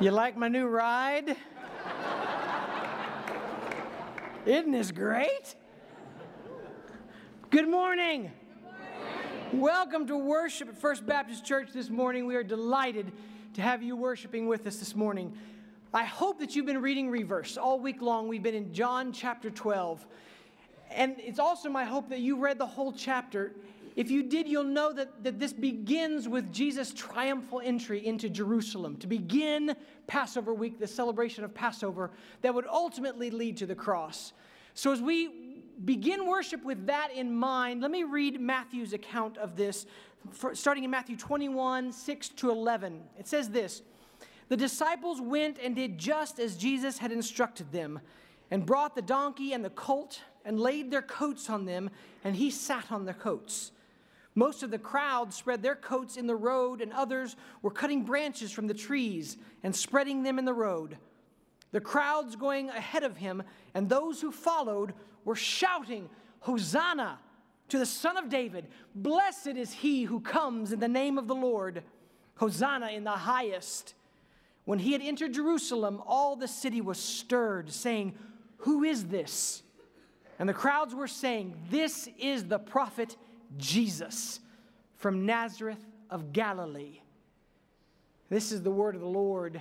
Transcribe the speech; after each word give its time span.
You 0.00 0.12
like 0.12 0.36
my 0.36 0.46
new 0.46 0.68
ride? 0.68 1.34
Isn't 4.46 4.70
this 4.70 4.92
great? 4.92 5.56
Good 7.50 7.68
morning. 7.68 8.30
Welcome 9.52 10.06
to 10.06 10.16
worship 10.16 10.68
at 10.68 10.78
First 10.78 11.04
Baptist 11.04 11.44
Church 11.44 11.70
this 11.72 11.90
morning. 11.90 12.26
We 12.26 12.36
are 12.36 12.44
delighted 12.44 13.10
to 13.54 13.60
have 13.60 13.82
you 13.82 13.96
worshiping 13.96 14.46
with 14.46 14.68
us 14.68 14.76
this 14.76 14.94
morning. 14.94 15.36
I 15.92 16.04
hope 16.04 16.38
that 16.38 16.54
you've 16.54 16.66
been 16.66 16.80
reading 16.80 17.10
Reverse 17.10 17.56
all 17.56 17.80
week 17.80 18.00
long. 18.00 18.28
We've 18.28 18.40
been 18.40 18.54
in 18.54 18.72
John 18.72 19.10
chapter 19.10 19.50
12. 19.50 20.06
And 20.92 21.16
it's 21.18 21.40
also 21.40 21.68
my 21.68 21.82
hope 21.82 22.08
that 22.10 22.20
you 22.20 22.36
read 22.36 22.58
the 22.58 22.66
whole 22.66 22.92
chapter. 22.92 23.52
If 23.98 24.12
you 24.12 24.22
did, 24.22 24.46
you'll 24.46 24.62
know 24.62 24.92
that, 24.92 25.24
that 25.24 25.40
this 25.40 25.52
begins 25.52 26.28
with 26.28 26.52
Jesus' 26.52 26.94
triumphal 26.94 27.60
entry 27.64 28.06
into 28.06 28.30
Jerusalem 28.30 28.96
to 28.98 29.08
begin 29.08 29.74
Passover 30.06 30.54
week, 30.54 30.78
the 30.78 30.86
celebration 30.86 31.42
of 31.42 31.52
Passover 31.52 32.12
that 32.42 32.54
would 32.54 32.68
ultimately 32.68 33.28
lead 33.32 33.56
to 33.56 33.66
the 33.66 33.74
cross. 33.74 34.34
So, 34.74 34.92
as 34.92 35.02
we 35.02 35.64
begin 35.84 36.28
worship 36.28 36.62
with 36.62 36.86
that 36.86 37.10
in 37.12 37.34
mind, 37.34 37.80
let 37.80 37.90
me 37.90 38.04
read 38.04 38.40
Matthew's 38.40 38.92
account 38.92 39.36
of 39.36 39.56
this, 39.56 39.84
starting 40.52 40.84
in 40.84 40.90
Matthew 40.90 41.16
21 41.16 41.90
6 41.90 42.28
to 42.28 42.52
11. 42.52 43.02
It 43.18 43.26
says 43.26 43.50
this 43.50 43.82
The 44.48 44.56
disciples 44.56 45.20
went 45.20 45.58
and 45.58 45.74
did 45.74 45.98
just 45.98 46.38
as 46.38 46.56
Jesus 46.56 46.98
had 46.98 47.10
instructed 47.10 47.72
them, 47.72 47.98
and 48.52 48.64
brought 48.64 48.94
the 48.94 49.02
donkey 49.02 49.54
and 49.54 49.64
the 49.64 49.70
colt, 49.70 50.22
and 50.44 50.60
laid 50.60 50.92
their 50.92 51.02
coats 51.02 51.50
on 51.50 51.64
them, 51.64 51.90
and 52.22 52.36
he 52.36 52.48
sat 52.48 52.92
on 52.92 53.04
their 53.04 53.12
coats. 53.12 53.72
Most 54.38 54.62
of 54.62 54.70
the 54.70 54.78
crowd 54.78 55.34
spread 55.34 55.64
their 55.64 55.74
coats 55.74 56.16
in 56.16 56.28
the 56.28 56.36
road, 56.36 56.80
and 56.80 56.92
others 56.92 57.34
were 57.60 57.72
cutting 57.72 58.04
branches 58.04 58.52
from 58.52 58.68
the 58.68 58.72
trees 58.72 59.36
and 59.64 59.74
spreading 59.74 60.22
them 60.22 60.38
in 60.38 60.44
the 60.44 60.54
road. 60.54 60.96
The 61.72 61.80
crowds 61.80 62.36
going 62.36 62.68
ahead 62.68 63.02
of 63.02 63.16
him 63.16 63.42
and 63.74 63.88
those 63.88 64.20
who 64.20 64.30
followed 64.30 64.94
were 65.24 65.34
shouting, 65.34 66.08
Hosanna 66.38 67.18
to 67.70 67.80
the 67.80 67.84
Son 67.84 68.16
of 68.16 68.28
David! 68.28 68.68
Blessed 68.94 69.48
is 69.48 69.72
he 69.72 70.04
who 70.04 70.20
comes 70.20 70.70
in 70.70 70.78
the 70.78 70.86
name 70.86 71.18
of 71.18 71.26
the 71.26 71.34
Lord! 71.34 71.82
Hosanna 72.36 72.90
in 72.90 73.02
the 73.02 73.10
highest! 73.10 73.94
When 74.66 74.78
he 74.78 74.92
had 74.92 75.02
entered 75.02 75.34
Jerusalem, 75.34 76.00
all 76.06 76.36
the 76.36 76.46
city 76.46 76.80
was 76.80 77.00
stirred, 77.00 77.72
saying, 77.72 78.14
Who 78.58 78.84
is 78.84 79.06
this? 79.06 79.64
And 80.38 80.48
the 80.48 80.54
crowds 80.54 80.94
were 80.94 81.08
saying, 81.08 81.56
This 81.70 82.08
is 82.20 82.44
the 82.44 82.60
prophet 82.60 83.16
Jesus 83.56 84.40
from 84.96 85.26
Nazareth 85.26 85.84
of 86.10 86.32
Galilee. 86.32 87.00
This 88.30 88.52
is 88.52 88.62
the 88.62 88.70
word 88.70 88.94
of 88.94 89.00
the 89.00 89.08
Lord. 89.08 89.60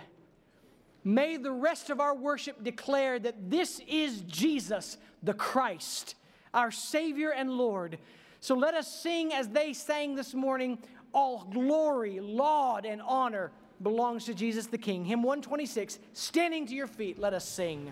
May 1.03 1.37
the 1.37 1.51
rest 1.51 1.89
of 1.89 1.99
our 1.99 2.15
worship 2.15 2.63
declare 2.63 3.17
that 3.19 3.49
this 3.49 3.79
is 3.87 4.21
Jesus, 4.21 4.97
the 5.23 5.33
Christ, 5.33 6.15
our 6.53 6.71
Savior 6.71 7.31
and 7.31 7.51
Lord. 7.51 7.97
So 8.41 8.55
let 8.55 8.73
us 8.73 8.93
sing 8.93 9.33
as 9.33 9.47
they 9.47 9.73
sang 9.73 10.15
this 10.15 10.33
morning 10.33 10.79
all 11.13 11.47
glory, 11.51 12.19
laud, 12.19 12.85
and 12.85 13.01
honor 13.01 13.51
belongs 13.81 14.25
to 14.25 14.33
Jesus 14.33 14.67
the 14.67 14.77
King. 14.77 15.05
Hymn 15.05 15.23
126, 15.23 15.99
standing 16.13 16.65
to 16.67 16.75
your 16.75 16.87
feet, 16.87 17.19
let 17.19 17.33
us 17.33 17.47
sing. 17.47 17.91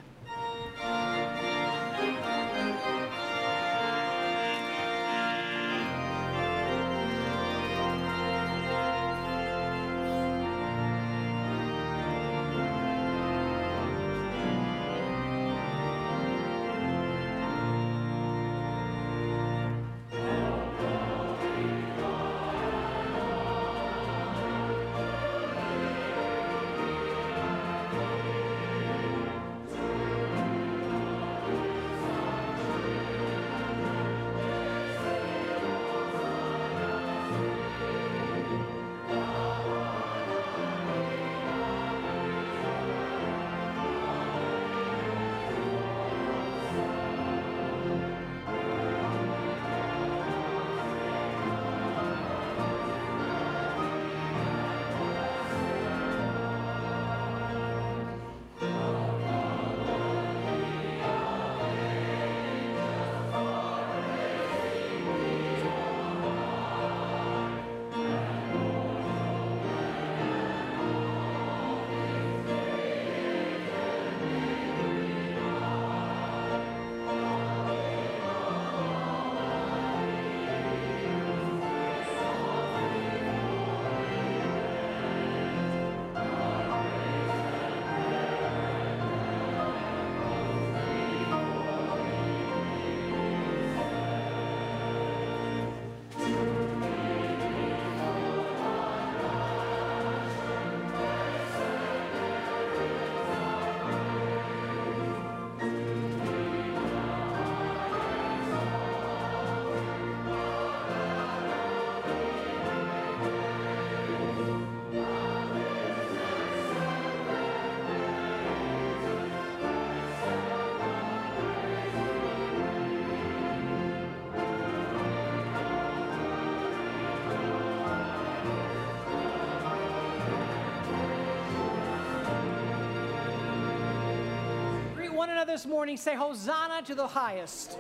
This 135.46 135.66
morning 135.66 135.98
say, 135.98 136.16
Hosanna 136.16 136.82
to 136.84 136.96
the 136.96 137.08
highest. 137.08 137.78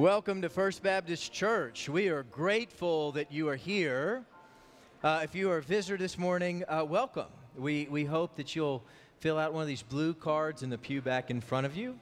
Welcome 0.00 0.40
to 0.40 0.48
First 0.48 0.82
Baptist 0.82 1.30
Church. 1.30 1.86
We 1.86 2.08
are 2.08 2.22
grateful 2.22 3.12
that 3.12 3.30
you 3.30 3.50
are 3.50 3.54
here. 3.54 4.24
Uh, 5.04 5.20
if 5.22 5.34
you 5.34 5.50
are 5.50 5.58
a 5.58 5.62
visitor 5.62 5.98
this 5.98 6.16
morning, 6.16 6.64
uh, 6.68 6.86
welcome. 6.88 7.26
We, 7.54 7.86
we 7.90 8.06
hope 8.06 8.34
that 8.36 8.56
you'll 8.56 8.82
fill 9.18 9.36
out 9.36 9.52
one 9.52 9.60
of 9.60 9.68
these 9.68 9.82
blue 9.82 10.14
cards 10.14 10.62
in 10.62 10.70
the 10.70 10.78
pew 10.78 11.02
back 11.02 11.30
in 11.30 11.42
front 11.42 11.66
of 11.66 11.76
you. 11.76 11.98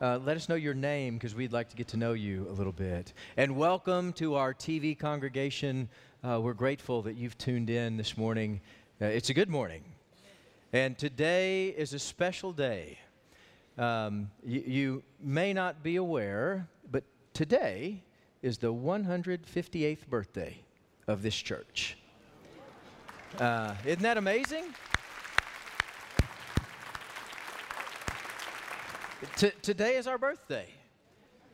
Uh, 0.00 0.18
let 0.24 0.38
us 0.38 0.48
know 0.48 0.54
your 0.54 0.72
name 0.72 1.18
because 1.18 1.34
we'd 1.34 1.52
like 1.52 1.68
to 1.68 1.76
get 1.76 1.88
to 1.88 1.98
know 1.98 2.14
you 2.14 2.46
a 2.48 2.52
little 2.52 2.72
bit. 2.72 3.12
And 3.36 3.54
welcome 3.54 4.14
to 4.14 4.34
our 4.36 4.54
TV 4.54 4.98
congregation. 4.98 5.90
Uh, 6.24 6.40
we're 6.40 6.54
grateful 6.54 7.02
that 7.02 7.16
you've 7.16 7.36
tuned 7.36 7.68
in 7.68 7.98
this 7.98 8.16
morning. 8.16 8.62
Uh, 8.98 9.04
it's 9.04 9.28
a 9.28 9.34
good 9.34 9.50
morning. 9.50 9.84
And 10.72 10.96
today 10.96 11.68
is 11.68 11.92
a 11.92 11.98
special 11.98 12.54
day. 12.54 12.98
Um, 13.76 14.30
you, 14.42 15.02
may 15.20 15.52
not 15.52 15.82
be 15.82 15.96
aware, 15.96 16.68
today 17.34 18.02
is 18.42 18.58
the 18.58 18.72
158th 18.72 20.06
birthday 20.08 20.58
of 21.06 21.22
this 21.22 21.34
church. 21.34 21.96
Uh, 23.38 23.74
isn't 23.86 24.02
that 24.02 24.18
amazing? 24.18 24.64
T- 29.36 29.52
today 29.62 29.96
is 29.96 30.06
our 30.06 30.18
birthday. 30.18 30.68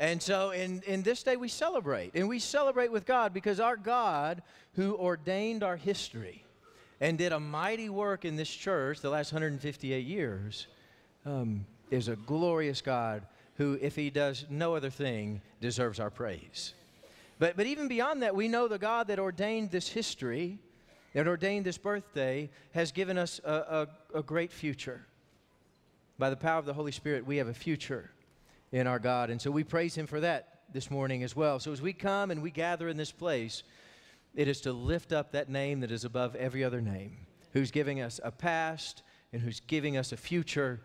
And 0.01 0.23
so, 0.23 0.51
in, 0.51 0.83
in 0.87 1.03
this 1.03 1.23
day, 1.23 1.37
we 1.37 1.49
celebrate. 1.49 2.13
And 2.15 2.29
we 2.29 2.39
celebrate 2.39 2.91
with 2.91 3.05
God 3.05 3.35
because 3.35 3.61
our 3.61 3.77
God, 3.77 4.43
who 4.75 4.97
ordained 4.97 5.63
our 5.63 5.77
history 5.77 6.45
and 7.01 7.19
did 7.19 7.33
a 7.33 7.41
mighty 7.41 7.89
work 7.89 8.25
in 8.25 8.37
this 8.37 8.49
church 8.49 9.01
the 9.01 9.11
last 9.11 9.33
158 9.33 10.07
years, 10.07 10.67
um, 11.27 11.67
is 11.91 12.09
a 12.09 12.17
glorious 12.17 12.81
God 12.81 13.27
who, 13.59 13.77
if 13.83 13.97
he 13.97 14.09
does 14.09 14.47
no 14.49 14.75
other 14.75 14.88
thing, 14.88 15.43
deserves 15.61 15.99
our 16.00 16.11
praise. 16.11 16.75
But, 17.41 17.57
but 17.57 17.67
even 17.67 17.88
beyond 17.88 18.23
that, 18.23 18.35
we 18.35 18.49
know 18.49 18.69
the 18.69 18.79
God 18.79 19.09
that 19.09 19.19
ordained 19.19 19.73
this 19.73 19.88
history, 19.88 20.59
that 21.12 21.27
ordained 21.27 21.67
this 21.67 21.77
birthday, 21.77 22.50
has 22.73 22.93
given 22.93 23.19
us 23.19 23.41
a, 23.45 23.53
a, 24.15 24.19
a 24.19 24.23
great 24.23 24.53
future. 24.53 25.05
By 26.19 26.31
the 26.31 26.37
power 26.37 26.59
of 26.59 26.67
the 26.67 26.73
Holy 26.73 26.93
Spirit, 26.93 27.27
we 27.27 27.37
have 27.37 27.49
a 27.49 27.55
future 27.55 28.11
in 28.71 28.87
our 28.87 29.00
God. 29.00 29.29
And 29.29 29.43
so 29.43 29.50
we 29.50 29.65
praise 29.65 29.95
Him 29.95 30.07
for 30.07 30.21
that 30.21 30.61
this 30.73 30.91
morning 30.91 31.25
as 31.25 31.35
well. 31.35 31.59
So 31.59 31.73
as 31.73 31.83
we 31.83 31.93
come 31.93 32.31
and 32.31 32.41
we 32.41 32.53
gather 32.53 32.88
in 32.88 32.97
this 32.97 33.12
place, 33.12 33.65
it 34.37 34.47
is 34.47 34.61
to 34.62 34.73
lift 34.73 35.12
up 35.12 35.33
that 35.33 35.49
name 35.49 35.81
that 35.81 35.91
is 35.91 36.05
above 36.05 36.37
every 36.37 36.62
other 36.62 36.81
name, 36.81 37.17
who's 37.53 37.73
giving 37.73 38.00
us 38.00 38.21
a 38.23 38.31
past 38.31 39.03
and 39.33 39.43
who's 39.43 39.61
giving 39.61 39.97
us 39.97 40.12
a 40.12 40.17
future 40.17 40.81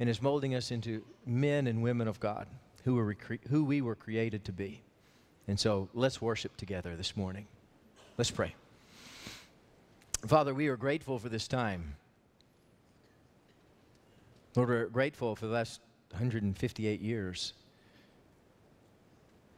and 0.00 0.08
is 0.08 0.22
molding 0.22 0.54
us 0.54 0.70
into 0.70 1.02
men 1.26 1.66
and 1.66 1.82
women 1.82 2.08
of 2.08 2.18
God 2.18 2.48
who, 2.84 2.94
were 2.94 3.14
who 3.50 3.64
we 3.64 3.82
were 3.82 3.94
created 3.94 4.44
to 4.46 4.52
be. 4.52 4.82
And 5.46 5.60
so 5.60 5.88
let's 5.92 6.22
worship 6.22 6.56
together 6.56 6.96
this 6.96 7.16
morning. 7.16 7.46
Let's 8.16 8.30
pray. 8.30 8.54
Father, 10.26 10.54
we 10.54 10.68
are 10.68 10.76
grateful 10.76 11.18
for 11.18 11.28
this 11.28 11.46
time. 11.46 11.96
Lord, 14.56 14.70
we're 14.70 14.86
grateful 14.86 15.36
for 15.36 15.46
the 15.46 15.52
last 15.52 15.80
158 16.10 17.00
years 17.00 17.52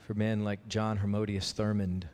for 0.06 0.14
men 0.14 0.44
like 0.44 0.68
John 0.68 0.98
Hermodius 0.98 1.54
Thurmond, 1.54 2.04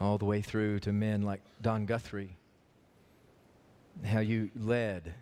all 0.00 0.18
the 0.18 0.24
way 0.24 0.42
through 0.42 0.80
to 0.80 0.92
men 0.92 1.22
like 1.22 1.40
Don 1.62 1.86
Guthrie, 1.86 2.36
how 4.04 4.20
you 4.20 4.50
led. 4.56 5.14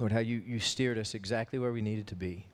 Lord, 0.00 0.12
how 0.12 0.20
you, 0.20 0.42
you 0.46 0.60
steered 0.60 0.96
us 0.96 1.14
exactly 1.14 1.58
where 1.58 1.72
we 1.72 1.82
needed 1.82 2.06
to 2.06 2.16
be. 2.16 2.46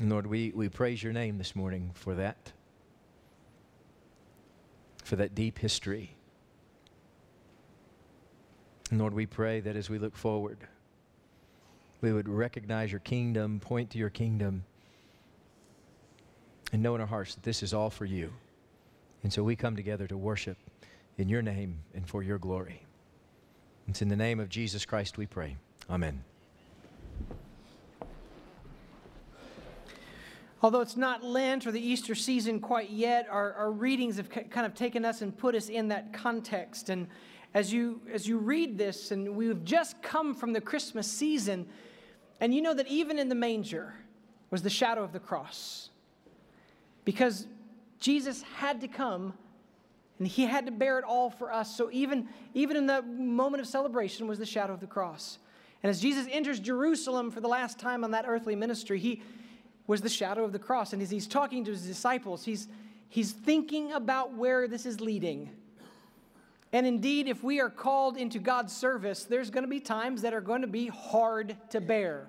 And 0.00 0.10
Lord, 0.10 0.26
we, 0.26 0.50
we 0.50 0.68
praise 0.68 1.00
your 1.00 1.12
name 1.12 1.38
this 1.38 1.54
morning 1.54 1.92
for 1.94 2.16
that, 2.16 2.50
for 5.04 5.14
that 5.14 5.32
deep 5.32 5.60
history. 5.60 6.16
And 8.90 8.98
Lord, 8.98 9.14
we 9.14 9.26
pray 9.26 9.60
that 9.60 9.76
as 9.76 9.88
we 9.88 10.00
look 10.00 10.16
forward, 10.16 10.58
we 12.00 12.12
would 12.12 12.28
recognize 12.28 12.90
your 12.90 12.98
kingdom, 12.98 13.60
point 13.60 13.90
to 13.90 13.98
your 13.98 14.10
kingdom, 14.10 14.64
and 16.72 16.82
know 16.82 16.96
in 16.96 17.00
our 17.00 17.06
hearts 17.06 17.36
that 17.36 17.44
this 17.44 17.62
is 17.62 17.72
all 17.72 17.90
for 17.90 18.06
you. 18.06 18.32
And 19.22 19.32
so 19.32 19.44
we 19.44 19.54
come 19.54 19.76
together 19.76 20.08
to 20.08 20.16
worship 20.16 20.58
in 21.16 21.28
your 21.28 21.42
name 21.42 21.78
and 21.94 22.08
for 22.08 22.24
your 22.24 22.38
glory. 22.38 22.83
It's 23.88 24.02
in 24.02 24.08
the 24.08 24.16
name 24.16 24.40
of 24.40 24.48
Jesus 24.48 24.84
Christ 24.84 25.18
we 25.18 25.26
pray. 25.26 25.56
Amen. 25.90 26.24
Although 30.62 30.80
it's 30.80 30.96
not 30.96 31.22
Lent 31.22 31.66
or 31.66 31.72
the 31.72 31.80
Easter 31.80 32.14
season 32.14 32.58
quite 32.58 32.88
yet, 32.88 33.28
our, 33.30 33.52
our 33.52 33.70
readings 33.70 34.16
have 34.16 34.30
kind 34.30 34.64
of 34.64 34.74
taken 34.74 35.04
us 35.04 35.20
and 35.20 35.36
put 35.36 35.54
us 35.54 35.68
in 35.68 35.88
that 35.88 36.14
context. 36.14 36.88
And 36.88 37.06
as 37.52 37.70
you, 37.70 38.00
as 38.10 38.26
you 38.26 38.38
read 38.38 38.78
this, 38.78 39.10
and 39.10 39.36
we've 39.36 39.62
just 39.64 40.02
come 40.02 40.34
from 40.34 40.54
the 40.54 40.62
Christmas 40.62 41.06
season, 41.06 41.66
and 42.40 42.54
you 42.54 42.62
know 42.62 42.72
that 42.72 42.88
even 42.88 43.18
in 43.18 43.28
the 43.28 43.34
manger 43.34 43.94
was 44.50 44.62
the 44.62 44.70
shadow 44.70 45.02
of 45.02 45.12
the 45.12 45.20
cross. 45.20 45.90
Because 47.04 47.46
Jesus 48.00 48.40
had 48.40 48.80
to 48.80 48.88
come 48.88 49.34
and 50.18 50.28
he 50.28 50.44
had 50.44 50.66
to 50.66 50.72
bear 50.72 50.98
it 50.98 51.04
all 51.04 51.30
for 51.30 51.52
us. 51.52 51.76
So 51.76 51.88
even, 51.92 52.28
even 52.54 52.76
in 52.76 52.86
the 52.86 53.02
moment 53.02 53.60
of 53.60 53.66
celebration 53.66 54.26
was 54.26 54.38
the 54.38 54.46
shadow 54.46 54.72
of 54.72 54.80
the 54.80 54.86
cross. 54.86 55.38
And 55.82 55.90
as 55.90 56.00
Jesus 56.00 56.26
enters 56.30 56.60
Jerusalem 56.60 57.30
for 57.30 57.40
the 57.40 57.48
last 57.48 57.78
time 57.78 58.04
on 58.04 58.12
that 58.12 58.24
earthly 58.26 58.54
ministry, 58.54 58.98
he, 58.98 59.22
was 59.86 60.00
the 60.00 60.08
shadow 60.08 60.44
of 60.44 60.52
the 60.52 60.58
cross. 60.58 60.92
And 60.92 61.02
as 61.02 61.10
he's 61.10 61.26
talking 61.26 61.64
to 61.64 61.70
his 61.70 61.82
disciples, 61.82 62.44
he's, 62.44 62.68
he's 63.08 63.32
thinking 63.32 63.92
about 63.92 64.34
where 64.34 64.66
this 64.66 64.86
is 64.86 65.00
leading. 65.00 65.50
And 66.72 66.86
indeed, 66.86 67.28
if 67.28 67.44
we 67.44 67.60
are 67.60 67.70
called 67.70 68.16
into 68.16 68.38
God's 68.38 68.74
service, 68.74 69.24
there's 69.24 69.50
going 69.50 69.64
to 69.64 69.68
be 69.68 69.80
times 69.80 70.22
that 70.22 70.34
are 70.34 70.40
going 70.40 70.62
to 70.62 70.66
be 70.66 70.88
hard 70.88 71.56
to 71.70 71.80
bear. 71.80 72.28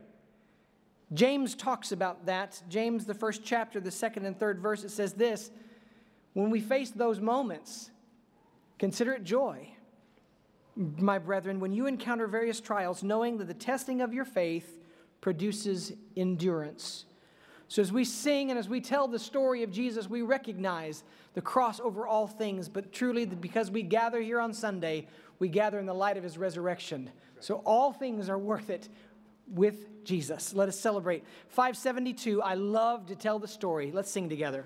James 1.13 1.55
talks 1.55 1.91
about 1.91 2.25
that. 2.25 2.61
James, 2.67 3.05
the 3.05 3.13
first 3.13 3.43
chapter, 3.43 3.79
the 3.79 3.91
second 3.91 4.25
and 4.25 4.37
third 4.37 4.59
verse, 4.59 4.83
it 4.83 4.91
says 4.91 5.13
this 5.13 5.49
When 6.35 6.49
we 6.49 6.59
face 6.59 6.91
those 6.91 7.21
moments, 7.21 7.89
consider 8.77 9.13
it 9.13 9.23
joy, 9.23 9.69
my 10.75 11.17
brethren, 11.17 11.61
when 11.61 11.71
you 11.71 11.87
encounter 11.87 12.27
various 12.27 12.59
trials, 12.59 13.03
knowing 13.03 13.37
that 13.37 13.47
the 13.47 13.53
testing 13.53 14.01
of 14.01 14.13
your 14.13 14.25
faith 14.25 14.81
produces 15.21 15.93
endurance. 16.17 17.05
So, 17.69 17.81
as 17.81 17.93
we 17.93 18.03
sing 18.03 18.49
and 18.49 18.59
as 18.59 18.67
we 18.67 18.81
tell 18.81 19.07
the 19.07 19.17
story 19.17 19.63
of 19.63 19.71
Jesus, 19.71 20.09
we 20.09 20.23
recognize 20.23 21.05
the 21.35 21.41
cross 21.41 21.79
over 21.79 22.05
all 22.05 22.27
things, 22.27 22.67
but 22.67 22.91
truly, 22.91 23.25
because 23.25 23.71
we 23.71 23.81
gather 23.81 24.19
here 24.19 24.41
on 24.41 24.53
Sunday, 24.53 25.07
we 25.39 25.47
gather 25.47 25.79
in 25.79 25.85
the 25.85 25.93
light 25.93 26.17
of 26.17 26.23
his 26.23 26.37
resurrection. 26.37 27.09
So, 27.39 27.61
all 27.65 27.93
things 27.93 28.27
are 28.27 28.37
worth 28.37 28.69
it 28.69 28.89
with 29.47 30.03
Jesus. 30.03 30.53
Let 30.53 30.67
us 30.67 30.77
celebrate. 30.77 31.23
572, 31.47 32.41
I 32.41 32.55
love 32.55 33.05
to 33.05 33.15
tell 33.15 33.39
the 33.39 33.47
story. 33.47 33.93
Let's 33.93 34.11
sing 34.11 34.27
together. 34.27 34.65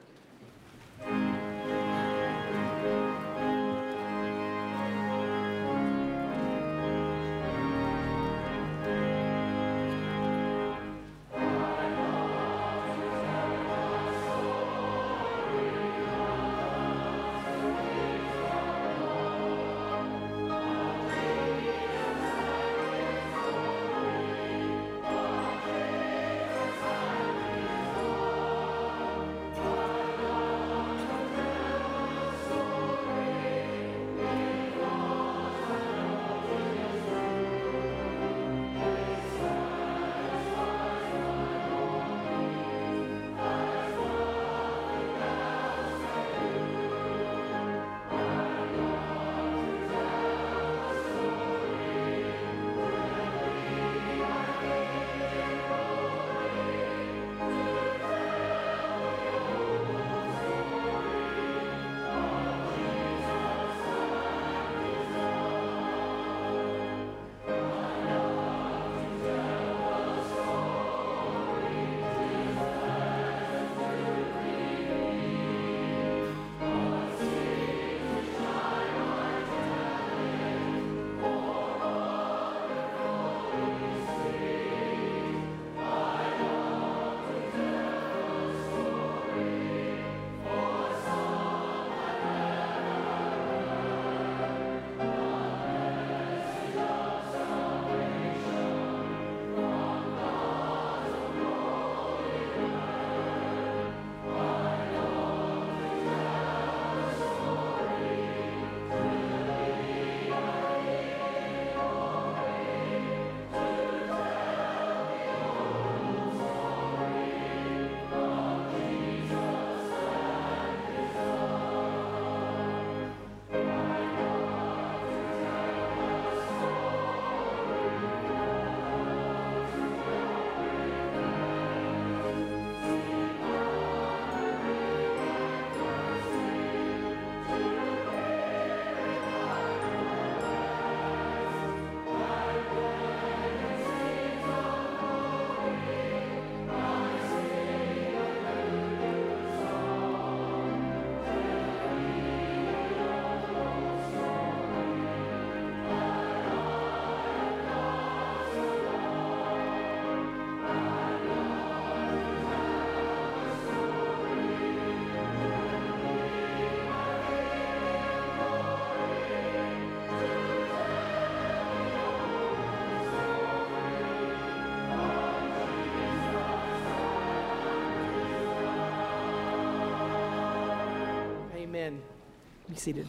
Seated. 182.79 183.05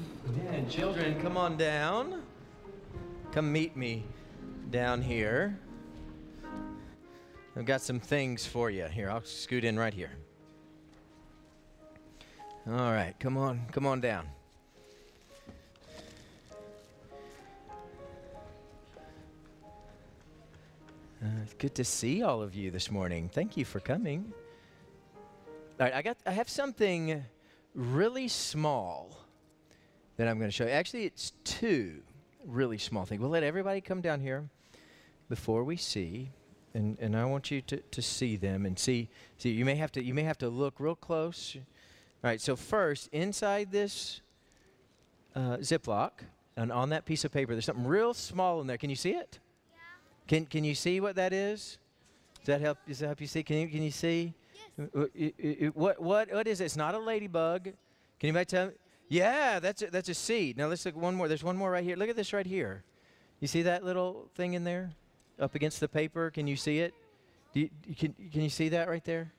Children, 0.68 1.20
come 1.22 1.36
on 1.36 1.56
down. 1.56 2.22
Come 3.30 3.52
meet 3.52 3.76
me 3.76 4.04
down 4.70 5.00
here. 5.00 5.56
I've 7.56 7.66
got 7.66 7.80
some 7.80 8.00
things 8.00 8.44
for 8.44 8.70
you. 8.70 8.86
Here, 8.86 9.08
I'll 9.08 9.22
scoot 9.22 9.62
in 9.62 9.78
right 9.78 9.94
here. 9.94 10.10
All 12.66 12.92
right, 12.92 13.14
come 13.20 13.36
on, 13.36 13.60
come 13.70 13.86
on 13.86 14.00
down. 14.00 14.26
Uh, 21.22 21.28
it's 21.44 21.54
good 21.54 21.76
to 21.76 21.84
see 21.84 22.24
all 22.24 22.42
of 22.42 22.56
you 22.56 22.72
this 22.72 22.90
morning. 22.90 23.30
Thank 23.32 23.56
you 23.56 23.64
for 23.64 23.78
coming. 23.78 24.32
All 25.78 25.86
right, 25.86 25.94
I 25.94 26.02
got 26.02 26.16
I 26.26 26.32
have 26.32 26.48
something 26.48 27.24
really 27.74 28.26
small 28.26 29.16
that 30.20 30.28
I'm 30.28 30.38
going 30.38 30.50
to 30.50 30.54
show 30.54 30.64
you. 30.64 30.70
Actually, 30.70 31.06
it's 31.06 31.32
two 31.44 32.02
really 32.46 32.76
small 32.76 33.06
things. 33.06 33.22
We'll 33.22 33.30
let 33.30 33.42
everybody 33.42 33.80
come 33.80 34.02
down 34.02 34.20
here 34.20 34.50
before 35.30 35.64
we 35.64 35.78
see, 35.78 36.28
and, 36.74 36.98
and 37.00 37.16
I 37.16 37.24
want 37.24 37.50
you 37.50 37.62
to, 37.62 37.78
to 37.78 38.02
see 38.02 38.36
them 38.36 38.66
and 38.66 38.78
see 38.78 39.08
see. 39.38 39.48
You 39.48 39.64
may 39.64 39.76
have 39.76 39.90
to 39.92 40.04
you 40.04 40.12
may 40.12 40.24
have 40.24 40.36
to 40.38 40.50
look 40.50 40.74
real 40.78 40.94
close. 40.94 41.56
All 41.56 41.62
right. 42.22 42.38
So 42.38 42.54
first, 42.54 43.08
inside 43.12 43.72
this 43.72 44.20
uh, 45.34 45.56
Ziploc, 45.62 46.10
and 46.54 46.70
on 46.70 46.90
that 46.90 47.06
piece 47.06 47.24
of 47.24 47.32
paper, 47.32 47.54
there's 47.54 47.64
something 47.64 47.86
real 47.86 48.12
small 48.12 48.60
in 48.60 48.66
there. 48.66 48.76
Can 48.76 48.90
you 48.90 48.96
see 48.96 49.12
it? 49.12 49.38
Can 50.28 50.44
Can 50.44 50.64
you 50.64 50.74
see 50.74 51.00
what 51.00 51.16
that 51.16 51.32
is? 51.32 51.78
Does 52.40 52.46
that 52.48 52.60
help? 52.60 52.76
Does 52.86 52.98
that 52.98 53.06
help 53.06 53.22
you 53.22 53.26
see? 53.26 53.42
Can 53.42 53.56
you 53.56 53.68
Can 53.68 53.82
you 53.82 53.90
see? 53.90 54.34
Yes. 54.76 54.90
Uh, 54.94 55.00
uh, 55.00 55.66
uh, 55.66 55.70
what 55.72 56.02
What 56.02 56.30
What 56.30 56.46
is 56.46 56.60
it? 56.60 56.66
It's 56.66 56.76
not 56.76 56.94
a 56.94 56.98
ladybug. 56.98 57.64
Can 57.64 57.74
anybody 58.20 58.44
tell 58.44 58.66
me? 58.66 58.72
Yeah, 59.10 59.58
that's 59.58 59.82
a, 59.82 59.90
that's 59.90 60.08
a 60.08 60.14
seed. 60.14 60.56
Now 60.56 60.68
let's 60.68 60.86
look 60.86 60.96
one 60.96 61.16
more. 61.16 61.26
There's 61.26 61.42
one 61.42 61.56
more 61.56 61.68
right 61.68 61.82
here. 61.82 61.96
Look 61.96 62.08
at 62.08 62.14
this 62.14 62.32
right 62.32 62.46
here. 62.46 62.84
You 63.40 63.48
see 63.48 63.62
that 63.62 63.84
little 63.84 64.30
thing 64.36 64.54
in 64.54 64.62
there, 64.62 64.92
up 65.40 65.56
against 65.56 65.80
the 65.80 65.88
paper? 65.88 66.30
Can 66.30 66.46
you 66.46 66.54
see 66.54 66.78
it? 66.78 66.94
Do 67.52 67.60
you, 67.60 67.70
can 67.96 68.14
Can 68.30 68.42
you 68.42 68.48
see 68.48 68.68
that 68.68 68.88
right 68.88 69.04
there? 69.04 69.32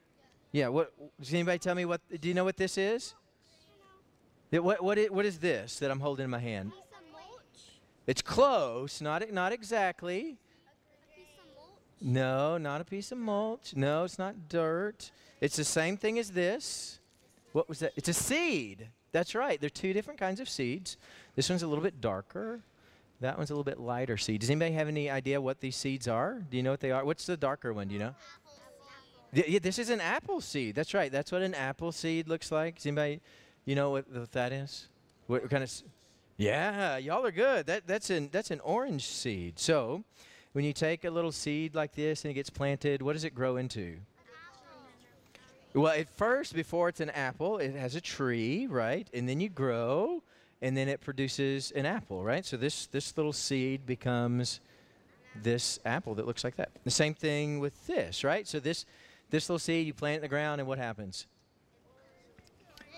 Yeah. 0.51 0.67
What? 0.67 0.93
Does 1.17 1.33
anybody 1.33 1.57
tell 1.57 1.73
me 1.73 1.85
what? 1.85 2.01
Do 2.19 2.27
you 2.27 2.33
know 2.33 2.43
what 2.43 2.57
this 2.57 2.77
is? 2.77 3.15
What 4.49 4.83
What 4.83 4.97
is, 4.97 5.09
what 5.09 5.25
is 5.25 5.39
this 5.39 5.79
that 5.79 5.89
I'm 5.89 6.01
holding 6.01 6.25
in 6.25 6.29
my 6.29 6.39
hand? 6.39 6.73
It's 8.05 8.21
close. 8.21 8.99
Not 8.99 9.31
Not 9.31 9.53
exactly. 9.53 10.37
No, 12.01 12.57
not 12.57 12.81
a 12.81 12.83
piece 12.83 13.13
of 13.13 13.19
mulch. 13.19 13.73
No, 13.75 14.03
it's 14.03 14.19
not 14.19 14.49
dirt. 14.49 15.11
It's 15.39 15.55
the 15.55 15.63
same 15.63 15.95
thing 15.95 16.19
as 16.19 16.31
this. 16.31 16.99
What 17.53 17.69
was 17.69 17.79
that? 17.79 17.93
It's 17.95 18.09
a 18.09 18.13
seed. 18.13 18.89
That's 19.11 19.35
right. 19.35 19.59
There 19.59 19.67
are 19.67 19.69
two 19.69 19.93
different 19.93 20.19
kinds 20.19 20.39
of 20.39 20.49
seeds. 20.49 20.97
This 21.35 21.49
one's 21.49 21.63
a 21.63 21.67
little 21.67 21.83
bit 21.83 21.99
darker. 21.99 22.61
That 23.19 23.37
one's 23.37 23.51
a 23.51 23.53
little 23.53 23.63
bit 23.63 23.79
lighter 23.79 24.17
seed. 24.17 24.41
Does 24.41 24.49
anybody 24.49 24.73
have 24.73 24.87
any 24.87 25.09
idea 25.09 25.39
what 25.39 25.59
these 25.59 25.75
seeds 25.75 26.07
are? 26.07 26.41
Do 26.49 26.57
you 26.57 26.63
know 26.63 26.71
what 26.71 26.79
they 26.79 26.91
are? 26.91 27.05
What's 27.05 27.25
the 27.25 27.37
darker 27.37 27.71
one? 27.71 27.87
Do 27.87 27.93
you 27.93 27.99
know? 27.99 28.15
yeah, 29.33 29.59
this 29.59 29.77
is 29.77 29.89
an 29.89 30.01
apple 30.01 30.41
seed. 30.41 30.75
That's 30.75 30.93
right. 30.93 31.11
That's 31.11 31.31
what 31.31 31.41
an 31.41 31.53
apple 31.53 31.91
seed 31.91 32.27
looks 32.27 32.51
like. 32.51 32.75
Does 32.77 32.87
anybody, 32.87 33.21
you 33.65 33.75
know 33.75 33.91
what, 33.91 34.11
what 34.11 34.31
that 34.31 34.51
is? 34.51 34.87
What 35.27 35.49
kind 35.49 35.63
of? 35.63 35.71
Yeah, 36.37 36.97
y'all 36.97 37.25
are 37.25 37.31
good. 37.31 37.67
That 37.67 37.85
that's 37.85 38.09
an 38.09 38.29
that's 38.31 38.49
an 38.49 38.59
orange 38.61 39.05
seed. 39.05 39.59
So, 39.59 40.03
when 40.53 40.65
you 40.65 40.73
take 40.73 41.05
a 41.05 41.11
little 41.11 41.31
seed 41.31 41.75
like 41.75 41.93
this 41.93 42.25
and 42.25 42.31
it 42.31 42.33
gets 42.33 42.49
planted, 42.49 43.01
what 43.03 43.13
does 43.13 43.23
it 43.23 43.35
grow 43.35 43.57
into? 43.57 43.97
Well, 45.73 45.93
at 45.93 46.09
first, 46.09 46.53
before 46.53 46.89
it's 46.89 46.99
an 46.99 47.11
apple, 47.11 47.57
it 47.57 47.75
has 47.75 47.95
a 47.95 48.01
tree, 48.01 48.67
right? 48.67 49.07
And 49.13 49.27
then 49.27 49.39
you 49.39 49.47
grow, 49.47 50.21
and 50.61 50.75
then 50.75 50.89
it 50.89 50.99
produces 50.99 51.71
an 51.71 51.85
apple, 51.85 52.23
right? 52.23 52.45
So 52.45 52.57
this 52.57 52.87
this 52.87 53.15
little 53.15 53.31
seed 53.31 53.85
becomes 53.85 54.59
this 55.41 55.79
apple 55.85 56.15
that 56.15 56.27
looks 56.27 56.43
like 56.43 56.57
that. 56.57 56.71
The 56.83 56.91
same 56.91 57.13
thing 57.13 57.59
with 57.59 57.87
this, 57.87 58.25
right? 58.25 58.45
So 58.45 58.59
this 58.59 58.85
this 59.29 59.47
little 59.47 59.59
seed 59.59 59.87
you 59.87 59.93
plant 59.93 60.17
in 60.17 60.21
the 60.23 60.27
ground, 60.27 60.59
and 60.59 60.67
what 60.67 60.77
happens? 60.77 61.25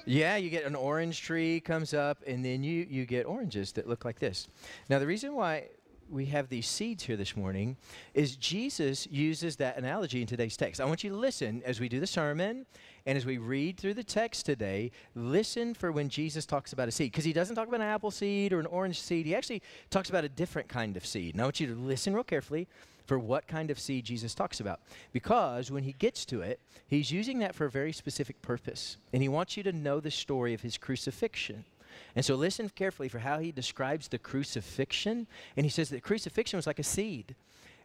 Yeah, 0.06 0.36
you 0.36 0.50
get 0.50 0.66
an 0.66 0.76
orange 0.76 1.22
tree 1.22 1.60
comes 1.60 1.94
up, 1.94 2.18
and 2.26 2.44
then 2.44 2.64
you 2.64 2.88
you 2.90 3.06
get 3.06 3.28
oranges 3.28 3.72
that 3.74 3.88
look 3.88 4.04
like 4.04 4.18
this. 4.18 4.48
Now 4.90 4.98
the 4.98 5.08
reason 5.08 5.36
why 5.36 5.68
we 6.10 6.26
have 6.26 6.50
these 6.50 6.68
seeds 6.68 7.04
here 7.04 7.18
this 7.18 7.36
morning 7.36 7.78
is 8.14 8.36
Jesus 8.36 9.08
uses 9.08 9.56
that 9.58 9.78
analogy 9.78 10.22
in 10.22 10.28
today's 10.28 10.58
text. 10.58 10.80
I 10.80 10.86
want 10.86 11.04
you 11.04 11.10
to 11.10 11.16
listen 11.16 11.62
as 11.66 11.80
we 11.80 11.90
do 11.90 12.00
the 12.00 12.08
sermon 12.08 12.66
and 13.06 13.18
as 13.18 13.26
we 13.26 13.38
read 13.38 13.78
through 13.78 13.96
the 13.96 14.04
text 14.04 14.46
today, 14.46 14.92
listen 15.16 15.74
for 15.74 15.92
when 15.92 16.10
Jesus 16.10 16.46
talks 16.46 16.74
about 16.74 16.88
a 16.88 16.92
seed. 16.92 17.12
Because 17.12 17.26
he 17.26 17.34
doesn't 17.34 17.56
talk 17.56 17.68
about 17.68 17.82
an 17.82 17.88
apple 17.88 18.12
seed 18.12 18.54
or 18.54 18.60
an 18.60 18.66
orange 18.68 19.02
seed. 19.02 19.26
He 19.26 19.36
actually 19.36 19.62
talks 19.90 20.10
about 20.10 20.24
a 20.24 20.30
different 20.30 20.70
kind 20.70 20.96
of 20.96 21.06
seed. 21.06 21.36
And 21.36 21.42
I 21.42 21.46
want 21.46 21.60
you 21.60 21.68
to 21.68 21.76
listen 21.76 22.14
real 22.14 22.24
carefully 22.24 22.68
for 23.06 23.20
what 23.20 23.48
kind 23.48 23.70
of 23.70 23.80
seed 23.80 24.06
Jesus 24.06 24.34
talks 24.34 24.60
about. 24.60 24.80
Because 25.12 25.72
when 25.72 25.84
he 25.84 25.94
gets 25.94 26.26
to 26.26 26.42
it, 26.42 26.60
he's 26.88 27.12
using 27.12 27.40
that 27.40 27.56
for 27.56 27.66
a 27.66 27.70
very 27.70 27.92
specific 27.92 28.42
purpose. 28.42 28.98
And 29.12 29.22
he 29.22 29.30
wants 29.30 29.58
you 29.58 29.64
to 29.64 29.74
know 29.74 30.00
the 30.00 30.12
story 30.12 30.54
of 30.54 30.62
his 30.62 30.78
crucifixion. 30.78 31.66
And 32.16 32.24
so 32.24 32.36
listen 32.36 32.70
carefully 32.70 33.10
for 33.10 33.20
how 33.20 33.40
he 33.40 33.52
describes 33.52 34.08
the 34.08 34.20
crucifixion. 34.20 35.28
And 35.58 35.66
he 35.66 35.70
says 35.70 35.90
that 35.90 36.04
crucifixion 36.04 36.58
was 36.58 36.68
like 36.68 36.80
a 36.80 36.84
seed. 36.84 37.36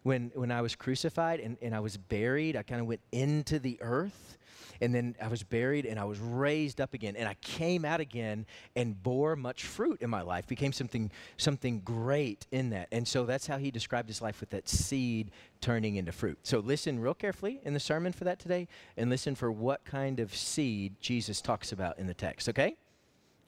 When, 0.02 0.30
when 0.34 0.50
I 0.50 0.62
was 0.62 0.74
crucified 0.76 1.40
and, 1.40 1.56
and 1.60 1.74
I 1.74 1.80
was 1.80 1.96
buried, 1.96 2.56
I 2.56 2.62
kind 2.62 2.80
of 2.80 2.86
went 2.86 3.00
into 3.12 3.58
the 3.58 3.78
earth. 3.80 4.38
And 4.80 4.94
then 4.94 5.16
I 5.20 5.28
was 5.28 5.42
buried 5.42 5.86
and 5.86 5.98
I 5.98 6.04
was 6.04 6.18
raised 6.20 6.80
up 6.80 6.94
again. 6.94 7.16
And 7.16 7.28
I 7.28 7.34
came 7.40 7.84
out 7.84 8.00
again 8.00 8.46
and 8.76 9.00
bore 9.02 9.36
much 9.36 9.64
fruit 9.64 10.00
in 10.00 10.10
my 10.10 10.22
life, 10.22 10.46
became 10.46 10.72
something, 10.72 11.10
something 11.36 11.80
great 11.80 12.46
in 12.52 12.70
that. 12.70 12.88
And 12.92 13.06
so 13.06 13.24
that's 13.24 13.46
how 13.46 13.58
he 13.58 13.70
described 13.70 14.08
his 14.08 14.22
life 14.22 14.40
with 14.40 14.50
that 14.50 14.68
seed 14.68 15.30
turning 15.60 15.96
into 15.96 16.12
fruit. 16.12 16.38
So 16.44 16.60
listen 16.60 17.00
real 17.00 17.14
carefully 17.14 17.60
in 17.64 17.74
the 17.74 17.80
sermon 17.80 18.12
for 18.12 18.24
that 18.24 18.38
today 18.38 18.68
and 18.96 19.10
listen 19.10 19.34
for 19.34 19.50
what 19.50 19.84
kind 19.84 20.20
of 20.20 20.34
seed 20.34 20.94
Jesus 21.00 21.40
talks 21.40 21.72
about 21.72 21.98
in 21.98 22.06
the 22.06 22.14
text, 22.14 22.48
okay? 22.48 22.76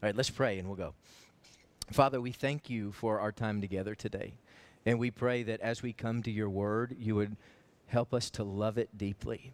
All 0.03 0.09
right, 0.09 0.17
let's 0.17 0.31
pray 0.31 0.59
and 0.59 0.67
we'll 0.67 0.77
go. 0.77 0.95
Father, 1.91 2.21
we 2.21 2.33
thank 2.33 2.71
you 2.71 2.93
for 2.93 3.21
our 3.21 3.33
time 3.33 3.61
together 3.61 3.95
today. 3.95 4.33
And 4.87 4.99
we 4.99 5.11
pray 5.11 5.43
that 5.43 5.61
as 5.61 5.83
we 5.83 5.93
come 5.93 6.23
to 6.23 6.31
your 6.31 6.49
word, 6.49 6.97
you 6.99 7.15
would 7.17 7.37
help 7.89 8.15
us 8.15 8.31
to 8.31 8.45
love 8.45 8.79
it 8.79 8.97
deeply. 8.97 9.53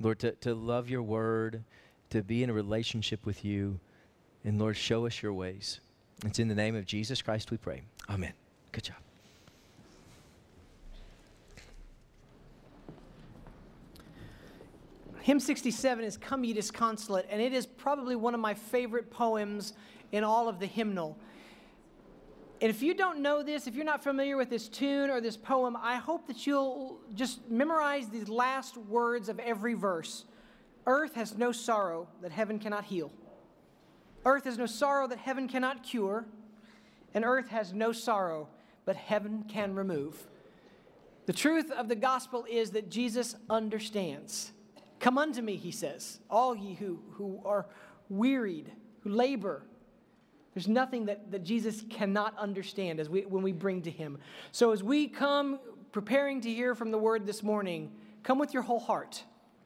Lord, 0.00 0.18
to, 0.20 0.32
to 0.32 0.54
love 0.54 0.88
your 0.88 1.02
word, 1.02 1.62
to 2.10 2.22
be 2.22 2.42
in 2.42 2.50
a 2.50 2.54
relationship 2.54 3.26
with 3.26 3.44
you. 3.44 3.78
And 4.44 4.58
Lord, 4.58 4.76
show 4.76 5.06
us 5.06 5.22
your 5.22 5.34
ways. 5.34 5.80
It's 6.24 6.38
in 6.38 6.48
the 6.48 6.54
name 6.54 6.76
of 6.76 6.86
Jesus 6.86 7.20
Christ 7.20 7.50
we 7.50 7.58
pray. 7.58 7.82
Amen. 8.08 8.32
Good 8.72 8.84
job. 8.84 9.05
Hymn 15.26 15.40
67 15.40 16.04
is 16.04 16.16
Come 16.16 16.44
Ye 16.44 16.52
Disconsolate, 16.52 17.26
and 17.28 17.42
it 17.42 17.52
is 17.52 17.66
probably 17.66 18.14
one 18.14 18.32
of 18.32 18.38
my 18.38 18.54
favorite 18.54 19.10
poems 19.10 19.72
in 20.12 20.22
all 20.22 20.48
of 20.48 20.60
the 20.60 20.66
hymnal. 20.66 21.18
And 22.60 22.70
if 22.70 22.80
you 22.80 22.94
don't 22.94 23.18
know 23.18 23.42
this, 23.42 23.66
if 23.66 23.74
you're 23.74 23.84
not 23.84 24.04
familiar 24.04 24.36
with 24.36 24.50
this 24.50 24.68
tune 24.68 25.10
or 25.10 25.20
this 25.20 25.36
poem, 25.36 25.76
I 25.82 25.96
hope 25.96 26.28
that 26.28 26.46
you'll 26.46 27.00
just 27.12 27.50
memorize 27.50 28.08
these 28.08 28.28
last 28.28 28.76
words 28.76 29.28
of 29.28 29.40
every 29.40 29.74
verse. 29.74 30.26
Earth 30.86 31.16
has 31.16 31.36
no 31.36 31.50
sorrow 31.50 32.06
that 32.22 32.30
heaven 32.30 32.60
cannot 32.60 32.84
heal. 32.84 33.10
Earth 34.24 34.44
has 34.44 34.56
no 34.58 34.66
sorrow 34.66 35.08
that 35.08 35.18
heaven 35.18 35.48
cannot 35.48 35.82
cure. 35.82 36.24
And 37.14 37.24
earth 37.24 37.48
has 37.48 37.72
no 37.72 37.90
sorrow 37.90 38.48
but 38.84 38.94
heaven 38.94 39.44
can 39.48 39.74
remove. 39.74 40.24
The 41.26 41.32
truth 41.32 41.72
of 41.72 41.88
the 41.88 41.96
gospel 41.96 42.46
is 42.48 42.70
that 42.70 42.90
Jesus 42.90 43.34
understands. 43.50 44.52
Come 45.00 45.18
unto 45.18 45.42
me, 45.42 45.56
he 45.56 45.70
says, 45.70 46.20
all 46.30 46.56
ye 46.56 46.74
who, 46.74 47.00
who 47.12 47.40
are 47.44 47.66
wearied, 48.08 48.70
who 49.00 49.10
labor. 49.10 49.62
There's 50.54 50.68
nothing 50.68 51.06
that, 51.06 51.30
that 51.30 51.44
Jesus 51.44 51.84
cannot 51.90 52.36
understand 52.38 52.98
as 52.98 53.10
we, 53.10 53.22
when 53.22 53.42
we 53.42 53.52
bring 53.52 53.82
to 53.82 53.90
him. 53.90 54.18
So 54.52 54.72
as 54.72 54.82
we 54.82 55.06
come 55.06 55.58
preparing 55.92 56.40
to 56.42 56.50
hear 56.52 56.74
from 56.74 56.90
the 56.90 56.98
word 56.98 57.26
this 57.26 57.42
morning, 57.42 57.92
come 58.22 58.38
with 58.38 58.54
your 58.54 58.62
whole 58.62 58.80
heart. 58.80 59.22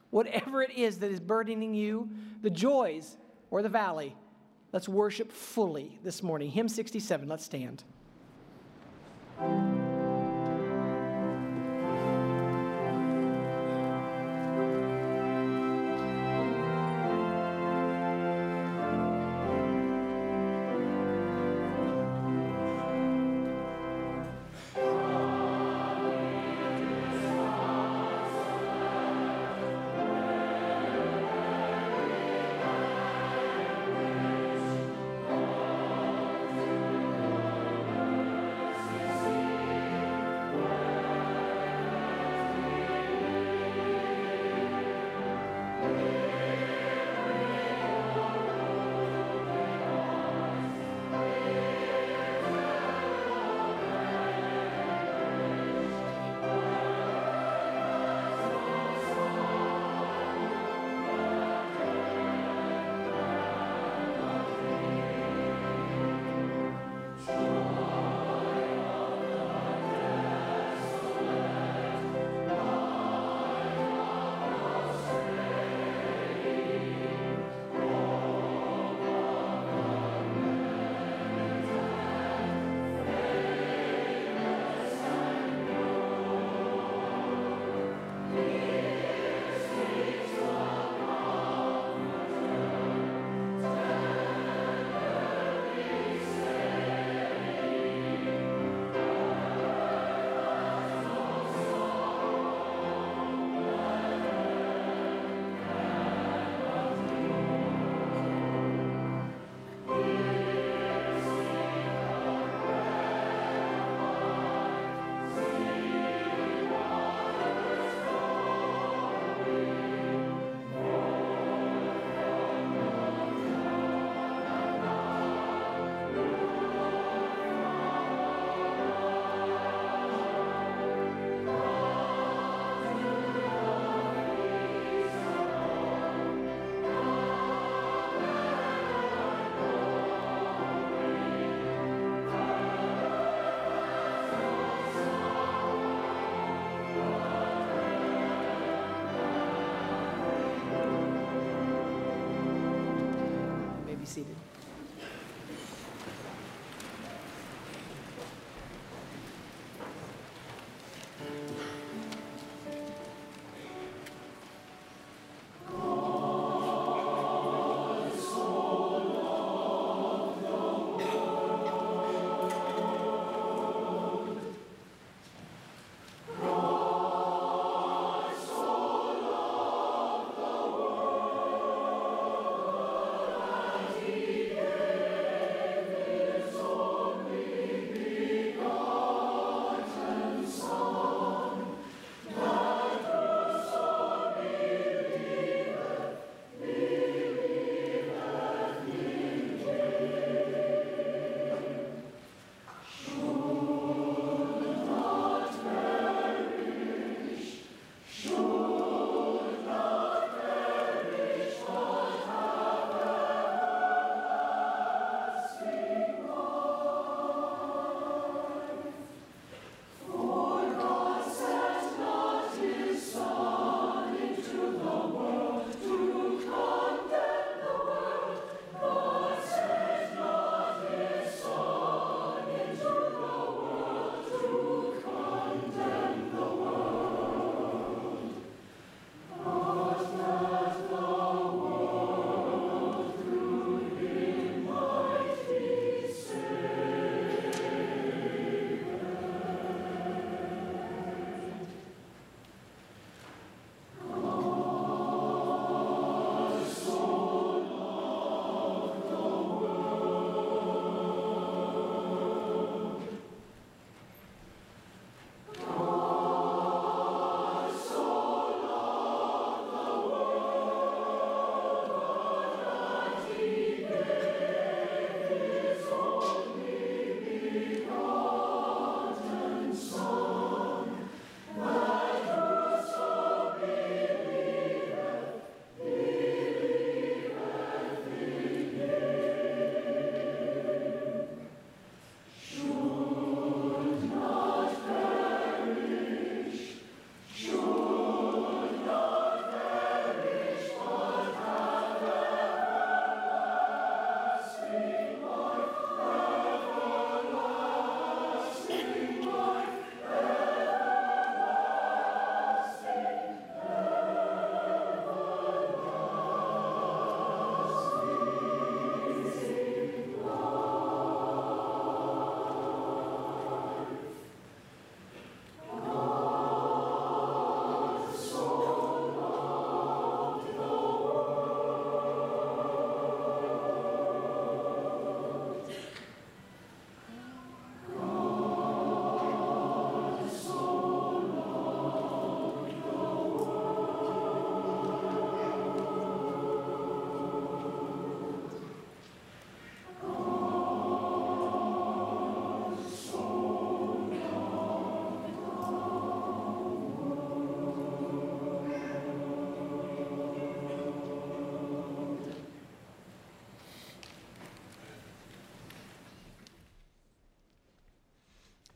Whatever 0.09 0.61
it 0.61 0.71
is 0.71 0.99
that 0.99 1.09
is 1.09 1.21
burdening 1.21 1.73
you, 1.73 2.09
the 2.41 2.49
joys 2.49 3.17
or 3.49 3.61
the 3.61 3.69
valley, 3.69 4.15
let's 4.73 4.89
worship 4.89 5.31
fully 5.31 5.97
this 6.03 6.21
morning. 6.21 6.51
Hymn 6.51 6.67
67, 6.67 7.27
let's 7.29 7.45
stand. 7.45 7.83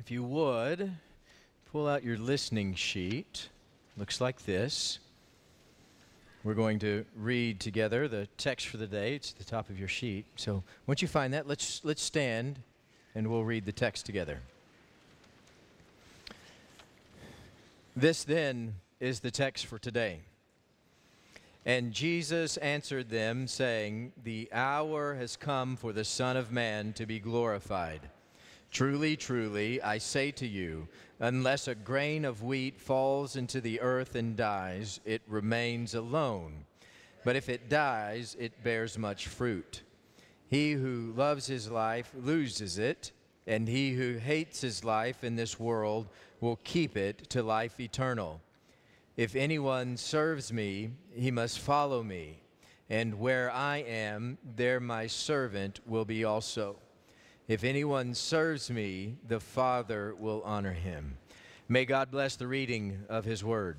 If 0.06 0.12
you 0.12 0.24
would, 0.24 0.92
pull 1.72 1.88
out 1.88 2.04
your 2.04 2.16
listening 2.16 2.76
sheet. 2.76 3.50
Looks 3.98 4.22
like 4.22 4.46
this. 4.46 5.00
We're 6.44 6.54
going 6.54 6.78
to 6.82 7.06
read 7.16 7.60
together 7.60 8.08
the 8.08 8.28
text 8.38 8.68
for 8.68 8.78
the 8.78 8.86
day. 8.86 9.16
It's 9.16 9.32
at 9.32 9.40
the 9.40 9.44
top 9.46 9.72
of 9.72 9.80
your 9.80 9.88
sheet. 9.88 10.28
So 10.36 10.62
once 10.86 11.02
you 11.02 11.08
find 11.08 11.34
that, 11.34 11.48
let's, 11.48 11.82
let's 11.84 12.04
stand 12.04 12.60
and 13.16 13.32
we'll 13.32 13.46
read 13.46 13.66
the 13.66 13.72
text 13.72 14.06
together. 14.06 14.42
This 17.96 18.24
then 18.24 18.76
is 19.00 19.22
the 19.22 19.32
text 19.32 19.66
for 19.66 19.80
today. 19.80 20.20
And 21.66 21.92
Jesus 21.92 22.58
answered 22.58 23.10
them, 23.10 23.48
saying, 23.48 24.12
The 24.24 24.50
hour 24.54 25.16
has 25.16 25.36
come 25.36 25.76
for 25.76 25.94
the 25.94 26.06
Son 26.06 26.38
of 26.38 26.52
Man 26.52 26.94
to 26.94 27.08
be 27.08 27.18
glorified. 27.18 28.02
Truly, 28.76 29.16
truly, 29.16 29.82
I 29.82 30.00
say 30.00 30.32
to 30.32 30.46
you, 30.46 30.90
unless 31.22 31.70
a 31.70 31.76
grain 31.76 32.26
of 32.26 32.44
wheat 32.44 32.78
falls 32.78 33.38
into 33.38 33.62
the 33.62 33.80
earth 33.80 34.16
and 34.16 34.36
dies, 34.36 35.00
it 35.06 35.22
remains 35.30 35.96
alone. 35.96 36.66
But 37.24 37.38
if 37.38 37.48
it 37.48 37.70
dies, 37.70 38.36
it 38.38 38.66
bears 38.66 38.98
much 38.98 39.28
fruit. 39.28 39.84
He 40.50 40.74
who 40.74 41.14
loves 41.16 41.48
his 41.48 41.72
life 41.72 42.12
loses 42.18 42.78
it, 42.78 43.14
and 43.48 43.66
he 43.66 43.94
who 43.94 44.18
hates 44.18 44.60
his 44.60 44.84
life 44.84 45.24
in 45.24 45.38
this 45.38 45.58
world 45.58 46.10
will 46.42 46.60
keep 46.66 46.98
it 46.98 47.30
to 47.30 47.44
life 47.44 47.80
eternal. 47.80 48.42
If 49.16 49.38
anyone 49.38 49.96
serves 49.96 50.52
me, 50.52 50.92
he 51.14 51.32
must 51.32 51.60
follow 51.60 52.04
me, 52.04 52.42
and 52.90 53.22
where 53.22 53.50
I 53.50 53.78
am, 53.78 54.38
there 54.44 54.82
my 54.82 55.08
servant 55.08 55.80
will 55.88 56.04
be 56.04 56.26
also. 56.26 56.76
If 57.48 57.64
anyone 57.64 58.16
serves 58.16 58.72
me, 58.72 59.18
the 59.28 59.40
Father 59.40 60.16
will 60.18 60.42
honor 60.44 60.74
him. 60.74 61.18
May 61.70 61.86
God 61.86 62.10
bless 62.10 62.36
the 62.36 62.48
reading 62.48 63.04
of 63.08 63.24
his 63.24 63.44
word. 63.44 63.78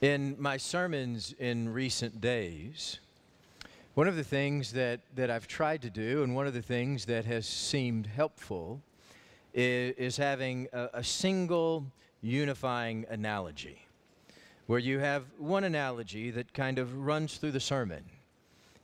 In 0.00 0.36
my 0.38 0.58
sermons 0.58 1.34
in 1.40 1.72
recent 1.72 2.20
days, 2.20 3.00
one 3.94 4.06
of 4.06 4.14
the 4.14 4.22
things 4.22 4.72
that, 4.74 5.00
that 5.16 5.28
I've 5.28 5.48
tried 5.48 5.82
to 5.82 5.90
do, 5.90 6.22
and 6.22 6.36
one 6.36 6.46
of 6.46 6.54
the 6.54 6.62
things 6.62 7.04
that 7.06 7.24
has 7.24 7.48
seemed 7.48 8.06
helpful, 8.06 8.80
is, 9.52 9.96
is 9.96 10.16
having 10.16 10.68
a, 10.72 10.90
a 10.94 11.02
single 11.02 11.84
unifying 12.22 13.06
analogy 13.10 13.83
where 14.66 14.78
you 14.78 14.98
have 14.98 15.24
one 15.38 15.64
analogy 15.64 16.30
that 16.30 16.52
kind 16.54 16.78
of 16.78 17.06
runs 17.06 17.36
through 17.36 17.52
the 17.52 17.60
sermon, 17.60 18.04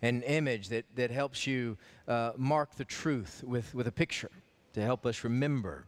an 0.03 0.23
image 0.23 0.69
that, 0.69 0.85
that 0.95 1.11
helps 1.11 1.47
you 1.47 1.77
uh, 2.09 2.33
mark 2.37 2.75
the 2.77 2.85
truth 2.85 3.43
with, 3.47 3.75
with 3.75 3.87
a 3.87 3.93
picture 3.93 4.31
to 4.75 4.83
help 4.83 5.07
us 5.07 5.25
remember 5.25 5.87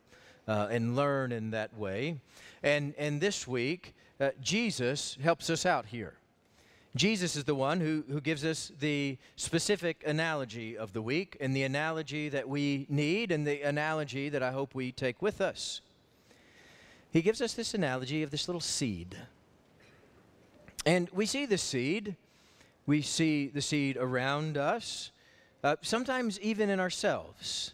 uh, 0.49 0.69
and 0.71 0.97
learn 0.97 1.33
in 1.33 1.51
that 1.51 1.77
way. 1.77 2.17
And, 2.63 2.95
and 2.99 3.21
this 3.21 3.47
week, 3.47 3.95
uh, 4.21 4.31
Jesus 4.41 5.17
helps 5.23 5.51
us 5.51 5.67
out 5.67 5.87
here. 5.87 6.15
Jesus 6.95 7.37
is 7.37 7.45
the 7.45 7.55
one 7.55 7.81
who, 7.81 8.05
who 8.09 8.21
gives 8.21 8.45
us 8.45 8.71
the 8.79 9.17
specific 9.37 10.03
analogy 10.07 10.77
of 10.77 10.93
the 10.93 11.01
week 11.01 11.39
and 11.41 11.57
the 11.57 11.63
analogy 11.63 12.29
that 12.29 12.47
we 12.47 12.87
need 12.91 13.33
and 13.33 13.47
the 13.47 13.63
analogy 13.63 14.29
that 14.29 14.43
I 14.43 14.53
hope 14.53 14.75
we 14.75 14.93
take 14.93 15.23
with 15.23 15.41
us. 15.41 15.81
He 17.11 17.23
gives 17.23 17.41
us 17.41 17.55
this 17.55 17.73
analogy 17.73 18.23
of 18.23 18.31
this 18.31 18.47
little 18.47 18.61
seed. 18.61 19.17
And 20.85 21.09
we 21.13 21.27
see 21.27 21.47
the 21.47 21.59
seed, 21.59 22.17
we 22.87 23.03
see 23.03 23.47
the 23.47 23.63
seed 23.63 23.97
around 23.97 24.57
us, 24.57 25.13
uh, 25.63 25.77
sometimes 25.81 26.41
even 26.41 26.71
in 26.71 26.81
ourselves. 26.81 27.73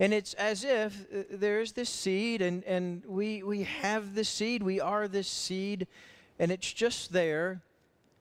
And 0.00 0.14
it's 0.14 0.34
as 0.34 0.64
if 0.64 1.06
uh, 1.12 1.22
there's 1.30 1.72
this 1.72 1.90
seed, 1.90 2.40
and, 2.40 2.64
and 2.64 3.02
we, 3.06 3.42
we 3.42 3.64
have 3.64 4.14
this 4.14 4.28
seed, 4.28 4.62
we 4.62 4.80
are 4.80 5.06
this 5.06 5.28
seed, 5.28 5.86
and 6.38 6.50
it's 6.50 6.72
just 6.72 7.12
there 7.12 7.60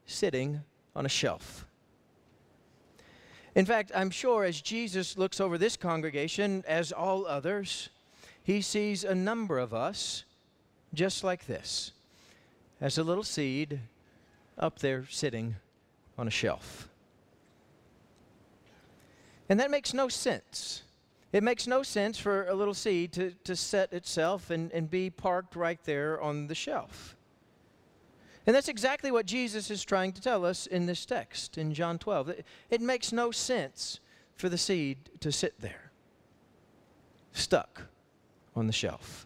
sitting 0.06 0.62
on 0.96 1.06
a 1.06 1.10
shelf. 1.10 1.66
In 3.56 3.66
fact, 3.66 3.92
I'm 3.96 4.10
sure 4.10 4.44
as 4.44 4.60
Jesus 4.60 5.18
looks 5.18 5.39
over 5.39 5.58
this 5.58 5.78
congregation, 5.78 6.63
as 6.68 6.92
all 6.92 7.26
others, 7.26 7.89
he 8.44 8.62
sees 8.62 9.04
a 9.04 9.16
number 9.16 9.60
of 9.60 9.74
us 9.74 10.26
just 10.94 11.24
like 11.24 11.48
this, 11.48 11.94
as 12.82 12.98
a 12.98 13.04
little 13.04 13.24
seed 13.24 13.80
up 14.58 14.80
there 14.80 15.06
sitting 15.10 15.56
on 16.18 16.28
a 16.28 16.32
shelf. 16.32 16.89
And 19.50 19.60
that 19.60 19.72
makes 19.72 19.94
no 19.94 20.08
sense. 20.08 20.84
It 21.32 21.44
makes 21.44 21.68
no 21.68 21.84
sense 21.84 22.18
for 22.18 22.48
a 22.48 22.54
little 22.54 22.74
seed 22.74 23.12
to, 23.13 23.32
to 23.44 23.56
set 23.56 23.92
itself 23.92 24.50
and, 24.50 24.72
and 24.72 24.89
be 24.89 25.10
parked 25.10 25.56
right 25.56 25.84
there 25.84 26.22
on 26.22 26.48
the 26.48 26.56
shelf. 26.56 27.16
And 28.46 28.56
that's 28.56 28.68
exactly 28.68 29.10
what 29.12 29.26
Jesus 29.26 29.72
is 29.72 29.84
trying 29.84 30.12
to 30.13 30.22
tell 30.22 30.46
us 30.46 30.68
in 30.68 30.86
this 30.86 31.06
text 31.06 31.58
in 31.58 31.74
John 31.74 31.98
12. 31.98 32.30
It, 32.30 32.46
it 32.70 32.82
makes 32.82 33.12
no 33.12 33.32
sense 33.32 34.00
for 34.36 34.50
the 34.50 34.58
seed 34.58 34.98
to 35.22 35.32
sit 35.32 35.60
there, 35.60 35.92
stuck 37.32 37.84
on 38.56 38.68
the 38.68 38.74
shelf. 38.74 39.26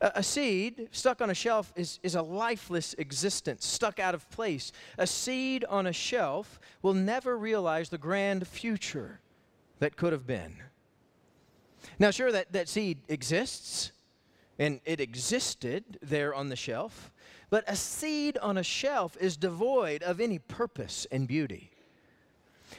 A, 0.00 0.22
seed 0.22 0.88
stuck 0.92 1.20
on 1.20 1.30
a 1.30 1.34
shelf 1.34 1.72
is, 1.74 1.98
is 2.02 2.14
a 2.14 2.22
lifeless 2.22 2.94
existence, 2.98 3.66
stuck 3.66 3.98
out 3.98 4.14
of 4.14 4.30
place. 4.30 4.70
A 4.96 5.06
seed 5.06 5.64
on 5.64 5.86
a 5.86 5.92
shelf 5.92 6.60
will 6.82 6.94
never 6.94 7.36
realize 7.36 7.88
the 7.88 7.98
grand 7.98 8.46
future 8.46 9.20
that 9.80 9.96
could 9.96 10.12
have 10.12 10.26
been. 10.26 10.56
Now, 11.98 12.10
sure, 12.10 12.30
that, 12.30 12.52
that 12.52 12.68
seed 12.68 12.98
exists, 13.08 13.90
and 14.58 14.80
it 14.84 15.00
existed 15.00 15.98
there 16.00 16.32
on 16.32 16.48
the 16.48 16.56
shelf. 16.56 17.12
But 17.50 17.64
a 17.66 17.74
seed 17.74 18.38
on 18.38 18.58
a 18.58 18.62
shelf 18.62 19.16
is 19.20 19.36
devoid 19.36 20.02
of 20.02 20.20
any 20.20 20.38
purpose 20.38 21.06
and 21.10 21.26
beauty. 21.26 21.70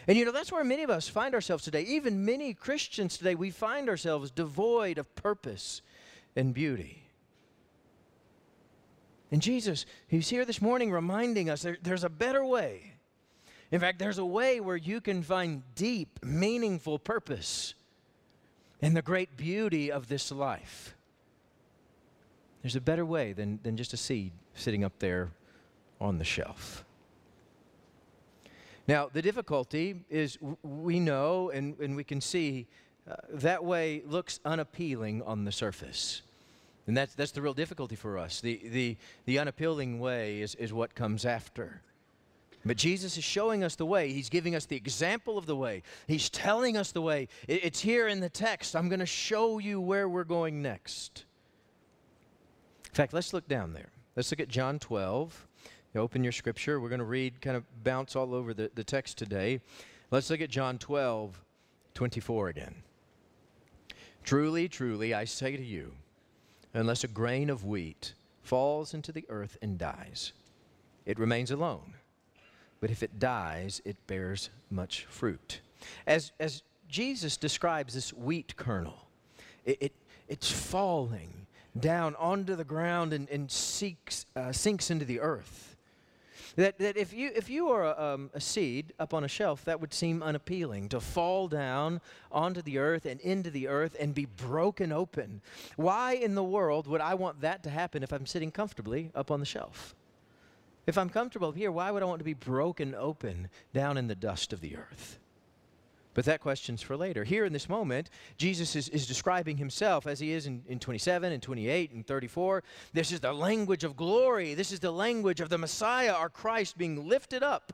And 0.08 0.18
you 0.18 0.24
know, 0.24 0.32
that's 0.32 0.52
where 0.52 0.64
many 0.64 0.84
of 0.84 0.90
us 0.90 1.10
find 1.10 1.34
ourselves 1.34 1.64
today. 1.64 1.82
Even 1.82 2.24
many 2.24 2.54
Christians 2.54 3.18
today, 3.18 3.36
we 3.36 3.52
find 3.52 3.90
ourselves 3.90 4.32
devoid 4.32 4.98
of 4.98 5.14
purpose 5.16 5.82
and 6.36 6.54
beauty. 6.54 7.09
And 9.32 9.42
Jesus, 9.42 9.86
He's 10.08 10.30
here 10.30 10.46
this 10.46 10.62
morning 10.62 10.92
reminding 10.92 11.50
us 11.50 11.62
there, 11.62 11.78
there's 11.82 12.04
a 12.04 12.10
better 12.10 12.44
way. 12.44 12.94
In 13.72 13.80
fact, 13.80 14.00
there's 14.00 14.18
a 14.18 14.26
way 14.26 14.60
where 14.60 14.76
you 14.76 15.00
can 15.00 15.22
find 15.22 15.62
deep, 15.76 16.20
meaningful 16.24 16.98
purpose 16.98 17.76
in 18.82 18.94
the 18.94 19.02
great 19.02 19.38
beauty 19.38 19.92
of 19.92 20.08
this 20.08 20.32
life. 20.32 20.96
There's 22.64 22.76
a 22.76 22.82
better 22.82 23.06
way 23.06 23.34
than, 23.34 23.60
than 23.64 23.78
just 23.78 23.94
a 23.94 23.98
seed 23.98 24.32
sitting 24.56 24.84
up 24.84 24.94
there 25.00 25.32
on 26.02 26.18
the 26.18 26.24
shelf. 26.24 26.84
Now, 28.88 29.08
the 29.12 29.22
difficulty 29.22 30.04
is 30.10 30.40
we 30.64 31.00
know 31.00 31.52
and, 31.52 31.80
and 31.80 31.96
we 31.96 32.04
can 32.04 32.22
see 32.22 32.66
uh, 33.10 33.16
that 33.34 33.64
way 33.64 34.02
looks 34.06 34.40
unappealing 34.46 35.22
on 35.22 35.46
the 35.46 35.52
surface. 35.52 36.24
And 36.90 36.98
that's, 36.98 37.14
that's 37.14 37.34
the 37.34 37.42
real 37.44 37.54
difficulty 37.54 37.96
for 37.96 38.18
us. 38.18 38.42
The, 38.42 38.60
the, 38.64 38.98
the 39.26 39.38
unappealing 39.38 40.00
way 40.00 40.42
is, 40.42 40.56
is 40.56 40.74
what 40.74 40.96
comes 40.96 41.24
after. 41.24 41.84
But 42.66 42.78
Jesus 42.78 43.16
is 43.16 43.24
showing 43.24 43.64
us 43.64 43.76
the 43.76 43.86
way. 43.86 44.12
He's 44.12 44.28
giving 44.28 44.56
us 44.56 44.66
the 44.66 44.76
example 44.76 45.38
of 45.38 45.46
the 45.46 45.56
way. 45.56 45.84
He's 46.08 46.32
telling 46.32 46.78
us 46.78 46.92
the 46.92 47.04
way. 47.04 47.28
It, 47.48 47.64
it's 47.64 47.80
here 47.80 48.08
in 48.08 48.22
the 48.22 48.28
text. 48.30 48.76
I'm 48.76 48.90
going 48.90 49.02
to 49.02 49.06
show 49.06 49.60
you 49.60 49.80
where 49.80 50.10
we're 50.10 50.24
going 50.24 50.64
next. 50.64 51.26
In 52.88 52.96
fact, 52.96 53.14
let's 53.14 53.34
look 53.34 53.48
down 53.48 53.74
there. 53.74 53.92
Let's 54.16 54.32
look 54.32 54.40
at 54.40 54.50
John 54.50 54.80
12. 54.80 55.48
You 55.94 56.02
open 56.02 56.24
your 56.24 56.34
scripture. 56.34 56.80
We're 56.80 56.90
going 56.90 56.98
to 56.98 57.06
read, 57.06 57.40
kind 57.40 57.56
of 57.56 57.66
bounce 57.84 58.16
all 58.16 58.34
over 58.34 58.52
the, 58.52 58.72
the 58.74 58.84
text 58.84 59.20
today. 59.20 59.62
Let's 60.10 60.32
look 60.32 60.42
at 60.42 60.50
John 60.50 60.80
12, 60.80 61.40
24 61.94 62.48
again. 62.48 62.74
Truly, 64.24 64.68
truly, 64.68 65.14
I 65.14 65.26
say 65.26 65.56
to 65.56 65.64
you, 65.64 65.94
unless 66.74 67.04
a 67.04 67.08
grain 67.08 67.50
of 67.50 67.66
wheat 67.66 68.14
falls 68.42 68.94
into 68.94 69.12
the 69.12 69.26
earth 69.30 69.58
and 69.62 69.78
dies, 69.78 70.34
it 71.06 71.20
remains 71.20 71.52
alone. 71.52 71.94
But 72.82 72.92
if 72.92 73.04
it 73.04 73.20
dies, 73.20 73.82
it 73.86 73.98
bears 74.08 74.50
much 74.70 75.06
fruit. 75.10 75.62
As, 76.08 76.32
as 76.40 76.64
Jesus 76.88 77.38
describes 77.38 77.94
this 77.94 78.14
wheat 78.14 78.56
kernel, 78.56 79.08
it, 79.66 79.78
it 79.82 79.94
it's 80.30 80.52
falling 80.52 81.48
down 81.78 82.16
onto 82.16 82.56
the 82.56 82.64
ground 82.64 83.14
and, 83.14 83.28
and 83.30 83.50
seeks, 83.50 84.26
uh, 84.36 84.52
sinks 84.52 84.92
into 84.92 85.06
the 85.06 85.20
earth. 85.20 85.69
That, 86.60 86.78
that 86.80 86.98
if 86.98 87.14
you, 87.14 87.32
if 87.34 87.50
you 87.50 87.70
are 87.70 87.86
a, 87.86 88.14
um, 88.16 88.32
a 88.34 88.42
seed 88.42 88.92
up 89.00 89.14
on 89.14 89.24
a 89.24 89.30
shelf, 89.30 89.64
that 89.64 89.80
would 89.80 89.94
seem 89.94 90.22
unappealing 90.22 90.90
to 90.90 91.00
fall 91.00 91.48
down 91.48 92.02
onto 92.34 92.62
the 92.62 92.80
earth 92.80 93.06
and 93.06 93.22
into 93.22 93.50
the 93.50 93.70
earth 93.70 93.96
and 93.98 94.14
be 94.14 94.26
broken 94.26 94.92
open. 94.92 95.40
Why 95.78 96.16
in 96.16 96.36
the 96.36 96.44
world 96.44 96.86
would 96.88 97.00
I 97.00 97.14
want 97.14 97.40
that 97.40 97.64
to 97.64 97.70
happen 97.70 98.04
if 98.04 98.12
I'm 98.12 98.26
sitting 98.26 98.52
comfortably 98.52 99.10
up 99.16 99.32
on 99.32 99.40
the 99.40 99.46
shelf? 99.46 99.96
If 100.86 100.98
I'm 100.98 101.08
comfortable 101.08 101.54
here, 101.54 101.72
why 101.72 101.92
would 101.92 102.04
I 102.04 102.08
want 102.08 102.20
to 102.20 102.26
be 102.26 102.34
broken 102.34 102.94
open 102.94 103.48
down 103.74 103.98
in 103.98 104.08
the 104.08 104.16
dust 104.16 104.52
of 104.52 104.60
the 104.60 104.76
earth? 104.76 105.19
But 106.14 106.26
that 106.26 106.42
question's 106.42 106.82
for 106.82 106.98
later. 106.98 107.24
Here 107.24 107.46
in 107.46 107.54
this 107.54 107.70
moment, 107.70 108.10
Jesus 108.38 108.76
is, 108.76 108.90
is 108.90 109.08
describing 109.08 109.58
himself 109.58 110.08
as 110.08 110.20
he 110.20 110.32
is 110.32 110.48
in, 110.48 110.64
in 110.68 110.80
27 110.80 111.32
and 111.32 111.42
28 111.42 111.92
and 111.92 112.06
34. 112.06 112.64
This 112.94 113.12
is 113.12 113.20
the 113.20 113.32
language 113.32 113.84
of 113.84 113.96
glory. 113.96 114.56
This 114.56 114.72
is 114.72 114.80
the 114.80 114.92
language 114.92 115.40
of 115.40 115.50
the 115.50 115.58
Messiah, 115.58 116.14
our 116.14 116.30
Christ, 116.30 116.78
being 116.78 117.08
lifted 117.08 117.44
up. 117.44 117.74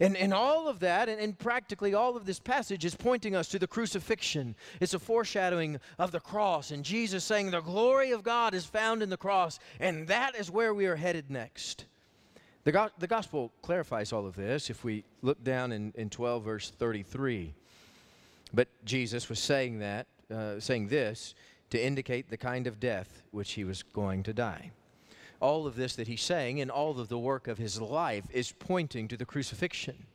And, 0.00 0.16
and 0.16 0.32
all 0.32 0.68
of 0.68 0.80
that, 0.80 1.08
and, 1.08 1.20
and 1.20 1.38
practically 1.38 1.94
all 1.94 2.16
of 2.16 2.26
this 2.26 2.40
passage, 2.40 2.84
is 2.84 2.94
pointing 2.94 3.34
us 3.34 3.48
to 3.48 3.58
the 3.58 3.66
crucifixion. 3.66 4.54
It's 4.80 4.94
a 4.94 4.98
foreshadowing 4.98 5.78
of 5.98 6.10
the 6.10 6.20
cross, 6.20 6.70
and 6.70 6.84
Jesus 6.84 7.24
saying, 7.24 7.50
The 7.50 7.60
glory 7.60 8.12
of 8.12 8.22
God 8.22 8.54
is 8.54 8.64
found 8.64 9.02
in 9.02 9.10
the 9.10 9.16
cross, 9.16 9.58
and 9.80 10.08
that 10.08 10.36
is 10.36 10.50
where 10.50 10.74
we 10.74 10.86
are 10.86 10.96
headed 10.96 11.30
next. 11.30 11.86
The, 12.64 12.72
go- 12.72 12.90
the 12.98 13.06
gospel 13.06 13.52
clarifies 13.60 14.12
all 14.12 14.26
of 14.26 14.36
this 14.36 14.70
if 14.70 14.84
we 14.84 15.04
look 15.20 15.42
down 15.44 15.70
in, 15.70 15.92
in 15.96 16.08
12, 16.08 16.42
verse 16.42 16.70
33. 16.70 17.52
But 18.54 18.68
Jesus 18.84 19.28
was 19.28 19.38
saying 19.38 19.80
that, 19.80 20.06
uh, 20.34 20.60
saying 20.60 20.88
this 20.88 21.34
to 21.70 21.82
indicate 21.82 22.30
the 22.30 22.36
kind 22.38 22.66
of 22.66 22.80
death 22.80 23.22
which 23.32 23.52
he 23.52 23.64
was 23.64 23.82
going 23.82 24.22
to 24.22 24.32
die. 24.32 24.70
All 25.40 25.66
of 25.66 25.76
this 25.76 25.96
that 25.96 26.08
he's 26.08 26.22
saying 26.22 26.60
and 26.60 26.70
all 26.70 26.98
of 26.98 27.08
the 27.08 27.18
work 27.18 27.48
of 27.48 27.58
his 27.58 27.80
life 27.80 28.24
is 28.32 28.52
pointing 28.52 29.08
to 29.08 29.16
the 29.16 29.26
crucifixion. 29.26 30.06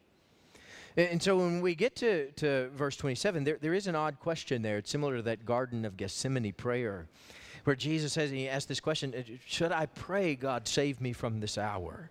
And 0.98 1.22
so 1.22 1.38
when 1.38 1.62
we 1.62 1.76
get 1.76 1.96
to, 1.98 2.32
to 2.38 2.70
verse 2.70 2.98
27, 2.98 3.44
there, 3.44 3.58
there 3.62 3.76
is 3.76 3.86
an 3.86 3.96
odd 3.96 4.20
question 4.20 4.64
there. 4.64 4.80
It's 4.80 4.90
similar 4.90 5.18
to 5.18 5.22
that 5.24 5.46
Garden 5.46 5.86
of 5.86 5.98
Gethsemane 5.98 6.52
prayer 6.54 7.06
where 7.64 7.76
Jesus 7.76 8.14
says, 8.14 8.32
he 8.32 8.50
asked 8.50 8.68
this 8.68 8.80
question 8.80 9.14
Should 9.46 9.72
I 9.72 9.86
pray, 9.86 10.34
God, 10.34 10.68
save 10.68 11.00
me 11.00 11.14
from 11.14 11.42
this 11.42 11.58
hour? 11.58 12.10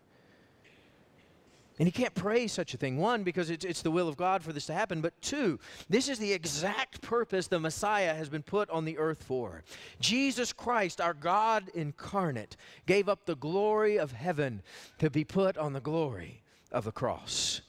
And 1.79 1.87
he 1.87 1.93
can't 1.93 2.15
pray 2.15 2.49
such 2.49 2.75
a 2.75 2.77
thing. 2.77 2.99
One, 2.99 3.23
because 3.23 3.51
it's, 3.51 3.65
it's 3.65 3.83
the 3.83 3.91
will 3.91 4.09
of 4.09 4.17
God 4.17 4.43
for 4.43 4.53
this 4.53 4.67
to 4.67 4.75
happen. 4.75 5.01
But 5.01 5.21
two, 5.23 5.61
this 5.89 6.09
is 6.09 6.19
the 6.19 6.33
exact 6.33 7.01
purpose 7.01 7.47
the 7.47 7.61
Messiah 7.61 8.15
has 8.15 8.29
been 8.29 8.43
put 8.43 8.69
on 8.71 8.85
the 8.85 8.99
earth 8.99 9.23
for. 9.23 9.63
Jesus 10.01 10.53
Christ, 10.53 11.01
our 11.01 11.15
God 11.15 11.71
incarnate, 11.75 12.57
gave 12.87 13.09
up 13.09 13.27
the 13.27 13.37
glory 13.37 13.97
of 13.97 14.11
heaven 14.11 14.63
to 14.99 15.09
be 15.09 15.23
put 15.23 15.57
on 15.57 15.73
the 15.73 15.81
glory 15.81 16.43
of 16.73 16.85
the 16.85 16.93
cross. 16.93 17.61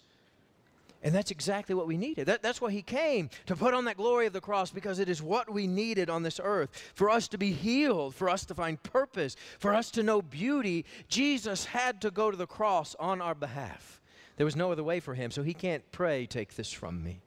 And 1.02 1.15
that's 1.15 1.32
exactly 1.32 1.76
what 1.76 1.88
we 1.88 1.95
needed. 1.95 2.26
That, 2.26 2.41
that's 2.41 2.60
why 2.60 2.72
he 2.72 2.82
came 2.82 3.30
to 3.45 3.56
put 3.56 3.74
on 3.74 3.86
that 3.86 3.95
glory 3.95 4.26
of 4.26 4.34
the 4.34 4.41
cross 4.41 4.69
because 4.69 5.00
it 5.00 5.08
is 5.08 5.21
what 5.21 5.50
we 5.50 5.65
needed 5.65 6.10
on 6.10 6.23
this 6.23 6.42
earth. 6.44 6.92
For 6.94 7.10
us 7.10 7.27
to 7.29 7.38
be 7.38 7.54
healed, 7.54 8.15
for 8.15 8.29
us 8.29 8.44
to 8.46 8.54
find 8.54 8.81
purpose, 8.84 9.38
for 9.60 9.73
us 9.73 9.92
to 9.92 10.04
know 10.04 10.21
beauty, 10.21 10.86
Jesus 11.08 11.65
had 11.65 12.02
to 12.02 12.12
go 12.12 12.31
to 12.31 12.38
the 12.38 12.48
cross 12.48 12.96
on 13.00 13.21
our 13.21 13.36
behalf. 13.36 13.98
There 14.40 14.46
was 14.46 14.56
no 14.56 14.71
other 14.71 14.85
way 14.85 15.02
for 15.02 15.15
him, 15.15 15.31
so 15.31 15.44
he 15.44 15.54
can't 15.54 15.83
pray, 15.92 16.25
Take 16.25 16.56
this 16.56 16.71
from 16.71 17.04
me. 17.04 17.19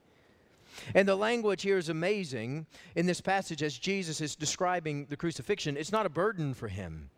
And 0.94 1.06
the 1.06 1.14
language 1.14 1.60
here 1.60 1.76
is 1.76 1.90
amazing 1.90 2.64
in 2.96 3.04
this 3.04 3.20
passage 3.20 3.62
as 3.62 3.76
Jesus 3.76 4.22
is 4.22 4.34
describing 4.34 5.04
the 5.10 5.16
crucifixion. 5.18 5.76
It's 5.76 5.92
not 5.92 6.06
a 6.06 6.08
burden 6.08 6.54
for 6.54 6.68
him. 6.68 7.10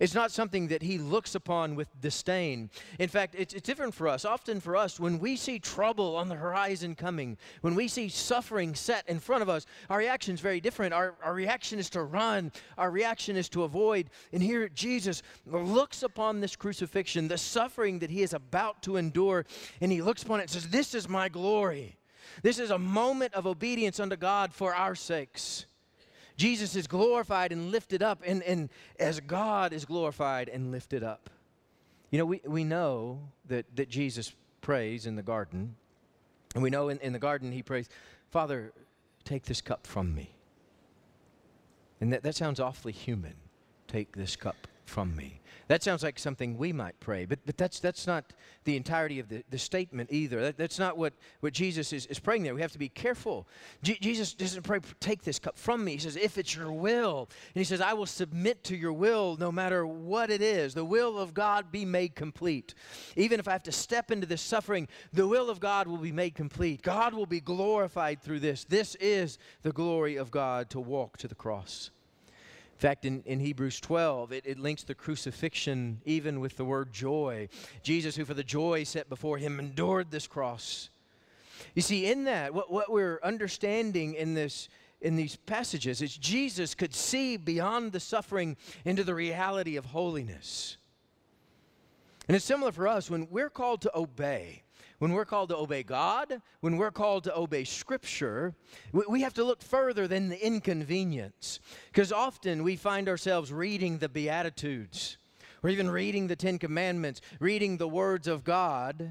It's 0.00 0.14
not 0.14 0.30
something 0.30 0.68
that 0.68 0.82
he 0.82 0.98
looks 0.98 1.34
upon 1.34 1.74
with 1.74 1.88
disdain. 2.00 2.70
In 2.98 3.08
fact, 3.08 3.34
it's, 3.36 3.54
it's, 3.54 3.66
different 3.66 3.94
for 3.94 4.08
us. 4.08 4.24
Often 4.24 4.60
for 4.60 4.76
us, 4.76 4.98
when 5.00 5.18
we 5.18 5.36
see 5.36 5.58
trouble 5.58 6.16
on 6.16 6.28
the 6.28 6.34
horizon 6.34 6.94
coming, 6.94 7.38
when 7.60 7.74
we 7.74 7.88
see 7.88 8.08
suffering 8.08 8.74
set 8.74 9.08
in 9.08 9.18
front 9.18 9.42
of 9.42 9.48
us, 9.48 9.66
our 9.88 9.98
reaction 9.98 10.34
is 10.34 10.40
very 10.40 10.60
different. 10.60 10.92
Our, 10.92 11.14
our 11.22 11.34
reaction 11.34 11.78
is 11.78 11.88
to 11.90 12.02
run, 12.02 12.52
our 12.76 12.90
reaction 12.90 13.36
is 13.36 13.48
to 13.50 13.62
avoid. 13.62 14.10
And 14.32 14.42
here, 14.42 14.68
Jesus 14.68 15.22
looks 15.46 16.02
upon 16.02 16.40
this 16.40 16.56
crucifixion, 16.56 17.28
the 17.28 17.38
suffering 17.38 18.00
that 18.00 18.10
he 18.10 18.22
is 18.22 18.34
about 18.34 18.82
to 18.82 18.96
endure, 18.96 19.46
and 19.80 19.92
he 19.92 20.02
looks 20.02 20.22
upon 20.22 20.40
it 20.40 20.44
and 20.44 20.50
says, 20.50 20.68
This 20.68 20.94
is 20.94 21.08
my 21.08 21.28
glory. 21.28 21.96
This 22.42 22.58
is 22.58 22.70
a 22.70 22.78
moment 22.78 23.34
of 23.34 23.46
obedience 23.46 24.00
unto 24.00 24.16
God 24.16 24.54
for 24.54 24.74
our 24.74 24.94
sakes. 24.94 25.66
Jesus 26.42 26.74
is 26.74 26.88
glorified 26.88 27.52
and 27.52 27.70
lifted 27.70 28.02
up, 28.02 28.20
and, 28.26 28.42
and 28.42 28.68
as 28.98 29.20
God 29.20 29.72
is 29.72 29.84
glorified 29.84 30.48
and 30.48 30.72
lifted 30.72 31.04
up. 31.04 31.30
You 32.10 32.18
know, 32.18 32.24
we, 32.24 32.40
we 32.44 32.64
know 32.64 33.20
that, 33.46 33.64
that 33.76 33.88
Jesus 33.88 34.34
prays 34.60 35.06
in 35.06 35.14
the 35.14 35.22
garden, 35.22 35.76
and 36.54 36.62
we 36.64 36.68
know 36.68 36.88
in, 36.88 36.98
in 36.98 37.12
the 37.12 37.20
garden 37.20 37.52
he 37.52 37.62
prays, 37.62 37.88
Father, 38.32 38.72
take 39.22 39.44
this 39.44 39.60
cup 39.60 39.86
from 39.86 40.16
me. 40.16 40.34
And 42.00 42.12
that, 42.12 42.24
that 42.24 42.34
sounds 42.34 42.58
awfully 42.58 42.92
human. 42.92 43.34
Take 43.86 44.16
this 44.16 44.34
cup 44.34 44.66
from 44.92 45.16
me. 45.16 45.40
That 45.68 45.82
sounds 45.82 46.02
like 46.02 46.18
something 46.18 46.58
we 46.58 46.70
might 46.70 47.00
pray, 47.00 47.24
but, 47.24 47.38
but 47.46 47.56
that's, 47.56 47.80
that's 47.80 48.06
not 48.06 48.34
the 48.64 48.76
entirety 48.76 49.20
of 49.20 49.30
the, 49.30 49.42
the 49.48 49.56
statement 49.56 50.10
either. 50.12 50.42
That, 50.42 50.58
that's 50.58 50.78
not 50.78 50.98
what, 50.98 51.14
what 51.40 51.54
Jesus 51.54 51.94
is, 51.94 52.04
is 52.06 52.18
praying 52.18 52.42
there. 52.42 52.54
We 52.54 52.60
have 52.60 52.72
to 52.72 52.78
be 52.78 52.90
careful. 52.90 53.48
Jesus 53.82 54.34
doesn't 54.34 54.64
pray, 54.64 54.80
take 55.00 55.22
this 55.22 55.38
cup 55.38 55.58
from 55.58 55.82
me. 55.82 55.92
He 55.92 55.98
says, 55.98 56.16
if 56.16 56.36
it's 56.36 56.54
your 56.54 56.70
will. 56.70 57.30
And 57.54 57.60
he 57.60 57.64
says, 57.64 57.80
I 57.80 57.94
will 57.94 58.04
submit 58.04 58.64
to 58.64 58.76
your 58.76 58.92
will 58.92 59.38
no 59.40 59.50
matter 59.50 59.86
what 59.86 60.30
it 60.30 60.42
is. 60.42 60.74
The 60.74 60.84
will 60.84 61.18
of 61.18 61.32
God 61.32 61.72
be 61.72 61.86
made 61.86 62.14
complete. 62.14 62.74
Even 63.16 63.40
if 63.40 63.48
I 63.48 63.52
have 63.52 63.62
to 63.62 63.72
step 63.72 64.10
into 64.10 64.26
this 64.26 64.42
suffering, 64.42 64.88
the 65.14 65.26
will 65.26 65.48
of 65.48 65.58
God 65.58 65.86
will 65.86 65.96
be 65.96 66.12
made 66.12 66.34
complete. 66.34 66.82
God 66.82 67.14
will 67.14 67.24
be 67.24 67.40
glorified 67.40 68.20
through 68.20 68.40
this. 68.40 68.64
This 68.64 68.94
is 68.96 69.38
the 69.62 69.72
glory 69.72 70.16
of 70.16 70.30
God 70.30 70.68
to 70.70 70.80
walk 70.80 71.16
to 71.18 71.28
the 71.28 71.34
cross. 71.34 71.90
In 72.82 72.88
fact, 72.88 73.04
in, 73.04 73.22
in 73.26 73.38
Hebrews 73.38 73.78
12, 73.78 74.32
it, 74.32 74.44
it 74.44 74.58
links 74.58 74.82
the 74.82 74.96
crucifixion 74.96 76.00
even 76.04 76.40
with 76.40 76.56
the 76.56 76.64
word 76.64 76.92
joy. 76.92 77.48
Jesus, 77.84 78.16
who 78.16 78.24
for 78.24 78.34
the 78.34 78.42
joy 78.42 78.82
set 78.82 79.08
before 79.08 79.38
him 79.38 79.60
endured 79.60 80.10
this 80.10 80.26
cross. 80.26 80.90
You 81.76 81.82
see, 81.82 82.10
in 82.10 82.24
that, 82.24 82.52
what, 82.52 82.72
what 82.72 82.90
we're 82.90 83.20
understanding 83.22 84.14
in 84.14 84.34
this 84.34 84.68
in 85.00 85.14
these 85.14 85.36
passages 85.36 86.02
is 86.02 86.16
Jesus 86.16 86.74
could 86.74 86.92
see 86.92 87.36
beyond 87.36 87.92
the 87.92 88.00
suffering 88.00 88.56
into 88.84 89.04
the 89.04 89.14
reality 89.14 89.76
of 89.76 89.84
holiness. 89.84 90.76
And 92.26 92.34
it's 92.34 92.44
similar 92.44 92.72
for 92.72 92.88
us 92.88 93.08
when 93.08 93.28
we're 93.30 93.50
called 93.50 93.82
to 93.82 93.96
obey 93.96 94.61
when 95.02 95.14
we're 95.14 95.24
called 95.24 95.48
to 95.48 95.56
obey 95.56 95.82
God, 95.82 96.40
when 96.60 96.76
we're 96.76 96.92
called 96.92 97.24
to 97.24 97.36
obey 97.36 97.64
Scripture, 97.64 98.54
we 98.92 99.22
have 99.22 99.34
to 99.34 99.42
look 99.42 99.60
further 99.60 100.06
than 100.06 100.28
the 100.28 100.46
inconvenience. 100.46 101.58
Because 101.88 102.12
often 102.12 102.62
we 102.62 102.76
find 102.76 103.08
ourselves 103.08 103.52
reading 103.52 103.98
the 103.98 104.08
Beatitudes, 104.08 105.16
or 105.64 105.70
even 105.70 105.90
reading 105.90 106.28
the 106.28 106.36
Ten 106.36 106.56
Commandments, 106.56 107.20
reading 107.40 107.78
the 107.78 107.88
words 107.88 108.28
of 108.28 108.44
God. 108.44 109.10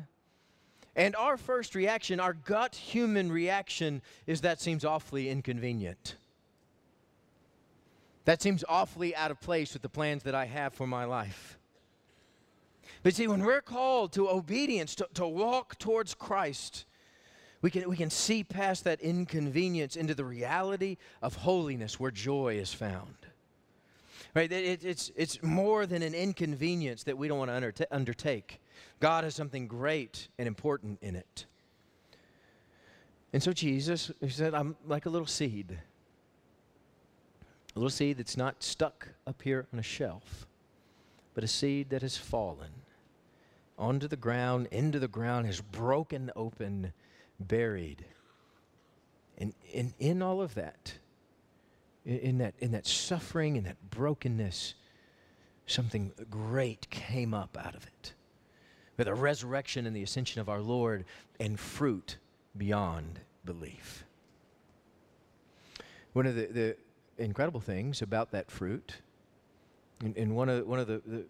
And 0.95 1.13
our 1.17 1.35
first 1.35 1.75
reaction, 1.75 2.21
our 2.21 2.31
gut 2.31 2.73
human 2.73 3.29
reaction, 3.29 4.01
is 4.25 4.39
that 4.41 4.61
seems 4.61 4.85
awfully 4.85 5.27
inconvenient. 5.27 6.15
That 8.23 8.41
seems 8.41 8.63
awfully 8.69 9.13
out 9.13 9.31
of 9.31 9.41
place 9.41 9.73
with 9.73 9.81
the 9.81 9.89
plans 9.89 10.23
that 10.23 10.35
I 10.35 10.45
have 10.45 10.73
for 10.73 10.87
my 10.87 11.03
life. 11.03 11.57
But 13.03 13.15
see, 13.15 13.27
when 13.27 13.43
we're 13.43 13.61
called 13.61 14.13
to 14.13 14.29
obedience, 14.29 14.95
to, 14.95 15.07
to 15.15 15.27
walk 15.27 15.77
towards 15.79 16.13
Christ, 16.13 16.85
we 17.61 17.71
can, 17.71 17.89
we 17.89 17.97
can 17.97 18.09
see 18.09 18.43
past 18.43 18.83
that 18.83 19.01
inconvenience 19.01 19.95
into 19.95 20.13
the 20.13 20.25
reality 20.25 20.97
of 21.21 21.35
holiness 21.35 21.99
where 21.99 22.11
joy 22.11 22.55
is 22.55 22.73
found. 22.73 23.15
Right? 24.35 24.51
It, 24.51 24.83
it's, 24.85 25.11
it's 25.15 25.41
more 25.43 25.85
than 25.85 26.03
an 26.03 26.13
inconvenience 26.13 27.03
that 27.03 27.17
we 27.17 27.27
don't 27.27 27.39
want 27.39 27.75
to 27.75 27.87
undertake. 27.91 28.61
God 28.99 29.23
has 29.23 29.35
something 29.35 29.67
great 29.67 30.27
and 30.37 30.47
important 30.47 30.99
in 31.01 31.15
it. 31.15 31.45
And 33.33 33.41
so 33.41 33.51
Jesus, 33.51 34.11
he 34.21 34.29
said, 34.29 34.53
I'm 34.53 34.75
like 34.87 35.05
a 35.05 35.09
little 35.09 35.27
seed. 35.27 35.77
A 37.75 37.79
little 37.79 37.89
seed 37.89 38.17
that's 38.17 38.37
not 38.37 38.61
stuck 38.61 39.09
up 39.25 39.41
here 39.41 39.65
on 39.73 39.79
a 39.79 39.83
shelf, 39.83 40.45
but 41.33 41.43
a 41.43 41.47
seed 41.47 41.89
that 41.89 42.01
has 42.01 42.17
fallen 42.17 42.69
onto 43.81 44.07
the 44.07 44.15
ground, 44.15 44.67
into 44.71 44.99
the 44.99 45.07
ground, 45.07 45.47
has 45.47 45.59
broken 45.59 46.31
open, 46.35 46.93
buried. 47.39 48.05
And, 49.37 49.53
and 49.73 49.93
in 49.99 50.21
all 50.21 50.41
of 50.41 50.53
that, 50.53 50.93
in, 52.05 52.17
in 52.19 52.37
that, 52.37 52.53
in 52.59 52.71
that 52.71 52.85
suffering, 52.85 53.55
in 53.55 53.63
that 53.63 53.77
brokenness, 53.89 54.75
something 55.65 56.11
great 56.29 56.89
came 56.91 57.33
up 57.33 57.57
out 57.59 57.75
of 57.75 57.85
it. 57.85 58.13
With 58.97 59.07
the 59.07 59.15
resurrection 59.15 59.87
and 59.87 59.95
the 59.95 60.03
ascension 60.03 60.39
of 60.39 60.47
our 60.47 60.61
Lord 60.61 61.05
and 61.39 61.59
fruit 61.59 62.17
beyond 62.55 63.19
belief. 63.45 64.05
One 66.13 66.27
of 66.27 66.35
the, 66.35 66.45
the 66.45 66.77
incredible 67.17 67.61
things 67.61 68.03
about 68.03 68.29
that 68.31 68.51
fruit, 68.51 68.97
and, 70.03 70.15
and 70.15 70.35
one 70.35 70.49
of, 70.49 70.67
one 70.67 70.77
of 70.77 70.85
the, 70.85 71.01
the 71.03 71.25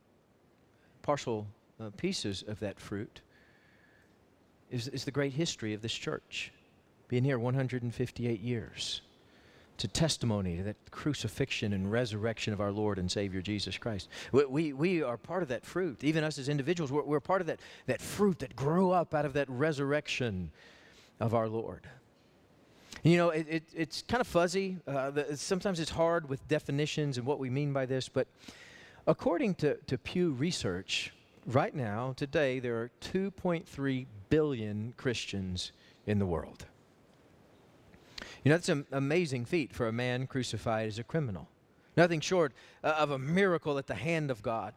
partial 1.01 1.47
uh, 1.81 1.89
pieces 1.97 2.43
of 2.47 2.59
that 2.59 2.79
fruit 2.79 3.21
is, 4.69 4.87
is 4.89 5.03
the 5.05 5.11
great 5.11 5.33
history 5.33 5.73
of 5.73 5.81
this 5.81 5.93
church. 5.93 6.51
Being 7.07 7.23
here 7.23 7.39
158 7.39 8.39
years. 8.39 9.01
To 9.77 9.87
testimony 9.87 10.57
to 10.57 10.63
that 10.63 10.91
crucifixion 10.91 11.73
and 11.73 11.91
resurrection 11.91 12.53
of 12.53 12.61
our 12.61 12.71
Lord 12.71 12.99
and 12.99 13.11
Savior 13.11 13.41
Jesus 13.41 13.77
Christ. 13.77 14.09
We, 14.31 14.45
we, 14.45 14.73
we 14.73 15.03
are 15.03 15.17
part 15.17 15.41
of 15.41 15.49
that 15.49 15.65
fruit. 15.65 16.03
Even 16.03 16.23
us 16.23 16.37
as 16.37 16.49
individuals, 16.49 16.91
we're, 16.91 17.03
we're 17.03 17.19
part 17.19 17.41
of 17.41 17.47
that, 17.47 17.59
that 17.87 17.99
fruit 17.99 18.39
that 18.39 18.55
grew 18.55 18.91
up 18.91 19.15
out 19.15 19.25
of 19.25 19.33
that 19.33 19.49
resurrection 19.49 20.51
of 21.19 21.33
our 21.33 21.49
Lord. 21.49 21.87
You 23.03 23.17
know, 23.17 23.29
it, 23.29 23.47
it, 23.49 23.63
it's 23.75 24.03
kind 24.03 24.21
of 24.21 24.27
fuzzy. 24.27 24.77
Uh, 24.85 25.09
the, 25.09 25.37
sometimes 25.37 25.79
it's 25.79 25.89
hard 25.89 26.29
with 26.29 26.47
definitions 26.47 27.17
and 27.17 27.25
what 27.25 27.39
we 27.39 27.49
mean 27.49 27.73
by 27.73 27.87
this, 27.87 28.07
but 28.07 28.27
according 29.07 29.55
to, 29.55 29.77
to 29.87 29.97
Pew 29.97 30.31
Research, 30.33 31.11
right 31.45 31.73
now, 31.73 32.13
today, 32.15 32.59
there 32.59 32.75
are 32.77 32.91
2.3 33.01 34.05
billion 34.29 34.93
Christians 34.97 35.71
in 36.05 36.19
the 36.19 36.25
world. 36.25 36.65
You 38.43 38.49
know, 38.49 38.55
that's 38.55 38.69
an 38.69 38.85
amazing 38.91 39.45
feat 39.45 39.73
for 39.73 39.87
a 39.87 39.91
man 39.91 40.27
crucified 40.27 40.87
as 40.87 40.99
a 40.99 41.03
criminal. 41.03 41.47
Nothing 41.95 42.21
short 42.21 42.53
uh, 42.83 42.95
of 42.97 43.11
a 43.11 43.19
miracle 43.19 43.77
at 43.77 43.87
the 43.87 43.95
hand 43.95 44.31
of 44.31 44.41
God. 44.41 44.73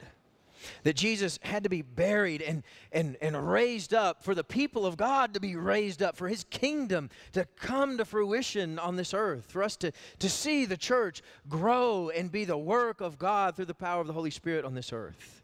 That 0.85 0.97
Jesus 0.97 1.39
had 1.43 1.65
to 1.65 1.69
be 1.69 1.83
buried 1.83 2.41
and, 2.41 2.63
and, 2.91 3.17
and 3.21 3.51
raised 3.51 3.93
up 3.93 4.23
for 4.23 4.35
the 4.35 4.45
people 4.45 4.87
of 4.87 4.97
God 4.97 5.35
to 5.35 5.41
be 5.41 5.57
raised 5.57 6.03
up, 6.03 6.17
for 6.17 6.29
his 6.29 6.45
kingdom 6.45 7.11
to 7.33 7.47
come 7.57 7.99
to 7.99 8.05
fruition 8.05 8.79
on 8.79 8.97
this 8.97 9.13
earth, 9.13 9.51
for 9.51 9.63
us 9.63 9.77
to, 9.79 9.93
to 10.21 10.31
see 10.31 10.65
the 10.65 10.77
church 10.77 11.23
grow 11.49 12.11
and 12.11 12.33
be 12.33 12.45
the 12.45 12.57
work 12.57 13.01
of 13.01 13.19
God 13.19 13.57
through 13.57 13.67
the 13.67 13.75
power 13.75 14.01
of 14.01 14.07
the 14.07 14.13
Holy 14.13 14.31
Spirit 14.31 14.65
on 14.65 14.75
this 14.75 14.93
earth. 14.93 15.44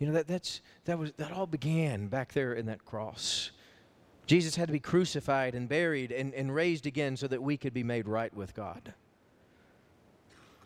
You 0.00 0.06
know, 0.06 0.14
that, 0.14 0.26
that's, 0.26 0.62
that, 0.86 0.98
was, 0.98 1.12
that 1.18 1.30
all 1.30 1.46
began 1.46 2.08
back 2.08 2.32
there 2.32 2.54
in 2.54 2.66
that 2.66 2.84
cross. 2.84 3.52
Jesus 4.26 4.56
had 4.56 4.68
to 4.68 4.72
be 4.72 4.80
crucified 4.80 5.54
and 5.54 5.68
buried 5.68 6.10
and, 6.10 6.32
and 6.34 6.54
raised 6.54 6.86
again 6.86 7.16
so 7.16 7.28
that 7.28 7.42
we 7.42 7.56
could 7.56 7.74
be 7.74 7.84
made 7.84 8.08
right 8.08 8.34
with 8.34 8.54
God. 8.54 8.94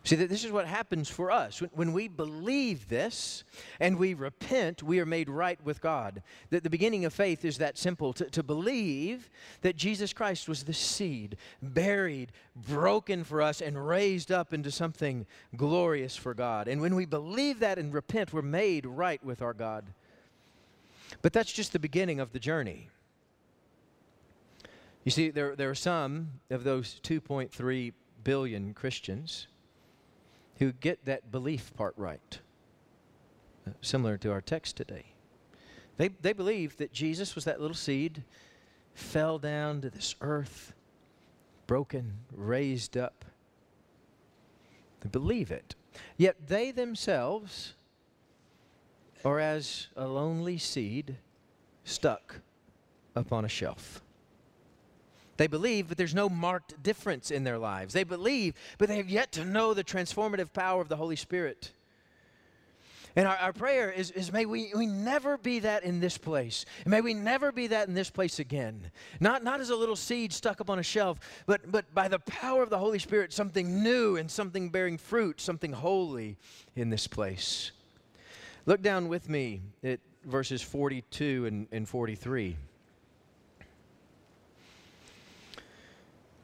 See, 0.05 0.15
that 0.17 0.29
this 0.29 0.45
is 0.45 0.51
what 0.51 0.67
happens 0.67 1.09
for 1.09 1.31
us. 1.31 1.63
When, 1.73 1.91
we 1.91 2.07
believe 2.07 2.89
this 2.89 3.43
and 3.79 3.97
we 3.97 4.13
repent, 4.13 4.83
we 4.83 4.99
are 4.99 5.05
made 5.05 5.31
right 5.31 5.59
with 5.65 5.81
God. 5.81 6.21
That 6.51 6.63
the 6.63 6.69
beginning 6.69 7.05
of 7.05 7.13
faith 7.13 7.43
is 7.43 7.57
that 7.57 7.75
simple 7.75 8.13
to, 8.13 8.29
to 8.29 8.43
believe 8.43 9.31
that 9.61 9.75
Jesus 9.75 10.13
Christ 10.13 10.47
was 10.47 10.63
the 10.63 10.73
seed, 10.73 11.37
buried, 11.59 12.31
broken 12.55 13.23
for 13.23 13.41
us, 13.41 13.61
and 13.61 13.87
raised 13.87 14.31
up 14.31 14.53
into 14.53 14.69
something 14.69 15.25
glorious 15.55 16.15
for 16.15 16.35
God. 16.35 16.67
And 16.67 16.81
when 16.81 16.93
we 16.93 17.05
believe 17.05 17.57
that 17.61 17.79
and 17.79 17.91
repent, 17.91 18.31
we're 18.31 18.43
made 18.43 18.85
right 18.85 19.23
with 19.25 19.41
our 19.41 19.53
God. 19.53 19.85
But 21.23 21.33
that's 21.33 21.51
just 21.51 21.73
the 21.73 21.79
beginning 21.79 22.19
of 22.19 22.31
the 22.31 22.39
journey. 22.39 22.89
You 25.03 25.09
see, 25.09 25.31
there, 25.31 25.55
there 25.55 25.71
are 25.71 25.75
some 25.75 26.29
of 26.51 26.63
those 26.63 26.99
2.3 27.03 27.93
billion 28.23 28.75
Christians 28.75 29.47
who 30.59 30.71
get 30.71 31.05
that 31.05 31.31
belief 31.31 31.73
part 31.75 31.93
right, 31.97 32.39
uh, 33.67 33.71
similar 33.81 34.17
to 34.17 34.31
our 34.31 34.41
text 34.41 34.77
today. 34.77 35.05
They, 35.97 36.09
they 36.09 36.33
believe 36.33 36.77
that 36.77 36.93
Jesus 36.93 37.35
was 37.35 37.45
that 37.45 37.61
little 37.61 37.75
seed, 37.75 38.23
fell 38.93 39.39
down 39.39 39.81
to 39.81 39.89
this 39.89 40.15
earth, 40.21 40.73
broken, 41.67 42.19
raised 42.33 42.97
up. 42.97 43.25
They 45.01 45.09
believe 45.09 45.51
it. 45.51 45.75
Yet 46.17 46.47
they 46.47 46.71
themselves 46.71 47.73
are 49.23 49.39
as 49.39 49.87
a 49.95 50.07
lonely 50.07 50.57
seed 50.57 51.17
stuck 51.83 52.41
upon 53.15 53.45
a 53.45 53.49
shelf. 53.49 54.01
They 55.37 55.47
believe, 55.47 55.89
but 55.89 55.97
there's 55.97 56.15
no 56.15 56.29
marked 56.29 56.81
difference 56.81 57.31
in 57.31 57.43
their 57.43 57.57
lives. 57.57 57.93
They 57.93 58.03
believe, 58.03 58.55
but 58.77 58.87
they 58.87 58.97
have 58.97 59.09
yet 59.09 59.31
to 59.33 59.45
know 59.45 59.73
the 59.73 59.83
transformative 59.83 60.53
power 60.53 60.81
of 60.81 60.89
the 60.89 60.95
Holy 60.95 61.15
Spirit. 61.15 61.71
And 63.17 63.27
our, 63.27 63.37
our 63.37 63.53
prayer 63.53 63.91
is, 63.91 64.11
is 64.11 64.31
may 64.33 64.45
we, 64.45 64.71
we 64.75 64.85
never 64.85 65.37
be 65.37 65.59
that 65.59 65.83
in 65.83 65.99
this 65.99 66.17
place. 66.17 66.65
May 66.85 66.99
we 66.99 67.13
never 67.13 67.51
be 67.51 67.67
that 67.67 67.87
in 67.87 67.93
this 67.93 68.09
place 68.09 68.39
again. 68.39 68.91
Not, 69.19 69.43
not 69.43 69.61
as 69.61 69.69
a 69.69 69.75
little 69.75 69.95
seed 69.95 70.33
stuck 70.33 70.59
up 70.59 70.69
on 70.69 70.79
a 70.79 70.83
shelf, 70.83 71.19
but, 71.45 71.71
but 71.71 71.93
by 71.93 72.09
the 72.09 72.19
power 72.19 72.61
of 72.61 72.69
the 72.69 72.77
Holy 72.77 72.99
Spirit, 72.99 73.31
something 73.31 73.81
new 73.81 74.17
and 74.17 74.29
something 74.29 74.69
bearing 74.69 74.97
fruit, 74.97 75.39
something 75.39 75.71
holy 75.71 76.35
in 76.75 76.89
this 76.89 77.07
place. 77.07 77.71
Look 78.65 78.81
down 78.81 79.07
with 79.07 79.29
me 79.29 79.61
at 79.83 79.99
verses 80.25 80.61
42 80.61 81.45
and, 81.45 81.67
and 81.71 81.87
43. 81.87 82.57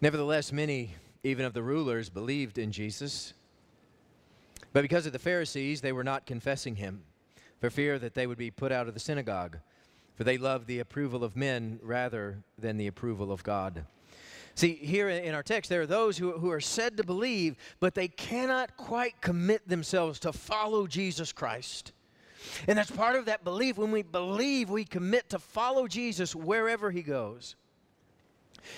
Nevertheless, 0.02 0.52
many, 0.52 0.95
even 1.24 1.45
of 1.45 1.54
the 1.54 1.62
rulers, 1.62 2.10
believed 2.10 2.58
in 2.58 2.72
Jesus. 2.72 3.34
But 4.74 4.82
because 4.82 5.06
of 5.06 5.14
the 5.14 5.20
Pharisees, 5.20 5.82
they 5.82 5.91
were 5.91 6.04
not 6.04 6.26
confessing 6.26 6.76
him, 6.76 7.04
for 7.60 7.70
fear 7.70 7.99
that 7.99 8.16
they 8.16 8.26
would 8.26 8.39
be 8.39 8.49
put 8.49 8.72
out 8.72 8.88
of 8.88 8.95
the 8.95 8.99
synagogue. 8.99 9.60
For 10.16 10.24
they 10.24 10.39
loved 10.39 10.66
the 10.66 10.80
approval 10.80 11.24
of 11.24 11.36
men 11.36 11.80
rather 11.84 12.39
than 12.58 12.78
the 12.78 12.88
approval 12.88 13.32
of 13.32 13.43
God. 13.43 13.86
See, 14.56 14.74
here 14.74 15.08
in 15.08 15.34
our 15.36 15.43
text, 15.43 15.70
there 15.70 15.82
are 15.82 15.88
those 15.88 16.18
who, 16.18 16.32
who 16.34 16.52
are 16.52 16.60
said 16.60 16.97
to 16.97 17.04
believe, 17.04 17.56
but 17.80 17.93
they 17.93 18.08
cannot 18.08 18.76
quite 18.78 19.22
commit 19.22 19.68
themselves 19.68 20.20
to 20.22 20.34
follow 20.34 20.88
Jesus 20.88 21.32
Christ. 21.32 21.93
And 22.68 22.78
that's 22.78 22.91
part 22.91 23.16
of 23.16 23.26
that 23.26 23.43
belief. 23.43 23.78
When 23.78 23.91
we 23.91 24.02
believe, 24.02 24.70
we 24.70 24.84
commit 24.84 25.30
to 25.30 25.39
follow 25.39 25.88
Jesus 25.88 26.36
wherever 26.36 26.89
he 26.89 27.04
goes. 27.04 27.56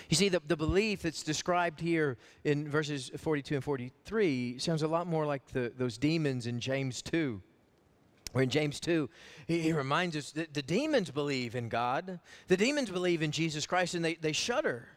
You 0.09 0.15
see, 0.15 0.29
the, 0.29 0.41
the 0.47 0.57
belief 0.57 1.01
that's 1.01 1.23
described 1.23 1.79
here 1.79 2.17
in 2.43 2.67
verses 2.67 3.11
42 3.17 3.55
and 3.55 3.63
43 3.63 4.57
sounds 4.59 4.83
a 4.83 4.87
lot 4.87 5.07
more 5.07 5.25
like 5.25 5.45
the, 5.47 5.71
those 5.77 5.97
demons 5.97 6.47
in 6.47 6.59
James 6.59 7.01
2. 7.01 7.41
Where 8.33 8.43
in 8.43 8.49
James 8.49 8.79
2, 8.79 9.09
he, 9.47 9.59
he 9.59 9.73
reminds 9.73 10.17
us 10.17 10.31
that 10.31 10.53
the 10.53 10.63
demons 10.63 11.11
believe 11.11 11.55
in 11.55 11.69
God, 11.69 12.19
the 12.47 12.57
demons 12.57 12.89
believe 12.89 13.21
in 13.21 13.31
Jesus 13.31 13.67
Christ, 13.67 13.93
and 13.93 14.03
they, 14.03 14.15
they 14.15 14.31
shudder. 14.31 14.87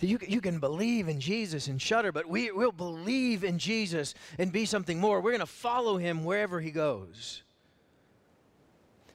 You, 0.00 0.18
you 0.26 0.40
can 0.40 0.60
believe 0.60 1.08
in 1.08 1.18
Jesus 1.18 1.66
and 1.66 1.80
shudder, 1.80 2.12
but 2.12 2.28
we, 2.28 2.52
we'll 2.52 2.70
believe 2.70 3.42
in 3.42 3.58
Jesus 3.58 4.14
and 4.38 4.52
be 4.52 4.64
something 4.64 5.00
more. 5.00 5.20
We're 5.20 5.32
going 5.32 5.40
to 5.40 5.46
follow 5.46 5.96
him 5.96 6.24
wherever 6.24 6.60
he 6.60 6.70
goes. 6.70 7.42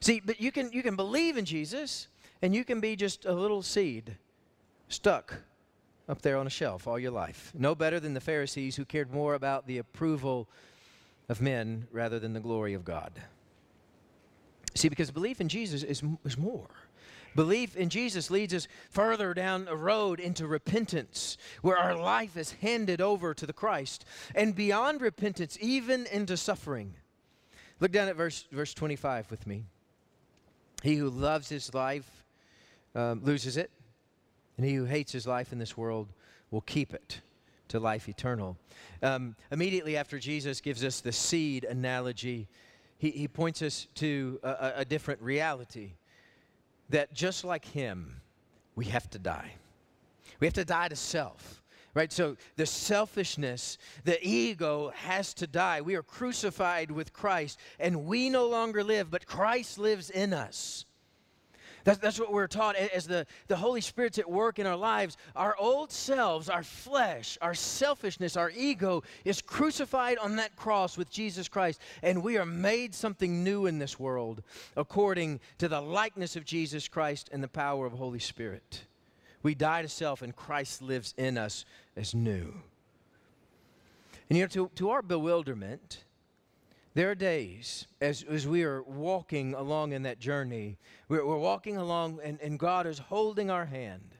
See, 0.01 0.21
but 0.23 0.41
you 0.41 0.51
can, 0.51 0.71
you 0.73 0.83
can 0.83 0.97
believe 0.97 1.37
in 1.37 1.45
Jesus, 1.45 2.09
and 2.43 2.53
you 2.53 2.65
can 2.65 2.81
be 2.81 2.97
just 2.97 3.23
a 3.23 3.31
little 3.31 3.61
seed 3.61 4.17
stuck 4.89 5.33
up 6.09 6.21
there 6.21 6.37
on 6.37 6.45
a 6.45 6.49
shelf 6.49 6.87
all 6.87 6.99
your 6.99 7.09
life. 7.09 7.53
No 7.57 7.73
better 7.73 8.01
than 8.01 8.13
the 8.13 8.19
Pharisees 8.19 8.75
who 8.75 8.83
cared 8.83 9.13
more 9.13 9.33
about 9.33 9.65
the 9.65 9.77
approval 9.77 10.49
of 11.29 11.41
men 11.41 11.87
rather 11.89 12.19
than 12.19 12.33
the 12.33 12.41
glory 12.41 12.73
of 12.73 12.83
God. 12.83 13.13
See, 14.75 14.89
because 14.89 15.09
belief 15.09 15.39
in 15.39 15.47
Jesus 15.47 15.83
is, 15.83 16.03
is 16.25 16.37
more. 16.37 16.69
Belief 17.33 17.77
in 17.77 17.87
Jesus 17.87 18.29
leads 18.29 18.53
us 18.53 18.67
further 18.89 19.33
down 19.33 19.69
a 19.69 19.75
road 19.75 20.19
into 20.19 20.45
repentance, 20.45 21.37
where 21.61 21.77
our 21.77 21.95
life 21.95 22.35
is 22.35 22.51
handed 22.59 22.99
over 22.99 23.33
to 23.33 23.45
the 23.45 23.53
Christ, 23.53 24.03
and 24.35 24.53
beyond 24.53 25.01
repentance, 25.01 25.57
even 25.61 26.05
into 26.07 26.35
suffering. 26.35 26.95
Look 27.79 27.93
down 27.93 28.09
at 28.09 28.17
verse, 28.17 28.45
verse 28.51 28.73
25 28.73 29.31
with 29.31 29.47
me. 29.47 29.63
He 30.83 30.95
who 30.95 31.09
loves 31.09 31.47
his 31.47 31.73
life 31.73 32.22
um, 32.95 33.21
loses 33.23 33.57
it, 33.57 33.71
and 34.57 34.65
he 34.65 34.75
who 34.75 34.85
hates 34.85 35.11
his 35.11 35.27
life 35.27 35.51
in 35.51 35.59
this 35.59 35.75
world 35.77 36.09
will 36.51 36.61
keep 36.61 36.93
it 36.93 37.21
to 37.69 37.79
life 37.79 38.07
eternal. 38.07 38.57
Um, 39.01 39.35
immediately 39.51 39.97
after 39.97 40.19
Jesus 40.19 40.61
gives 40.61 40.83
us 40.83 41.01
the 41.01 41.11
seed 41.11 41.63
analogy, 41.63 42.47
he, 42.97 43.11
he 43.11 43.27
points 43.27 43.61
us 43.61 43.87
to 43.95 44.39
a, 44.43 44.73
a 44.77 44.85
different 44.85 45.21
reality 45.21 45.93
that 46.89 47.13
just 47.13 47.43
like 47.43 47.65
him, 47.65 48.21
we 48.75 48.85
have 48.85 49.09
to 49.09 49.19
die. 49.19 49.53
We 50.39 50.47
have 50.47 50.53
to 50.53 50.65
die 50.65 50.89
to 50.89 50.95
self 50.95 51.61
right? 51.95 52.11
So 52.11 52.37
the 52.55 52.65
selfishness, 52.65 53.77
the 54.03 54.17
ego 54.25 54.91
has 54.95 55.33
to 55.35 55.47
die. 55.47 55.81
We 55.81 55.95
are 55.95 56.03
crucified 56.03 56.89
with 56.91 57.13
Christ, 57.13 57.59
and 57.79 58.05
we 58.05 58.29
no 58.29 58.47
longer 58.47 58.83
live, 58.83 59.11
but 59.11 59.25
Christ 59.25 59.77
lives 59.77 60.09
in 60.09 60.33
us. 60.33 60.85
That's, 61.83 61.99
that's 61.99 62.19
what 62.19 62.31
we're 62.31 62.47
taught 62.47 62.75
as 62.75 63.07
the, 63.07 63.25
the 63.47 63.55
Holy 63.55 63.81
Spirit's 63.81 64.17
at 64.17 64.29
work 64.29 64.59
in 64.59 64.65
our 64.65 64.75
lives. 64.75 65.17
Our 65.35 65.55
old 65.59 65.91
selves, 65.91 66.49
our 66.49 66.63
flesh, 66.63 67.37
our 67.41 67.53
selfishness, 67.53 68.37
our 68.37 68.51
ego 68.51 69.03
is 69.25 69.41
crucified 69.41 70.17
on 70.17 70.37
that 70.37 70.55
cross 70.55 70.97
with 70.97 71.09
Jesus 71.09 71.47
Christ, 71.47 71.81
and 72.01 72.23
we 72.23 72.37
are 72.37 72.45
made 72.45 72.95
something 72.95 73.43
new 73.43 73.65
in 73.65 73.79
this 73.79 73.99
world 73.99 74.43
according 74.77 75.39
to 75.57 75.67
the 75.67 75.81
likeness 75.81 76.35
of 76.35 76.45
Jesus 76.45 76.87
Christ 76.87 77.29
and 77.33 77.43
the 77.43 77.47
power 77.47 77.85
of 77.85 77.93
Holy 77.93 78.19
Spirit. 78.19 78.85
We 79.41 79.55
die 79.55 79.81
to 79.81 79.89
self, 79.89 80.21
and 80.21 80.33
Christ 80.33 80.81
lives 80.81 81.13
in 81.17 81.37
us 81.37 81.65
as 81.97 82.15
new. 82.15 82.53
And 84.29 84.37
you 84.37 84.45
know, 84.45 84.47
to, 84.47 84.71
to 84.75 84.89
our 84.91 85.01
bewilderment, 85.01 86.05
there 86.95 87.09
are 87.09 87.15
days 87.15 87.87
as, 88.01 88.23
as 88.23 88.47
we 88.47 88.63
are 88.63 88.83
walking 88.83 89.55
along 89.55 89.93
in 89.93 90.03
that 90.03 90.19
journey, 90.19 90.77
we're, 91.09 91.25
we're 91.25 91.37
walking 91.37 91.77
along 91.77 92.19
and, 92.23 92.39
and 92.41 92.59
God 92.59 92.85
is 92.85 92.99
holding 92.99 93.49
our 93.49 93.65
hand. 93.65 94.15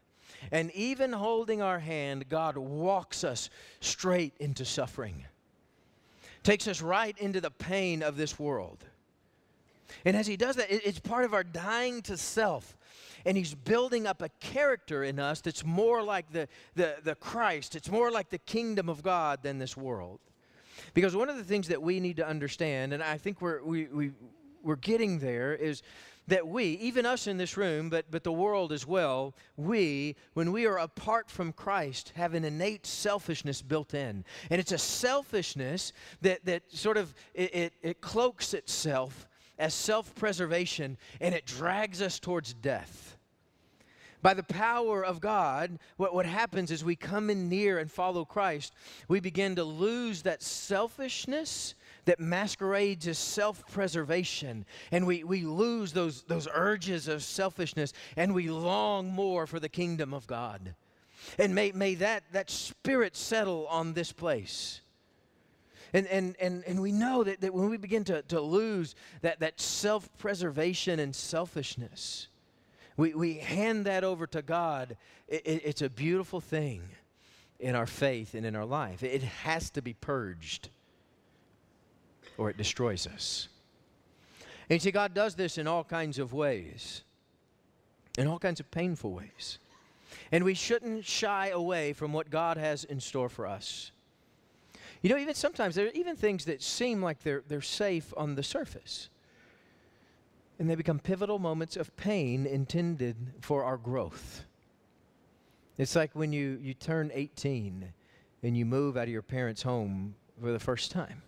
And 0.51 0.71
even 0.71 1.13
holding 1.13 1.61
our 1.61 1.79
hand, 1.79 2.27
God 2.29 2.57
walks 2.57 3.23
us 3.23 3.49
straight 3.79 4.33
into 4.39 4.65
suffering, 4.65 5.23
takes 6.41 6.67
us 6.67 6.81
right 6.81 7.17
into 7.17 7.39
the 7.39 7.51
pain 7.51 8.03
of 8.03 8.17
this 8.17 8.37
world. 8.37 8.83
And 10.03 10.17
as 10.17 10.27
He 10.27 10.35
does 10.35 10.55
that, 10.57 10.71
it, 10.71 10.81
it's 10.85 10.99
part 10.99 11.25
of 11.25 11.33
our 11.33 11.43
dying 11.43 12.01
to 12.03 12.17
self. 12.17 12.75
And 13.25 13.37
He's 13.37 13.53
building 13.53 14.05
up 14.05 14.21
a 14.21 14.29
character 14.39 15.03
in 15.03 15.19
us 15.19 15.39
that's 15.39 15.63
more 15.63 16.03
like 16.03 16.31
the, 16.31 16.47
the, 16.75 16.95
the 17.03 17.15
Christ, 17.15 17.75
it's 17.75 17.89
more 17.89 18.11
like 18.11 18.29
the 18.29 18.39
kingdom 18.39 18.89
of 18.89 19.01
God 19.03 19.43
than 19.43 19.59
this 19.59 19.77
world. 19.77 20.19
Because 20.93 21.15
one 21.15 21.29
of 21.29 21.37
the 21.37 21.43
things 21.43 21.67
that 21.67 21.81
we 21.81 21.99
need 21.99 22.17
to 22.17 22.27
understand, 22.27 22.93
and 22.93 23.03
I 23.03 23.17
think 23.17 23.41
we're, 23.41 23.63
we, 23.63 23.85
we, 23.85 24.11
we're 24.61 24.75
getting 24.75 25.19
there, 25.19 25.53
is 25.53 25.81
that 26.27 26.47
we, 26.47 26.65
even 26.77 27.05
us 27.05 27.27
in 27.27 27.37
this 27.37 27.57
room, 27.57 27.89
but, 27.89 28.05
but 28.09 28.23
the 28.23 28.31
world 28.31 28.71
as 28.71 28.87
well, 28.87 29.35
we, 29.57 30.15
when 30.33 30.51
we 30.51 30.65
are 30.65 30.77
apart 30.77 31.29
from 31.29 31.51
Christ, 31.51 32.13
have 32.15 32.33
an 32.33 32.45
innate 32.45 32.85
selfishness 32.85 33.61
built 33.61 33.93
in. 33.93 34.23
And 34.49 34.61
it's 34.61 34.71
a 34.71 34.77
selfishness 34.77 35.91
that, 36.21 36.45
that 36.45 36.63
sort 36.71 36.97
of, 36.97 37.13
it, 37.33 37.53
it, 37.53 37.73
it 37.81 38.01
cloaks 38.01 38.53
itself 38.53 39.27
as 39.59 39.73
self-preservation, 39.73 40.97
and 41.19 41.35
it 41.35 41.45
drags 41.45 42.01
us 42.01 42.19
towards 42.19 42.53
death. 42.53 43.17
By 44.23 44.33
the 44.33 44.41
power 44.41 45.03
of 45.03 45.19
God, 45.19 45.77
what, 45.97 46.13
what 46.13 46.25
happens 46.25 46.71
is 46.71 46.81
we 46.81 46.95
come 46.95 47.29
in 47.29 47.49
near 47.49 47.77
and 47.77 47.91
follow 47.91 48.23
Christ, 48.23 48.73
we 49.09 49.19
begin 49.19 49.57
to 49.57 49.65
lose 49.65 50.21
that 50.21 50.41
selfishness 50.41 51.75
that 52.05 52.21
masquerades 52.21 53.05
as 53.09 53.17
self 53.17 53.69
preservation. 53.69 54.65
And 54.93 55.05
we, 55.05 55.25
we 55.25 55.41
lose 55.41 55.91
those, 55.91 56.23
those 56.23 56.47
urges 56.53 57.09
of 57.09 57.21
selfishness 57.21 57.91
and 58.15 58.33
we 58.33 58.49
long 58.49 59.11
more 59.11 59.45
for 59.45 59.59
the 59.59 59.67
kingdom 59.67 60.13
of 60.13 60.25
God. 60.25 60.73
And 61.37 61.53
may, 61.53 61.73
may 61.73 61.95
that, 61.95 62.23
that 62.31 62.49
spirit 62.49 63.17
settle 63.17 63.67
on 63.67 63.91
this 63.91 64.13
place. 64.13 64.79
And, 65.91 66.07
and, 66.07 66.37
and, 66.39 66.63
and 66.65 66.81
we 66.81 66.93
know 66.93 67.25
that, 67.25 67.41
that 67.41 67.53
when 67.53 67.69
we 67.69 67.75
begin 67.75 68.05
to, 68.05 68.21
to 68.23 68.39
lose 68.39 68.95
that, 69.21 69.41
that 69.41 69.59
self 69.59 70.09
preservation 70.17 71.01
and 71.01 71.13
selfishness, 71.13 72.29
we, 72.97 73.13
we 73.13 73.33
hand 73.35 73.85
that 73.85 74.03
over 74.03 74.27
to 74.27 74.41
God, 74.41 74.97
it, 75.27 75.41
it, 75.45 75.61
it's 75.65 75.81
a 75.81 75.89
beautiful 75.89 76.39
thing 76.41 76.81
in 77.59 77.75
our 77.75 77.85
faith 77.85 78.33
and 78.35 78.45
in 78.45 78.55
our 78.55 78.65
life. 78.65 79.03
It 79.03 79.23
has 79.23 79.69
to 79.71 79.81
be 79.81 79.93
purged 79.93 80.69
or 82.37 82.49
it 82.49 82.57
destroys 82.57 83.07
us. 83.07 83.47
And 84.69 84.75
you 84.75 84.79
see, 84.79 84.91
God 84.91 85.13
does 85.13 85.35
this 85.35 85.57
in 85.57 85.67
all 85.67 85.83
kinds 85.83 86.19
of 86.19 86.33
ways. 86.33 87.03
in 88.17 88.27
all 88.27 88.39
kinds 88.39 88.59
of 88.59 88.69
painful 88.71 89.11
ways. 89.11 89.57
And 90.31 90.43
we 90.43 90.53
shouldn't 90.53 91.05
shy 91.05 91.49
away 91.49 91.93
from 91.93 92.13
what 92.13 92.29
God 92.29 92.57
has 92.57 92.83
in 92.83 92.99
store 92.99 93.29
for 93.29 93.47
us. 93.47 93.91
You 95.01 95.09
know, 95.09 95.17
even 95.17 95.35
sometimes 95.35 95.75
there 95.75 95.87
are 95.87 95.91
even 95.93 96.15
things 96.15 96.45
that 96.45 96.61
seem 96.61 97.01
like 97.01 97.23
they're, 97.23 97.43
they're 97.47 97.61
safe 97.61 98.13
on 98.15 98.35
the 98.35 98.43
surface. 98.43 99.09
And 100.59 100.69
they 100.69 100.75
become 100.75 100.99
pivotal 100.99 101.39
moments 101.39 101.75
of 101.75 101.95
pain 101.97 102.45
intended 102.45 103.15
for 103.41 103.63
our 103.63 103.77
growth. 103.77 104.45
It's 105.77 105.95
like 105.95 106.11
when 106.13 106.31
you, 106.31 106.59
you 106.61 106.73
turn 106.73 107.11
18 107.13 107.91
and 108.43 108.57
you 108.57 108.65
move 108.65 108.97
out 108.97 109.03
of 109.03 109.09
your 109.09 109.21
parents' 109.21 109.63
home 109.63 110.15
for 110.39 110.51
the 110.51 110.59
first 110.59 110.91
time. 110.91 111.23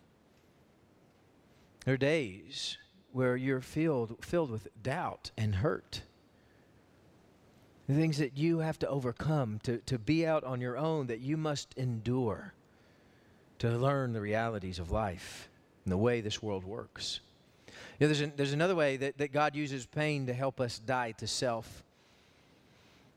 There 1.86 1.94
are 1.94 1.98
days 1.98 2.78
where 3.12 3.36
you're 3.36 3.62
filled, 3.62 4.24
filled 4.24 4.52
with 4.52 4.68
doubt 4.82 5.32
and 5.38 5.56
hurt. 5.56 6.02
The 7.88 7.94
things 7.94 8.18
that 8.18 8.38
you 8.38 8.60
have 8.60 8.80
to 8.80 8.90
overcome 8.90 9.60
to, 9.64 9.78
to 9.78 10.00
be 10.00 10.26
out 10.26 10.44
on 10.44 10.60
your 10.60 10.78
own, 10.78 11.08
that 11.08 11.22
you 11.22 11.38
must 11.38 11.74
endure 11.78 12.54
to 13.60 13.70
learn 13.70 14.14
the 14.14 14.22
realities 14.22 14.80
of 14.80 14.92
life 14.92 15.50
and 15.84 15.92
the 15.92 15.98
way 15.98 16.22
this 16.22 16.42
world 16.42 16.66
works. 16.66 17.22
You 18.00 18.06
know, 18.06 18.08
there's, 18.08 18.22
an, 18.22 18.34
there's 18.36 18.54
another 18.54 18.76
way 18.76 18.98
that, 18.98 19.18
that 19.18 19.32
God 19.32 19.56
uses 19.56 19.86
pain 19.86 20.28
to 20.28 20.34
help 20.34 20.60
us 20.60 20.80
die 20.80 21.14
to 21.14 21.28
self. 21.28 21.84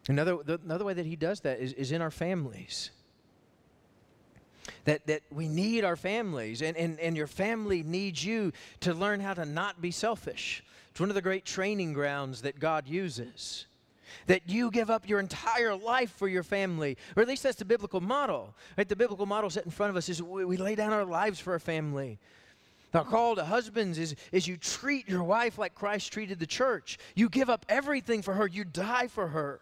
Another, 0.08 0.38
the, 0.44 0.60
another 0.64 0.84
way 0.84 0.94
that 0.94 1.06
He 1.06 1.16
does 1.16 1.40
that 1.40 1.58
is, 1.58 1.72
is 1.72 1.92
in 1.92 2.00
our 2.00 2.10
families. 2.10 2.90
That, 4.84 5.06
that 5.06 5.22
we 5.30 5.48
need 5.48 5.84
our 5.84 5.96
families, 5.96 6.62
and, 6.62 6.76
and, 6.76 7.00
and 7.00 7.16
your 7.16 7.26
family 7.26 7.82
needs 7.82 8.24
you 8.24 8.52
to 8.80 8.94
learn 8.94 9.20
how 9.20 9.34
to 9.34 9.44
not 9.44 9.80
be 9.80 9.90
selfish. 9.90 10.62
It's 10.90 11.00
one 11.00 11.08
of 11.08 11.14
the 11.14 11.22
great 11.22 11.44
training 11.44 11.92
grounds 11.92 12.42
that 12.42 12.58
God 12.58 12.86
uses 12.86 13.66
that 14.26 14.48
you 14.48 14.70
give 14.70 14.90
up 14.90 15.08
your 15.08 15.20
entire 15.20 15.74
life 15.74 16.10
for 16.16 16.28
your 16.28 16.42
family 16.42 16.96
or 17.14 17.22
at 17.22 17.28
least 17.28 17.42
that's 17.42 17.58
the 17.58 17.64
biblical 17.64 18.00
model 18.00 18.54
right 18.78 18.88
the 18.88 18.96
biblical 18.96 19.26
model 19.26 19.50
set 19.50 19.66
in 19.66 19.70
front 19.70 19.90
of 19.90 19.96
us 19.96 20.08
is 20.08 20.22
we, 20.22 20.46
we 20.46 20.56
lay 20.56 20.74
down 20.74 20.92
our 20.92 21.04
lives 21.04 21.38
for 21.38 21.52
our 21.52 21.58
family 21.58 22.18
the 22.92 23.02
call 23.02 23.36
to 23.36 23.44
husbands 23.44 23.98
is, 23.98 24.16
is 24.32 24.46
you 24.46 24.56
treat 24.56 25.08
your 25.08 25.22
wife 25.22 25.58
like 25.58 25.74
christ 25.74 26.12
treated 26.12 26.38
the 26.38 26.46
church 26.46 26.98
you 27.14 27.28
give 27.28 27.50
up 27.50 27.66
everything 27.68 28.22
for 28.22 28.34
her 28.34 28.46
you 28.46 28.64
die 28.64 29.06
for 29.06 29.28
her 29.28 29.60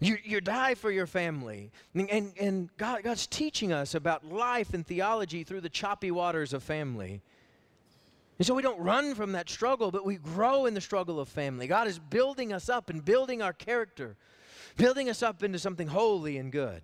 you, 0.00 0.18
you 0.24 0.40
die 0.40 0.74
for 0.74 0.90
your 0.90 1.06
family. 1.06 1.70
And, 1.94 2.32
and, 2.40 2.76
God, 2.76 3.02
God's 3.02 3.26
teaching 3.26 3.72
us 3.72 3.94
about 3.94 4.24
life 4.24 4.74
and 4.74 4.86
theology 4.86 5.44
through 5.44 5.60
the 5.60 5.68
choppy 5.68 6.10
waters 6.10 6.52
of 6.52 6.62
family. 6.62 7.22
And 8.38 8.46
so 8.46 8.54
we 8.54 8.62
don't 8.62 8.80
run 8.80 9.14
from 9.14 9.32
that 9.32 9.48
struggle, 9.48 9.90
but 9.90 10.04
we 10.04 10.16
grow 10.16 10.66
in 10.66 10.74
the 10.74 10.80
struggle 10.80 11.18
of 11.18 11.28
family. 11.28 11.66
God 11.66 11.88
is 11.88 11.98
building 11.98 12.52
us 12.52 12.68
up 12.68 12.90
and 12.90 13.04
building 13.04 13.40
our 13.40 13.52
character, 13.52 14.16
building 14.76 15.08
us 15.08 15.22
up 15.22 15.42
into 15.42 15.58
something 15.58 15.88
holy 15.88 16.36
and 16.36 16.52
good. 16.52 16.82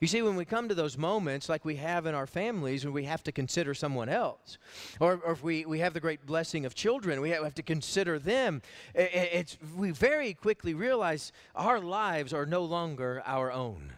You 0.00 0.06
see, 0.06 0.20
when 0.20 0.36
we 0.36 0.44
come 0.44 0.68
to 0.68 0.74
those 0.74 0.98
moments 0.98 1.48
like 1.48 1.64
we 1.64 1.76
have 1.76 2.04
in 2.04 2.14
our 2.14 2.26
families 2.26 2.84
when 2.84 2.92
we 2.92 3.04
have 3.04 3.22
to 3.24 3.32
consider 3.32 3.72
someone 3.72 4.08
else, 4.08 4.58
or, 5.00 5.20
or 5.24 5.32
if 5.32 5.42
we, 5.42 5.64
we 5.64 5.78
have 5.78 5.94
the 5.94 6.00
great 6.00 6.26
blessing 6.26 6.66
of 6.66 6.74
children, 6.74 7.20
we 7.20 7.30
have 7.30 7.54
to 7.54 7.62
consider 7.62 8.18
them, 8.18 8.60
it's, 8.94 9.56
we 9.74 9.90
very 9.90 10.34
quickly 10.34 10.74
realize 10.74 11.32
our 11.54 11.80
lives 11.80 12.34
are 12.34 12.44
no 12.44 12.62
longer 12.62 13.22
our 13.24 13.50
own. 13.50 13.92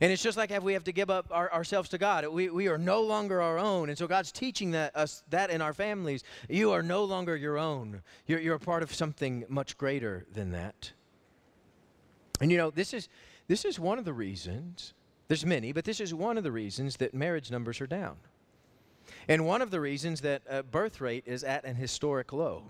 And 0.00 0.12
it's 0.12 0.22
just 0.22 0.36
like 0.36 0.50
if 0.50 0.62
we 0.62 0.74
have 0.74 0.84
to 0.84 0.92
give 0.92 1.08
up 1.08 1.28
our, 1.30 1.50
ourselves 1.50 1.88
to 1.90 1.98
God. 1.98 2.26
We, 2.26 2.50
we 2.50 2.68
are 2.68 2.76
no 2.76 3.00
longer 3.00 3.40
our 3.40 3.58
own. 3.58 3.88
And 3.88 3.96
so 3.96 4.06
God's 4.06 4.32
teaching 4.32 4.72
that, 4.72 4.94
us 4.94 5.22
that 5.30 5.50
in 5.50 5.62
our 5.62 5.72
families. 5.72 6.24
You 6.48 6.72
are 6.72 6.82
no 6.82 7.04
longer 7.04 7.36
your 7.36 7.56
own. 7.56 8.02
You're, 8.26 8.40
you're 8.40 8.56
a 8.56 8.60
part 8.60 8.82
of 8.82 8.92
something 8.92 9.44
much 9.48 9.78
greater 9.78 10.26
than 10.34 10.50
that. 10.50 10.92
And 12.40 12.50
you 12.50 12.58
know, 12.58 12.70
this 12.70 12.92
is, 12.92 13.08
this 13.46 13.64
is 13.64 13.78
one 13.78 13.98
of 13.98 14.04
the 14.04 14.12
reasons, 14.12 14.94
there's 15.28 15.44
many, 15.44 15.72
but 15.72 15.84
this 15.84 16.00
is 16.00 16.14
one 16.14 16.38
of 16.38 16.44
the 16.44 16.52
reasons 16.52 16.96
that 16.96 17.14
marriage 17.14 17.50
numbers 17.50 17.80
are 17.80 17.86
down. 17.86 18.16
And 19.28 19.46
one 19.46 19.62
of 19.62 19.70
the 19.70 19.80
reasons 19.80 20.20
that 20.22 20.42
uh, 20.48 20.62
birth 20.62 21.00
rate 21.00 21.24
is 21.26 21.44
at 21.44 21.64
an 21.64 21.76
historic 21.76 22.32
low. 22.32 22.64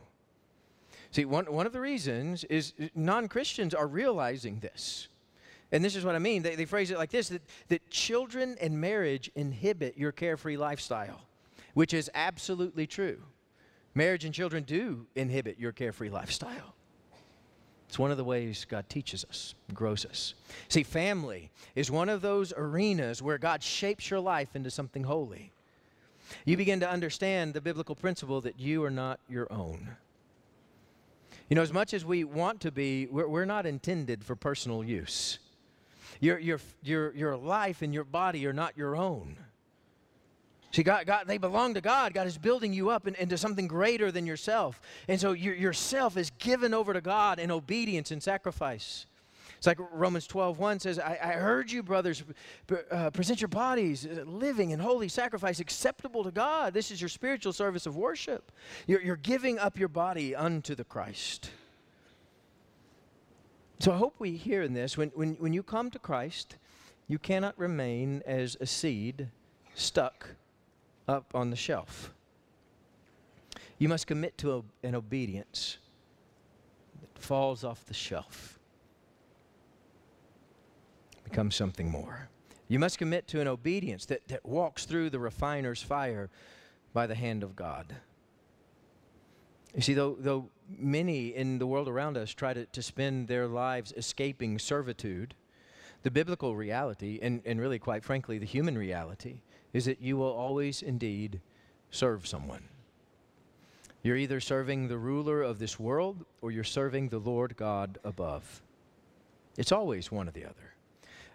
See, 1.11 1.25
one, 1.25 1.47
one 1.53 1.67
of 1.67 1.73
the 1.73 1.81
reasons 1.81 2.43
is 2.45 2.73
non 2.95 3.29
Christians 3.29 3.73
are 3.73 3.87
realizing 3.87 4.59
this. 4.59 5.09
And 5.71 5.85
this 5.85 5.97
is 5.97 6.05
what 6.05 6.15
I 6.15 6.19
mean. 6.19 6.43
They, 6.43 6.57
they 6.57 6.65
phrase 6.65 6.91
it 6.91 6.99
like 6.99 7.11
this 7.11 7.29
that, 7.29 7.43
that 7.69 7.89
children 7.89 8.57
and 8.61 8.81
marriage 8.81 9.31
inhibit 9.35 9.97
your 9.97 10.13
carefree 10.13 10.57
lifestyle, 10.57 11.23
which 11.75 11.95
is 11.95 12.11
absolutely 12.15 12.87
true. 12.87 13.23
Marriage 13.95 14.25
and 14.25 14.35
children 14.35 14.65
do 14.65 15.07
inhibit 15.15 15.59
your 15.59 15.73
carefree 15.73 16.11
lifestyle. 16.11 16.74
It's 17.95 17.99
one 18.01 18.11
of 18.11 18.17
the 18.17 18.25
ways 18.25 18.67
God 18.69 18.89
teaches 18.89 19.25
us, 19.25 19.55
grows 19.73 20.05
us. 20.05 20.35
See, 20.67 20.83
family 20.83 21.53
is 21.77 21.93
one 21.93 22.09
of 22.09 22.23
those 22.23 22.53
arenas 22.57 23.23
where 23.23 23.39
God 23.39 23.63
shapes 23.63 24.11
your 24.11 24.19
life 24.19 24.57
into 24.57 24.69
something 24.69 25.05
holy. 25.05 25.53
You 26.45 26.57
begin 26.57 26.81
to 26.81 26.91
understand 26.91 27.55
the 27.55 27.61
biblical 27.61 27.95
principle 27.95 28.41
that 28.41 28.59
you 28.59 28.83
are 28.83 28.91
not 28.91 29.21
your 29.29 29.47
own. 29.49 29.91
You 31.49 31.55
know, 31.55 31.63
as 31.63 31.73
much 31.73 31.95
as 31.95 32.05
we 32.05 32.25
want 32.25 32.61
to 32.63 32.73
be, 32.73 33.07
we're, 33.07 33.29
we're 33.29 33.45
not 33.45 33.65
intended 33.65 34.25
for 34.25 34.35
personal 34.35 34.83
use. 34.83 35.39
Your, 36.19 36.41
your, 36.41 36.59
your, 36.83 37.15
your 37.15 37.37
life 37.37 37.81
and 37.81 37.95
your 37.95 38.03
body 38.03 38.45
are 38.49 38.53
not 38.53 38.77
your 38.77 38.97
own. 38.97 39.37
See, 40.75 40.83
God, 40.83 41.07
God, 41.07 41.29
they 41.29 41.39
belong 41.39 41.75
to 41.75 41.81
God. 41.81 42.15
God 42.15 42.27
is 42.27 42.37
building 42.37 42.73
you 42.73 42.91
up 42.91 43.07
in, 43.07 43.15
into 43.15 43.39
something 43.39 43.69
greater 43.69 44.11
than 44.11 44.27
yourself. 44.27 44.81
And 45.07 45.21
so 45.21 45.31
your, 45.31 45.55
yourself 45.55 46.17
is 46.17 46.31
given 46.39 46.75
over 46.75 46.93
to 46.93 47.01
God 47.01 47.39
in 47.39 47.53
obedience 47.53 48.11
and 48.11 48.21
sacrifice. 48.21 49.07
It's 49.57 49.69
like 49.69 49.79
Romans 49.93 50.27
12, 50.27 50.59
1 50.59 50.81
says, 50.81 50.99
I, 50.99 51.17
I 51.23 51.33
heard 51.35 51.71
you, 51.71 51.85
brothers, 51.85 52.25
uh, 52.91 53.11
present 53.11 53.41
your 53.41 53.47
bodies 53.47 54.05
uh, 54.05 54.25
living 54.27 54.73
and 54.73 54.83
holy 54.83 55.07
sacrifice 55.07 55.61
acceptable 55.61 56.25
to 56.25 56.33
God. 56.33 56.75
This 56.75 56.91
is 56.91 57.01
your 57.01 57.09
spiritual 57.09 57.53
service 57.53 57.87
of 57.87 57.95
worship. 57.95 58.51
You're, 58.89 59.01
you're 59.01 59.15
giving 59.15 59.61
up 59.61 59.79
your 59.79 59.87
body 59.87 60.35
unto 60.35 60.75
the 60.75 60.83
Christ. 60.83 61.53
So 63.79 63.93
I 63.93 63.97
hope 63.97 64.17
we 64.19 64.33
hear 64.33 64.63
in 64.63 64.75
this 64.75 64.99
when, 64.99 65.11
when, 65.11 65.35
when 65.35 65.53
you 65.53 65.63
come 65.63 65.93
to 65.93 66.01
Christ, 66.01 66.57
you 67.07 67.21
cannot 67.21 67.57
remain 67.57 68.25
as 68.27 68.57
a 68.61 68.67
seed 68.67 69.29
stuck 69.77 70.31
up 71.09 71.31
on 71.35 71.51
the 71.51 71.57
shelf. 71.57 72.13
You 73.79 73.89
must 73.89 74.07
commit 74.07 74.39
to 74.39 74.65
an 74.83 74.95
obedience 74.95 75.79
that 77.01 77.19
falls 77.21 77.65
off 77.65 77.85
the 77.87 77.95
shelf, 77.95 78.59
becomes 81.25 81.57
something 81.57 81.91
more. 81.91 82.29
You 82.69 82.79
must 82.79 82.99
commit 82.99 83.27
to 83.29 83.41
an 83.41 83.49
obedience 83.49 84.07
that, 84.07 84.27
that 84.29 84.45
walks 84.47 84.87
through 84.87 85.11
the 85.11 85.19
refiner's 85.19 85.83
fire 85.83 86.31
by 86.93 87.07
the 87.07 87.15
hand 87.15 87.43
of 87.43 87.57
God. 87.57 87.95
You 89.75 89.83
see, 89.83 89.95
though, 89.95 90.17
though 90.19 90.49
many 90.69 91.35
in 91.35 91.59
the 91.59 91.67
world 91.67 91.89
around 91.89 92.17
us 92.17 92.33
try 92.33 92.55
to, 92.55 92.65
to 92.67 92.83
spend 92.83 93.29
their 93.29 93.49
lives 93.49 93.93
escaping 93.97 94.59
servitude, 94.59 95.35
the 96.05 96.11
biblical 96.11 96.55
reality, 96.55 97.19
and, 97.21 97.43
and 97.45 97.61
really, 97.61 97.79
quite 97.79 98.05
frankly, 98.05 98.39
the 98.39 98.47
human 98.47 98.79
reality, 98.79 99.41
is 99.75 99.85
that 99.85 100.01
you 100.01 100.17
will 100.17 100.33
always 100.33 100.81
indeed 100.81 101.41
serve 101.91 102.27
someone. 102.27 102.63
You're 104.03 104.17
either 104.17 104.41
serving 104.41 104.89
the 104.89 104.99
ruler 104.99 105.43
of 105.43 105.59
this 105.59 105.79
world 105.79 106.25
or 106.41 106.51
you're 106.51 106.65
serving 106.65 107.09
the 107.09 107.19
Lord 107.19 107.57
God 107.57 107.99
above. 108.05 108.63
It's 109.59 109.73
always 109.73 110.11
one 110.11 110.29
or 110.29 110.33
the 110.33 110.45
other. 110.45 110.75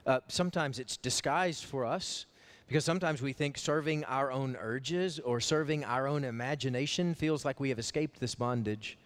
Uh, 0.05 0.19
sometimes 0.27 0.79
it's 0.79 0.97
disguised 0.97 1.65
for 1.65 1.85
us 1.85 2.25
because 2.67 2.85
sometimes 2.85 3.21
we 3.21 3.33
think 3.33 3.57
serving 3.57 4.05
our 4.05 4.31
own 4.31 4.55
urges 4.59 5.19
or 5.19 5.39
serving 5.39 5.83
our 5.83 6.07
own 6.07 6.23
imagination 6.23 7.15
feels 7.15 7.43
like 7.43 7.59
we 7.59 7.69
have 7.69 7.79
escaped 7.79 8.19
this 8.19 8.35
bondage. 8.35 8.97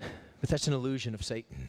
But 0.40 0.50
that's 0.50 0.68
an 0.68 0.72
illusion 0.72 1.14
of 1.14 1.24
Satan. 1.24 1.68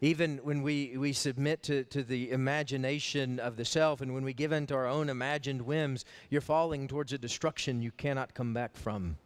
Even 0.00 0.38
when 0.38 0.62
we, 0.62 0.96
we 0.96 1.12
submit 1.12 1.62
to, 1.64 1.84
to 1.84 2.02
the 2.02 2.30
imagination 2.30 3.40
of 3.40 3.56
the 3.56 3.64
self 3.64 4.00
and 4.00 4.14
when 4.14 4.22
we 4.22 4.32
give 4.32 4.52
in 4.52 4.66
to 4.68 4.74
our 4.74 4.86
own 4.86 5.08
imagined 5.08 5.62
whims, 5.62 6.04
you're 6.30 6.40
falling 6.40 6.86
towards 6.86 7.12
a 7.12 7.18
destruction 7.18 7.82
you 7.82 7.90
cannot 7.90 8.34
come 8.34 8.54
back 8.54 8.76
from 8.76 9.16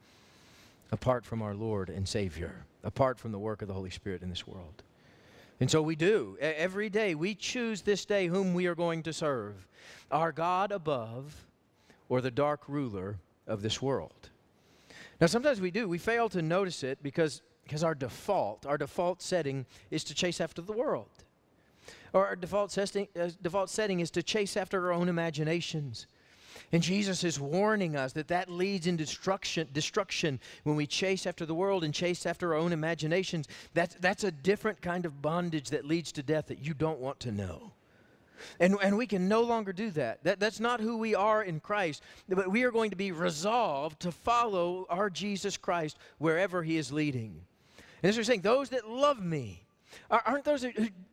apart 0.90 1.24
from 1.24 1.42
our 1.42 1.54
Lord 1.54 1.88
and 1.88 2.06
Savior, 2.06 2.64
apart 2.84 3.18
from 3.18 3.32
the 3.32 3.38
work 3.38 3.62
of 3.62 3.68
the 3.68 3.74
Holy 3.74 3.90
Spirit 3.90 4.22
in 4.22 4.28
this 4.28 4.46
world. 4.46 4.82
And 5.58 5.70
so 5.70 5.80
we 5.80 5.96
do. 5.96 6.36
Every 6.40 6.90
day 6.90 7.14
we 7.14 7.34
choose 7.34 7.82
this 7.82 8.04
day 8.04 8.26
whom 8.26 8.52
we 8.52 8.66
are 8.66 8.74
going 8.74 9.02
to 9.04 9.12
serve 9.12 9.66
our 10.10 10.32
God 10.32 10.72
above 10.72 11.46
or 12.08 12.20
the 12.20 12.30
dark 12.30 12.68
ruler 12.68 13.16
of 13.46 13.62
this 13.62 13.80
world. 13.80 14.30
Now, 15.20 15.28
sometimes 15.28 15.60
we 15.60 15.70
do. 15.70 15.88
We 15.88 15.98
fail 15.98 16.28
to 16.30 16.42
notice 16.42 16.82
it 16.82 16.98
because, 17.02 17.42
because 17.72 17.82
our 17.82 17.94
default, 17.94 18.66
our 18.66 18.76
default 18.76 19.22
setting 19.22 19.64
is 19.90 20.04
to 20.04 20.14
chase 20.14 20.42
after 20.42 20.60
the 20.60 20.74
world. 20.74 21.08
Or 22.12 22.26
our 22.26 22.36
default 22.36 22.70
setting, 22.70 23.08
uh, 23.18 23.30
default 23.40 23.70
setting 23.70 24.00
is 24.00 24.10
to 24.10 24.22
chase 24.22 24.58
after 24.58 24.84
our 24.84 24.92
own 24.92 25.08
imaginations. 25.08 26.06
And 26.70 26.82
Jesus 26.82 27.24
is 27.24 27.40
warning 27.40 27.96
us 27.96 28.12
that 28.12 28.28
that 28.28 28.50
leads 28.50 28.86
in 28.86 28.98
destruction, 28.98 29.68
destruction 29.72 30.38
when 30.64 30.76
we 30.76 30.86
chase 30.86 31.26
after 31.26 31.46
the 31.46 31.54
world 31.54 31.82
and 31.82 31.94
chase 31.94 32.26
after 32.26 32.52
our 32.52 32.60
own 32.60 32.74
imaginations. 32.74 33.48
That's, 33.72 33.94
that's 34.00 34.24
a 34.24 34.30
different 34.30 34.82
kind 34.82 35.06
of 35.06 35.22
bondage 35.22 35.70
that 35.70 35.86
leads 35.86 36.12
to 36.12 36.22
death 36.22 36.48
that 36.48 36.58
you 36.58 36.74
don't 36.74 37.00
want 37.00 37.20
to 37.20 37.32
know. 37.32 37.72
And, 38.60 38.76
and 38.82 38.98
we 38.98 39.06
can 39.06 39.28
no 39.28 39.40
longer 39.40 39.72
do 39.72 39.90
that. 39.92 40.22
that. 40.24 40.40
That's 40.40 40.60
not 40.60 40.80
who 40.80 40.98
we 40.98 41.14
are 41.14 41.42
in 41.42 41.58
Christ. 41.60 42.02
But 42.28 42.50
we 42.50 42.64
are 42.64 42.70
going 42.70 42.90
to 42.90 42.96
be 42.96 43.12
resolved 43.12 44.00
to 44.00 44.12
follow 44.12 44.86
our 44.90 45.08
Jesus 45.08 45.56
Christ 45.56 45.96
wherever 46.18 46.62
he 46.62 46.76
is 46.76 46.92
leading. 46.92 47.46
And 48.02 48.10
as 48.10 48.16
we're 48.16 48.24
saying, 48.24 48.40
those 48.40 48.70
that 48.70 48.88
love 48.88 49.22
me, 49.22 49.64
aren't 50.10 50.44
those 50.44 50.62
who, 50.62 50.70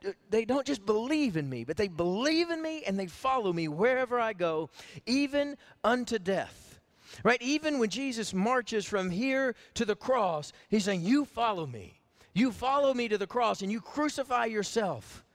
uh, 0.08 0.12
they 0.30 0.46
don't 0.46 0.66
just 0.66 0.86
believe 0.86 1.38
in 1.38 1.50
me, 1.50 1.64
but 1.64 1.78
they 1.78 1.88
believe 1.88 2.50
in 2.50 2.62
me 2.62 2.84
and 2.86 3.00
they 3.00 3.08
follow 3.08 3.54
me 3.54 3.68
wherever 3.68 4.20
I 4.20 4.34
go, 4.34 4.70
even 5.06 5.58
unto 5.84 6.18
death. 6.20 6.80
Right? 7.24 7.42
Even 7.42 7.80
when 7.80 7.90
Jesus 7.90 8.34
marches 8.34 8.86
from 8.86 9.10
here 9.10 9.56
to 9.74 9.86
the 9.86 9.96
cross, 9.96 10.54
he's 10.70 10.84
saying, 10.84 11.02
You 11.02 11.26
follow 11.26 11.66
me. 11.66 12.00
You 12.34 12.52
follow 12.52 12.94
me 12.94 13.08
to 13.08 13.18
the 13.18 13.28
cross 13.28 13.62
and 13.62 13.72
you 13.72 13.82
crucify 13.82 14.46
yourself 14.46 15.26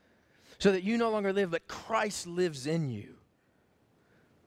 so 0.57 0.71
that 0.71 0.83
you 0.83 0.97
no 0.97 1.09
longer 1.09 1.33
live, 1.33 1.51
but 1.51 1.67
Christ 1.67 2.27
lives 2.27 2.65
in 2.65 2.89
you. 2.89 3.15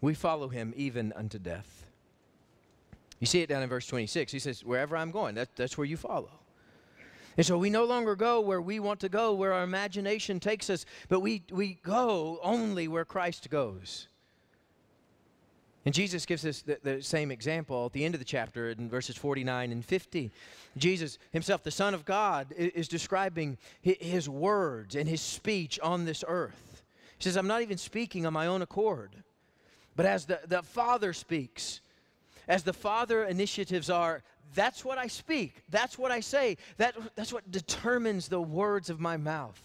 We 0.00 0.14
follow 0.14 0.48
him 0.48 0.72
even 0.76 1.12
unto 1.14 1.38
death. 1.38 1.86
You 3.20 3.26
see 3.26 3.42
it 3.42 3.48
down 3.48 3.62
in 3.62 3.68
verse 3.68 3.86
26. 3.86 4.32
He 4.32 4.38
says, 4.38 4.64
Wherever 4.64 4.96
I'm 4.96 5.10
going, 5.10 5.34
that, 5.34 5.54
that's 5.56 5.76
where 5.76 5.86
you 5.86 5.96
follow. 5.96 6.30
And 7.38 7.46
so 7.46 7.56
we 7.56 7.70
no 7.70 7.84
longer 7.84 8.16
go 8.16 8.40
where 8.40 8.60
we 8.60 8.80
want 8.80 8.98
to 9.00 9.08
go, 9.08 9.32
where 9.32 9.52
our 9.52 9.62
imagination 9.62 10.40
takes 10.40 10.68
us, 10.68 10.84
but 11.08 11.20
we, 11.20 11.44
we 11.52 11.78
go 11.84 12.40
only 12.42 12.88
where 12.88 13.04
Christ 13.04 13.48
goes. 13.48 14.08
And 15.84 15.94
Jesus 15.94 16.26
gives 16.26 16.44
us 16.44 16.62
the, 16.62 16.78
the, 16.82 17.00
same 17.00 17.30
example 17.30 17.86
at 17.86 17.92
the 17.92 18.04
end 18.04 18.16
of 18.16 18.18
the 18.18 18.24
chapter 18.24 18.70
in 18.70 18.90
verses 18.90 19.16
49 19.16 19.70
and 19.70 19.84
50. 19.84 20.32
Jesus 20.76 21.20
himself, 21.30 21.62
the 21.62 21.70
Son 21.70 21.94
of 21.94 22.04
God, 22.04 22.52
is 22.58 22.88
describing 22.88 23.56
his 23.82 24.28
words 24.28 24.96
and 24.96 25.08
his 25.08 25.20
speech 25.20 25.78
on 25.80 26.04
this 26.04 26.24
earth. 26.26 26.82
He 27.18 27.22
says, 27.22 27.36
I'm 27.36 27.46
not 27.46 27.62
even 27.62 27.78
speaking 27.78 28.26
on 28.26 28.32
my 28.32 28.48
own 28.48 28.62
accord, 28.62 29.10
but 29.94 30.06
as 30.06 30.26
the, 30.26 30.40
the 30.44 30.64
Father 30.64 31.12
speaks, 31.12 31.80
as 32.48 32.64
the 32.64 32.72
Father 32.72 33.24
initiatives 33.24 33.88
are, 33.88 34.24
that's 34.54 34.84
what 34.84 34.98
I 34.98 35.06
speak. 35.06 35.62
That's 35.68 35.98
what 35.98 36.10
I 36.10 36.20
say. 36.20 36.56
That, 36.76 36.96
that's 37.14 37.32
what 37.32 37.50
determines 37.50 38.28
the 38.28 38.40
words 38.40 38.90
of 38.90 39.00
my 39.00 39.16
mouth. 39.16 39.60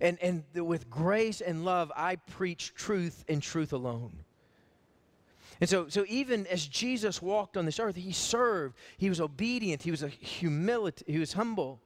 And, 0.00 0.18
and 0.20 0.44
with 0.54 0.90
grace 0.90 1.40
and 1.40 1.64
love, 1.64 1.90
I 1.96 2.16
preach 2.16 2.74
truth 2.74 3.24
and 3.28 3.42
truth 3.42 3.72
alone. 3.72 4.12
And 5.60 5.70
so, 5.70 5.88
so 5.88 6.04
even 6.08 6.46
as 6.48 6.66
Jesus 6.66 7.22
walked 7.22 7.56
on 7.56 7.64
this 7.64 7.80
earth, 7.80 7.96
he 7.96 8.12
served, 8.12 8.76
he 8.98 9.08
was 9.08 9.20
obedient, 9.20 9.82
he 9.82 9.90
was 9.90 10.02
a 10.02 10.08
humility, 10.08 11.04
he 11.08 11.18
was 11.18 11.32
humble. 11.32 11.80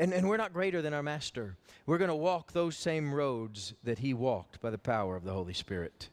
And, 0.00 0.12
and 0.12 0.28
we're 0.28 0.36
not 0.36 0.52
greater 0.52 0.82
than 0.82 0.94
our 0.94 1.02
master. 1.02 1.56
We're 1.86 1.98
going 1.98 2.08
to 2.08 2.14
walk 2.14 2.52
those 2.52 2.76
same 2.76 3.12
roads 3.12 3.74
that 3.84 3.98
he 3.98 4.14
walked 4.14 4.60
by 4.60 4.70
the 4.70 4.78
power 4.78 5.16
of 5.16 5.24
the 5.24 5.32
Holy 5.32 5.54
Spirit. 5.54 6.08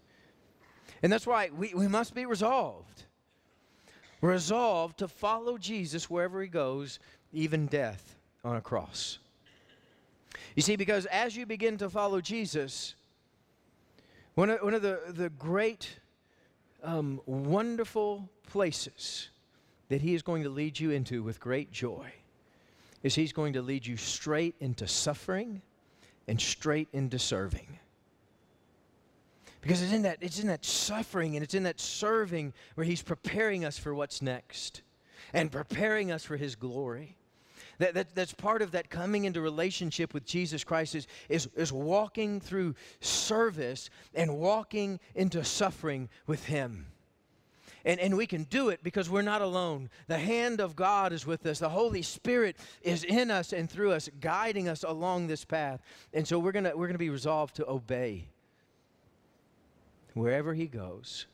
And 1.02 1.12
that's 1.12 1.28
why 1.28 1.50
we, 1.56 1.74
we 1.74 1.88
must 1.88 2.14
be 2.14 2.26
resolved 2.26 3.05
resolved 4.22 5.00
to 5.00 5.08
follow 5.08 5.58
Jesus 5.58 6.10
wherever 6.10 6.42
he 6.42 6.48
goes, 6.48 7.00
even 7.34 7.68
death 7.68 8.16
on 8.44 8.56
a 8.56 8.62
cross. 8.62 9.20
You 10.56 10.62
see, 10.62 10.76
because 10.76 11.06
as 11.08 11.36
you 11.36 11.46
begin 11.46 11.78
to 11.78 11.90
follow 11.90 12.22
Jesus, 12.22 12.96
one 14.36 14.50
of, 14.50 14.62
one 14.62 14.74
of 14.74 14.82
the, 14.82 15.00
the 15.10 15.30
great, 15.30 16.00
um, 16.84 17.22
wonderful 17.26 18.30
places 18.48 19.30
that 19.90 20.02
he 20.02 20.14
is 20.14 20.22
going 20.22 20.44
to 20.44 20.50
lead 20.50 20.80
you 20.80 20.92
into 20.92 21.24
with 21.24 21.40
great 21.40 21.72
joy 21.72 22.12
is 23.04 23.16
he's 23.16 23.34
going 23.34 23.54
to 23.54 23.62
lead 23.62 23.86
you 23.86 23.98
straight 23.98 24.56
into 24.60 24.88
suffering 24.88 25.62
and 26.28 26.42
straight 26.42 26.88
into 26.92 27.20
serving. 27.20 27.68
Because 29.66 29.82
it's 29.82 29.94
in 29.94 30.04
that, 30.04 30.20
it's 30.22 30.40
in 30.40 30.46
that 30.50 30.64
suffering 30.64 31.36
and 31.36 31.44
it's 31.44 31.56
in 31.56 31.64
that 31.64 31.80
serving 31.80 32.54
where 32.76 32.86
He's 32.86 33.02
preparing 33.02 33.66
us 33.66 33.80
for 33.80 33.96
what's 33.96 34.22
next 34.22 34.84
and 35.34 35.52
preparing 35.52 36.12
us 36.12 36.24
for 36.24 36.38
His 36.38 36.54
glory. 36.56 37.18
That, 37.80 37.96
that, 37.96 38.14
that's 38.14 38.32
part 38.32 38.62
of 38.62 38.72
that 38.72 38.92
coming 38.92 39.26
into 39.26 39.42
relationship 39.42 40.14
with 40.14 40.24
Jesus 40.24 40.64
Christ 40.64 40.94
is, 40.94 41.08
is, 41.30 41.50
is 41.56 41.74
walking 41.74 42.40
through 42.40 42.76
service 43.00 43.90
and 44.14 44.38
walking 44.38 45.00
into 45.16 45.44
suffering 45.44 46.10
with 46.28 46.46
Him. 46.46 46.86
And, 47.86 48.00
and 48.00 48.16
we 48.16 48.28
can 48.28 48.44
do 48.44 48.70
it 48.70 48.84
because 48.84 49.10
we're 49.10 49.24
not 49.24 49.42
alone. 49.42 49.90
The 50.06 50.20
hand 50.20 50.62
of 50.62 50.76
God 50.76 51.12
is 51.12 51.26
with 51.26 51.44
us. 51.48 51.58
The 51.58 51.70
Holy 51.70 52.04
Spirit 52.04 52.56
is 52.84 53.04
in 53.04 53.32
us 53.32 53.52
and 53.52 53.68
through 53.68 53.94
us, 53.94 54.12
guiding 54.20 54.70
us 54.70 54.84
along 54.84 55.26
this 55.26 55.44
path. 55.44 55.82
And 56.14 56.28
so 56.28 56.38
we're 56.38 56.52
going 56.52 56.66
we're 56.66 56.86
going 56.86 56.92
to 56.92 57.00
be 57.00 57.10
resolved 57.10 57.56
to 57.56 57.68
obey 57.68 58.28
wherever 60.16 60.56
he 60.56 60.66
goes, 60.66 61.28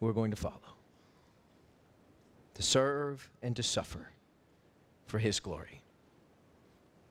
we're 0.00 0.14
going 0.14 0.30
to 0.30 0.36
follow. 0.36 0.60
To 2.54 2.62
serve 2.62 3.28
and 3.42 3.54
to 3.56 3.62
suffer 3.62 4.08
for 5.06 5.18
his 5.18 5.38
glory. 5.40 5.82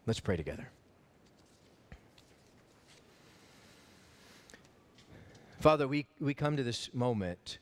Let's 0.07 0.19
pray 0.19 0.37
together. 0.37 0.69
Father, 5.59 5.87
we, 5.87 6.05
we 6.19 6.33
come 6.33 6.57
to 6.57 6.63
this 6.63 6.93
moment 6.93 7.59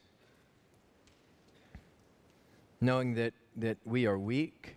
knowing 2.82 3.14
that, 3.16 3.34
that 3.56 3.78
we 3.86 4.06
are 4.06 4.20
weak 4.20 4.76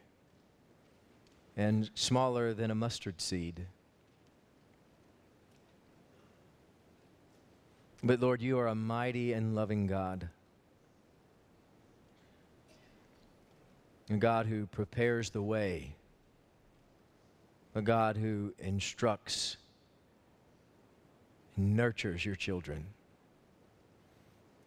and 1.57 1.91
smaller 1.95 2.55
than 2.55 2.71
a 2.71 2.75
mustard 2.75 3.21
seed. 3.21 3.67
But 8.03 8.21
Lord, 8.21 8.41
you 8.43 8.59
are 8.59 8.69
a 8.69 8.75
mighty 8.75 9.33
and 9.33 9.55
loving 9.55 9.87
God. 9.87 10.29
A 14.11 14.17
God 14.17 14.47
who 14.47 14.67
prepares 14.67 15.31
the 15.31 15.43
way. 15.43 15.95
A 17.75 17.83
God 17.83 18.17
who 18.17 18.55
instructs 18.59 19.57
and 21.57 21.75
nurtures 21.75 22.25
your 22.25 22.37
children. 22.37 22.85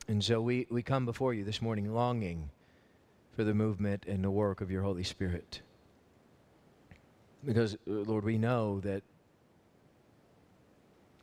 And 0.07 0.23
so 0.23 0.41
we, 0.41 0.67
we 0.69 0.81
come 0.81 1.05
before 1.05 1.33
you 1.33 1.43
this 1.43 1.61
morning 1.61 1.93
longing 1.93 2.49
for 3.35 3.43
the 3.43 3.53
movement 3.53 4.05
and 4.07 4.23
the 4.23 4.31
work 4.31 4.59
of 4.59 4.71
your 4.71 4.81
Holy 4.81 5.03
Spirit. 5.03 5.61
Because, 7.45 7.77
Lord, 7.85 8.25
we 8.25 8.37
know 8.37 8.79
that 8.81 9.03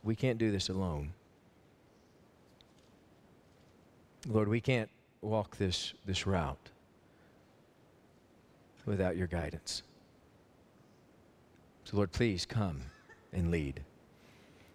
we 0.03 0.15
can't 0.15 0.39
do 0.39 0.51
this 0.51 0.69
alone. 0.69 1.13
Lord, 4.25 4.47
we 4.47 4.61
can't 4.61 4.89
walk 5.21 5.57
this, 5.57 5.93
this 6.05 6.25
route 6.25 6.69
without 8.85 9.15
your 9.15 9.27
guidance. 9.27 9.83
So, 11.85 11.97
Lord, 11.97 12.11
please 12.11 12.45
come 12.45 12.81
and 13.31 13.51
lead. 13.51 13.81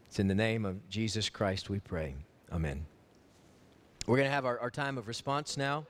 It's 0.06 0.18
in 0.18 0.28
the 0.28 0.34
name 0.34 0.64
of 0.64 0.88
Jesus 0.88 1.28
Christ 1.28 1.70
we 1.70 1.80
pray. 1.80 2.14
Amen. 2.52 2.86
We're 4.06 4.16
going 4.16 4.28
to 4.28 4.34
have 4.34 4.46
our, 4.46 4.58
our 4.60 4.70
time 4.70 4.98
of 4.98 5.08
response 5.08 5.56
now. 5.56 5.86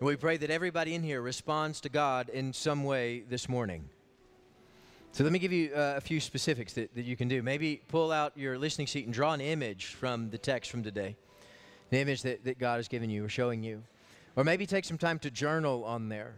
And 0.00 0.06
we 0.06 0.16
pray 0.16 0.36
that 0.36 0.50
everybody 0.50 0.94
in 0.94 1.02
here 1.02 1.20
responds 1.20 1.80
to 1.82 1.88
God 1.88 2.28
in 2.28 2.52
some 2.52 2.84
way 2.84 3.22
this 3.28 3.48
morning. 3.48 3.88
So 5.12 5.24
let 5.24 5.32
me 5.32 5.38
give 5.38 5.52
you 5.52 5.72
uh, 5.74 5.94
a 5.96 6.00
few 6.00 6.20
specifics 6.20 6.72
that, 6.74 6.94
that 6.94 7.04
you 7.04 7.16
can 7.16 7.28
do. 7.28 7.42
Maybe 7.42 7.82
pull 7.88 8.10
out 8.10 8.36
your 8.36 8.58
listening 8.58 8.86
seat 8.86 9.04
and 9.04 9.14
draw 9.14 9.32
an 9.32 9.40
image 9.40 9.86
from 9.86 10.30
the 10.30 10.38
text 10.38 10.70
from 10.70 10.82
today 10.82 11.16
the 11.92 12.00
image 12.00 12.22
that, 12.22 12.42
that 12.44 12.58
God 12.58 12.76
has 12.76 12.88
given 12.88 13.10
you 13.10 13.22
or 13.22 13.28
showing 13.28 13.62
you. 13.62 13.82
Or 14.34 14.44
maybe 14.44 14.64
take 14.64 14.86
some 14.86 14.96
time 14.96 15.18
to 15.20 15.30
journal 15.30 15.84
on 15.84 16.08
there. 16.08 16.36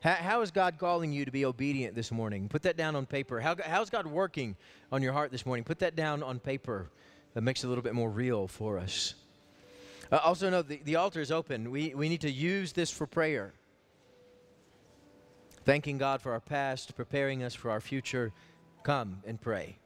How, 0.00 0.14
how 0.14 0.40
is 0.42 0.52
God 0.52 0.78
calling 0.78 1.12
you 1.12 1.24
to 1.24 1.32
be 1.32 1.44
obedient 1.44 1.96
this 1.96 2.12
morning? 2.12 2.48
Put 2.48 2.62
that 2.62 2.76
down 2.76 2.94
on 2.94 3.04
paper. 3.04 3.40
How, 3.40 3.56
how's 3.66 3.90
God 3.90 4.06
working 4.06 4.56
on 4.92 5.02
your 5.02 5.12
heart 5.12 5.32
this 5.32 5.44
morning? 5.44 5.64
Put 5.64 5.80
that 5.80 5.96
down 5.96 6.22
on 6.22 6.38
paper. 6.38 6.88
That 7.34 7.42
makes 7.42 7.64
it 7.64 7.66
a 7.66 7.68
little 7.68 7.82
bit 7.82 7.94
more 7.94 8.10
real 8.10 8.46
for 8.46 8.78
us. 8.78 9.14
Uh, 10.12 10.20
also, 10.22 10.48
know 10.48 10.62
the, 10.62 10.80
the 10.84 10.94
altar 10.94 11.20
is 11.20 11.32
open. 11.32 11.72
We, 11.72 11.94
we 11.96 12.08
need 12.08 12.20
to 12.20 12.30
use 12.30 12.72
this 12.72 12.92
for 12.92 13.08
prayer. 13.08 13.54
Thanking 15.64 15.98
God 15.98 16.22
for 16.22 16.30
our 16.30 16.40
past, 16.40 16.94
preparing 16.94 17.42
us 17.42 17.56
for 17.56 17.72
our 17.72 17.80
future. 17.80 18.32
Come 18.84 19.20
and 19.26 19.40
pray. 19.40 19.78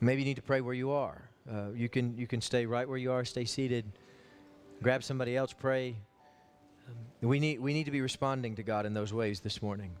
Maybe 0.00 0.22
you 0.22 0.26
need 0.26 0.36
to 0.36 0.42
pray 0.42 0.60
where 0.60 0.74
you 0.74 0.92
are. 0.92 1.31
Uh, 1.50 1.70
you, 1.74 1.88
can, 1.88 2.16
you 2.16 2.26
can 2.26 2.40
stay 2.40 2.66
right 2.66 2.88
where 2.88 2.98
you 2.98 3.10
are, 3.10 3.24
stay 3.24 3.44
seated, 3.44 3.84
grab 4.82 5.02
somebody 5.02 5.36
else, 5.36 5.52
pray. 5.52 5.96
Um, 6.88 7.28
we, 7.28 7.40
need, 7.40 7.60
we 7.60 7.72
need 7.72 7.84
to 7.84 7.90
be 7.90 8.00
responding 8.00 8.56
to 8.56 8.62
God 8.62 8.86
in 8.86 8.94
those 8.94 9.12
ways 9.12 9.40
this 9.40 9.60
morning. 9.62 9.92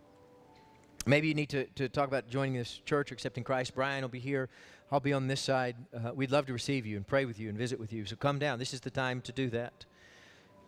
maybe 1.06 1.28
you 1.28 1.34
need 1.34 1.48
to, 1.50 1.64
to 1.74 1.88
talk 1.88 2.08
about 2.08 2.28
joining 2.28 2.54
this 2.54 2.80
church 2.84 3.10
or 3.10 3.14
accepting 3.14 3.44
Christ. 3.44 3.74
Brian 3.74 4.02
will 4.02 4.08
be 4.08 4.20
here. 4.20 4.48
I'll 4.90 5.00
be 5.00 5.12
on 5.12 5.26
this 5.26 5.40
side. 5.40 5.76
Uh, 5.94 6.12
we'd 6.14 6.30
love 6.30 6.46
to 6.46 6.52
receive 6.52 6.86
you 6.86 6.96
and 6.96 7.06
pray 7.06 7.24
with 7.24 7.40
you 7.40 7.48
and 7.48 7.58
visit 7.58 7.80
with 7.80 7.92
you. 7.92 8.04
So 8.04 8.14
come 8.16 8.38
down. 8.38 8.58
This 8.58 8.74
is 8.74 8.80
the 8.80 8.90
time 8.90 9.20
to 9.22 9.32
do 9.32 9.50
that. 9.50 9.84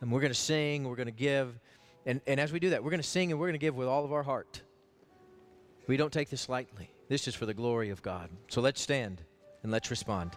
And 0.00 0.10
we're 0.10 0.20
going 0.20 0.32
to 0.32 0.38
sing, 0.38 0.88
we're 0.88 0.96
going 0.96 1.06
to 1.06 1.12
give. 1.12 1.58
And, 2.06 2.20
and 2.26 2.40
as 2.40 2.52
we 2.52 2.58
do 2.58 2.70
that, 2.70 2.82
we're 2.82 2.90
going 2.90 3.02
to 3.02 3.08
sing 3.08 3.30
and 3.30 3.40
we're 3.40 3.46
going 3.46 3.54
to 3.54 3.58
give 3.58 3.76
with 3.76 3.88
all 3.88 4.04
of 4.04 4.12
our 4.12 4.22
heart. 4.22 4.60
We 5.86 5.96
don't 5.96 6.12
take 6.12 6.30
this 6.30 6.48
lightly. 6.48 6.90
This 7.08 7.28
is 7.28 7.34
for 7.34 7.46
the 7.46 7.54
glory 7.54 7.90
of 7.90 8.02
God. 8.02 8.30
So 8.48 8.60
let's 8.60 8.80
stand 8.80 9.22
and 9.62 9.70
let's 9.70 9.90
respond. 9.90 10.32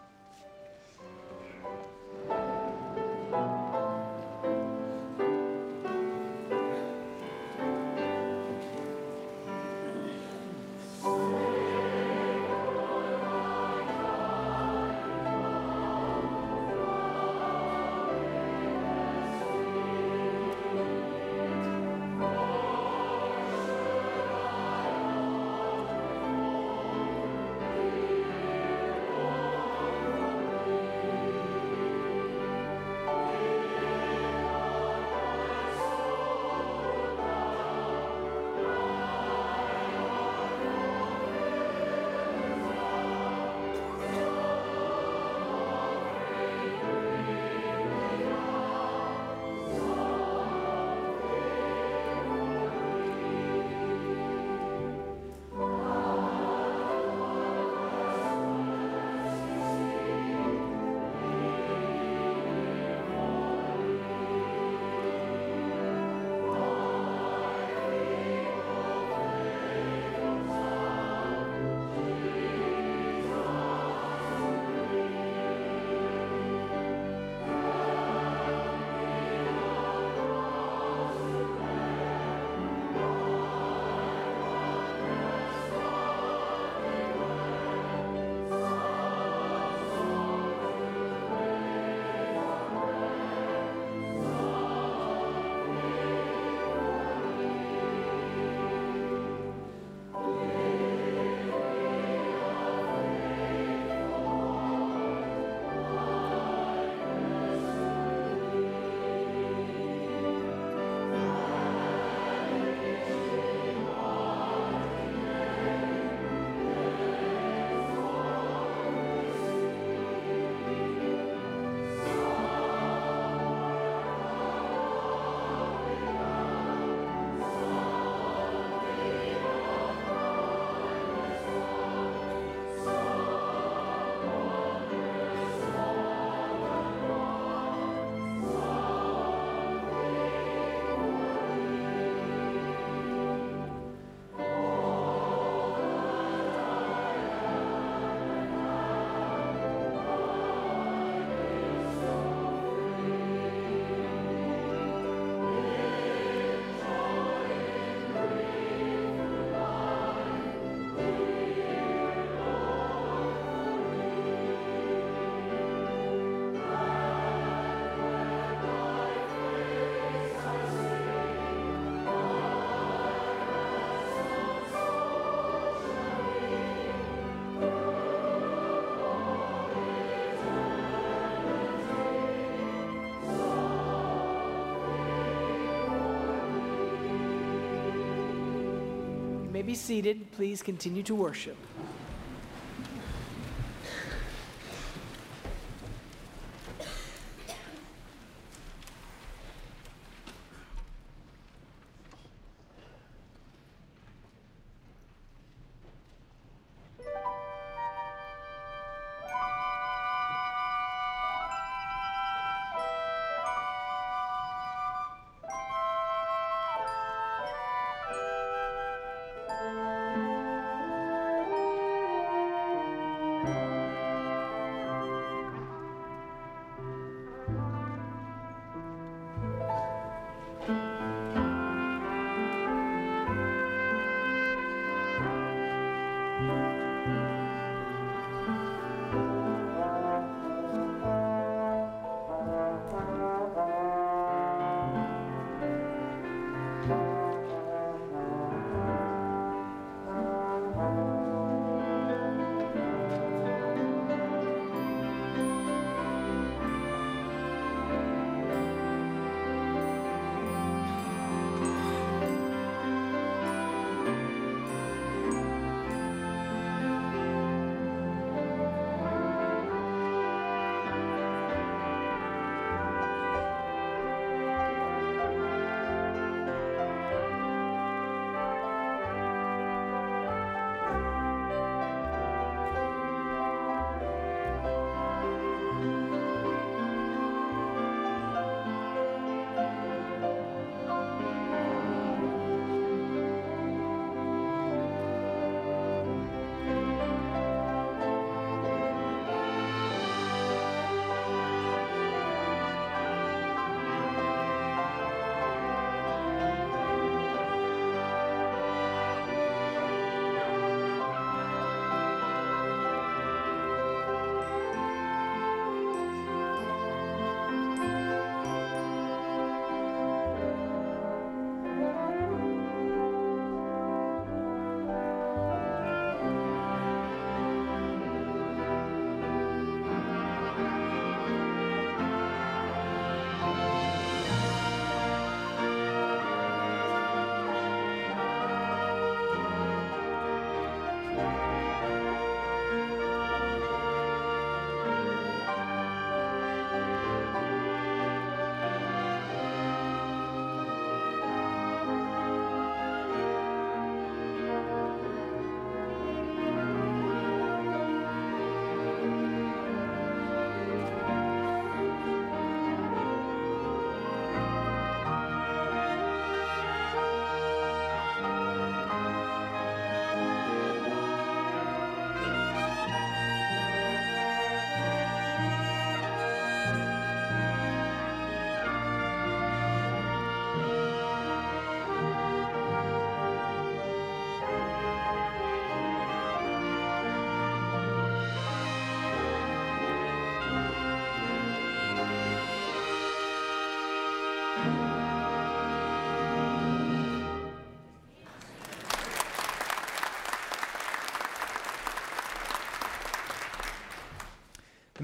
Be 189.67 189.75
seated. 189.75 190.31
Please 190.31 190.63
continue 190.63 191.03
to 191.03 191.13
worship. 191.13 191.57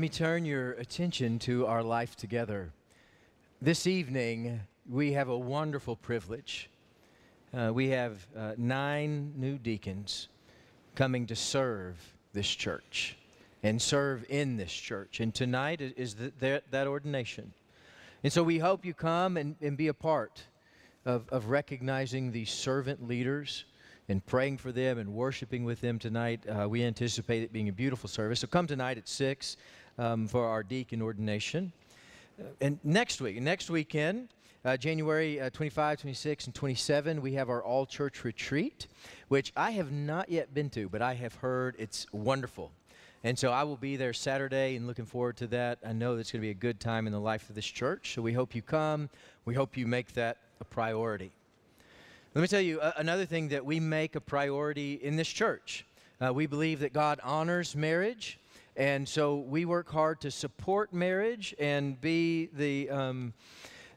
Me 0.04 0.10
turn 0.10 0.44
your 0.44 0.74
attention 0.74 1.40
to 1.40 1.66
our 1.66 1.82
life 1.82 2.18
together. 2.18 2.74
This 3.62 3.88
evening, 3.88 4.60
we 4.90 5.14
have 5.14 5.30
a 5.30 5.38
wonderful 5.38 5.96
privilege. 5.96 6.70
Uh, 7.54 7.72
we 7.74 7.88
have 7.88 8.28
uh, 8.38 8.52
nine 8.58 9.32
new 9.38 9.58
deacons 9.58 10.28
coming 10.94 11.26
to 11.28 11.38
serve 11.38 11.96
this 12.34 12.50
church 12.50 13.16
and 13.64 13.82
serve 13.82 14.26
in 14.28 14.58
this 14.58 14.74
church. 14.74 15.22
And 15.22 15.34
tonight 15.34 15.80
is 15.80 16.16
the, 16.16 16.34
that, 16.42 16.70
that 16.72 16.86
ordination. 16.86 17.54
And 18.26 18.34
so 18.34 18.44
we 18.44 18.58
hope 18.58 18.84
you 18.84 18.94
come 18.94 19.38
and, 19.38 19.56
and 19.62 19.78
be 19.78 19.88
a 19.88 19.94
part 19.94 20.44
of, 21.06 21.30
of 21.30 21.48
recognizing 21.48 22.30
these 22.30 22.52
servant 22.52 23.08
leaders 23.08 23.64
and 24.10 24.26
praying 24.26 24.58
for 24.58 24.74
them 24.74 24.98
and 24.98 25.14
worshiping 25.14 25.64
with 25.64 25.80
them 25.80 25.98
tonight. 25.98 26.44
Uh, 26.46 26.68
we 26.68 26.84
anticipate 26.84 27.42
it 27.42 27.54
being 27.54 27.70
a 27.70 27.72
beautiful 27.72 28.10
service. 28.10 28.42
So 28.42 28.48
come 28.48 28.68
tonight 28.68 28.98
at 28.98 29.08
6 29.08 29.56
um, 29.98 30.28
for 30.28 30.46
our 30.46 30.64
deacon 30.64 31.02
ordination. 31.02 31.72
And 32.62 32.80
next 32.84 33.22
week, 33.22 33.42
next 33.42 33.70
weekend, 33.70 34.30
uh, 34.66 34.78
January 34.78 35.42
uh, 35.42 35.50
25, 35.50 36.02
26, 36.02 36.46
and 36.46 36.56
27, 36.56 37.22
we 37.22 37.34
have 37.34 37.50
our 37.50 37.64
all 37.64 37.86
church 37.86 38.24
retreat, 38.24 38.88
which 39.28 39.52
I 39.56 39.72
have 39.72 39.92
not 39.92 40.30
yet 40.30 40.54
been 40.54 40.70
to, 40.72 40.90
but 40.90 41.02
I 41.02 41.14
have 41.16 41.36
heard 41.36 41.76
it's 41.78 42.08
wonderful. 42.12 42.72
And 43.26 43.40
so 43.40 43.52
I 43.52 43.64
will 43.64 43.78
be 43.78 43.96
there 43.96 44.14
Saturday 44.14 44.76
and 44.76 44.86
looking 44.86 45.06
forward 45.06 45.38
to 45.38 45.48
that. 45.48 45.80
I 45.86 45.94
know 45.94 46.18
it's 46.18 46.32
going 46.32 46.42
to 46.42 46.46
be 46.46 46.52
a 46.52 46.54
good 46.54 46.80
time 46.80 47.08
in 47.08 47.14
the 47.14 47.20
life 47.20 47.50
of 47.50 47.56
this 47.56 47.66
church. 47.66 48.14
So 48.14 48.22
we 48.22 48.34
hope 48.34 48.54
you 48.54 48.62
come. 48.62 49.10
We 49.46 49.54
hope 49.54 49.78
you 49.78 49.88
make 49.88 50.14
that 50.14 50.38
a 50.60 50.66
priority. 50.66 51.32
Let 52.36 52.42
me 52.42 52.48
tell 52.48 52.62
you 52.62 52.82
uh, 52.82 52.92
another 52.98 53.26
thing 53.26 53.50
that 53.50 53.66
we 53.66 53.80
make 53.80 54.16
a 54.16 54.22
priority 54.22 54.96
in 54.96 55.16
this 55.16 55.30
church. 55.30 55.86
Uh, 56.20 56.34
we 56.34 56.48
believe 56.48 56.80
that 56.80 56.92
God 56.92 57.20
honors 57.24 57.76
marriage. 57.76 58.40
And 58.76 59.08
so 59.08 59.38
we 59.38 59.66
work 59.66 59.90
hard 59.90 60.22
to 60.22 60.32
support 60.32 60.94
marriage 60.94 61.54
and 61.60 62.00
be 62.00 62.48
the. 62.54 62.90
Um, 62.90 63.34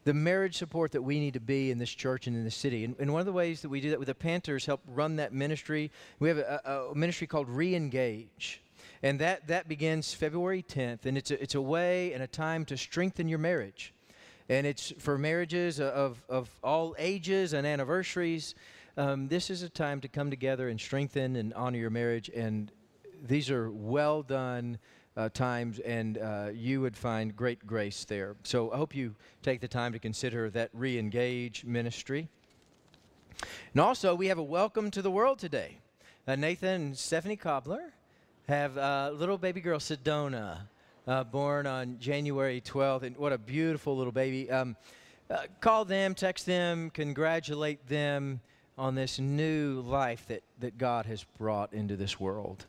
the 0.03 0.13
marriage 0.13 0.55
support 0.55 0.93
that 0.93 1.01
we 1.01 1.19
need 1.19 1.33
to 1.33 1.41
be 1.41 1.69
in 1.69 1.77
this 1.77 1.89
church 1.89 2.27
and 2.27 2.35
in 2.37 2.45
the 2.45 2.49
city. 2.49 2.85
And, 2.85 2.95
and, 2.97 3.11
one 3.11 3.19
of 3.19 3.25
the 3.25 3.33
ways 3.33 3.61
that 3.61 3.67
we 3.67 3.81
do 3.81 3.89
that 3.89 3.99
with 3.99 4.07
the 4.07 4.15
Panthers 4.15 4.65
help 4.65 4.79
run 4.87 5.17
that 5.17 5.33
ministry, 5.33 5.91
we 6.19 6.29
have 6.29 6.37
a, 6.37 6.89
a 6.91 6.95
ministry 6.95 7.27
called 7.27 7.49
Reengage. 7.49 8.59
And 9.03 9.19
that, 9.19 9.47
that 9.47 9.67
begins 9.67 10.13
February 10.13 10.63
10th. 10.63 11.05
And 11.05 11.17
it's 11.17 11.31
a, 11.31 11.43
it's 11.43 11.55
a 11.55 11.61
way 11.61 12.13
and 12.13 12.23
a 12.23 12.27
time 12.27 12.63
to 12.65 12.77
strengthen 12.77 13.27
your 13.27 13.39
marriage. 13.39 13.93
And 14.47 14.65
it's 14.65 14.93
for 14.97 15.17
marriages 15.17 15.81
of, 15.81 16.23
of 16.29 16.49
all 16.63 16.95
ages 16.97 17.51
and 17.51 17.67
anniversaries. 17.67 18.55
Um, 18.95 19.27
this 19.27 19.49
is 19.49 19.61
a 19.61 19.69
time 19.69 19.99
to 20.01 20.07
come 20.07 20.29
together 20.29 20.69
and 20.69 20.79
strengthen 20.79 21.35
and 21.35 21.53
honor 21.53 21.79
your 21.79 21.89
marriage. 21.89 22.29
And 22.33 22.71
these 23.25 23.49
are 23.49 23.71
well 23.71 24.21
done 24.23 24.77
uh, 25.15 25.29
times, 25.29 25.79
and 25.79 26.17
uh, 26.17 26.49
you 26.53 26.81
would 26.81 26.95
find 26.95 27.35
great 27.35 27.65
grace 27.65 28.05
there. 28.05 28.35
So 28.43 28.71
I 28.71 28.77
hope 28.77 28.95
you 28.95 29.15
take 29.41 29.61
the 29.61 29.67
time 29.67 29.93
to 29.93 29.99
consider 29.99 30.49
that 30.51 30.69
re 30.73 30.97
engage 30.99 31.65
ministry. 31.65 32.29
And 33.73 33.81
also, 33.81 34.15
we 34.15 34.27
have 34.27 34.37
a 34.37 34.43
welcome 34.43 34.91
to 34.91 35.01
the 35.01 35.11
world 35.11 35.39
today. 35.39 35.79
Uh, 36.27 36.35
Nathan 36.35 36.69
and 36.69 36.97
Stephanie 36.97 37.35
Cobbler 37.35 37.93
have 38.47 38.77
uh, 38.77 39.11
little 39.13 39.37
baby 39.37 39.61
girl 39.61 39.79
Sedona, 39.79 40.59
uh, 41.07 41.23
born 41.23 41.67
on 41.67 41.97
January 41.99 42.61
12th. 42.61 43.03
And 43.03 43.17
what 43.17 43.33
a 43.33 43.37
beautiful 43.37 43.95
little 43.97 44.11
baby. 44.11 44.49
Um, 44.49 44.75
uh, 45.29 45.43
call 45.61 45.85
them, 45.85 46.15
text 46.15 46.45
them, 46.45 46.89
congratulate 46.89 47.87
them 47.87 48.39
on 48.77 48.95
this 48.95 49.19
new 49.19 49.81
life 49.81 50.25
that, 50.27 50.43
that 50.59 50.77
God 50.77 51.05
has 51.05 51.23
brought 51.37 51.73
into 51.73 51.95
this 51.95 52.19
world. 52.19 52.65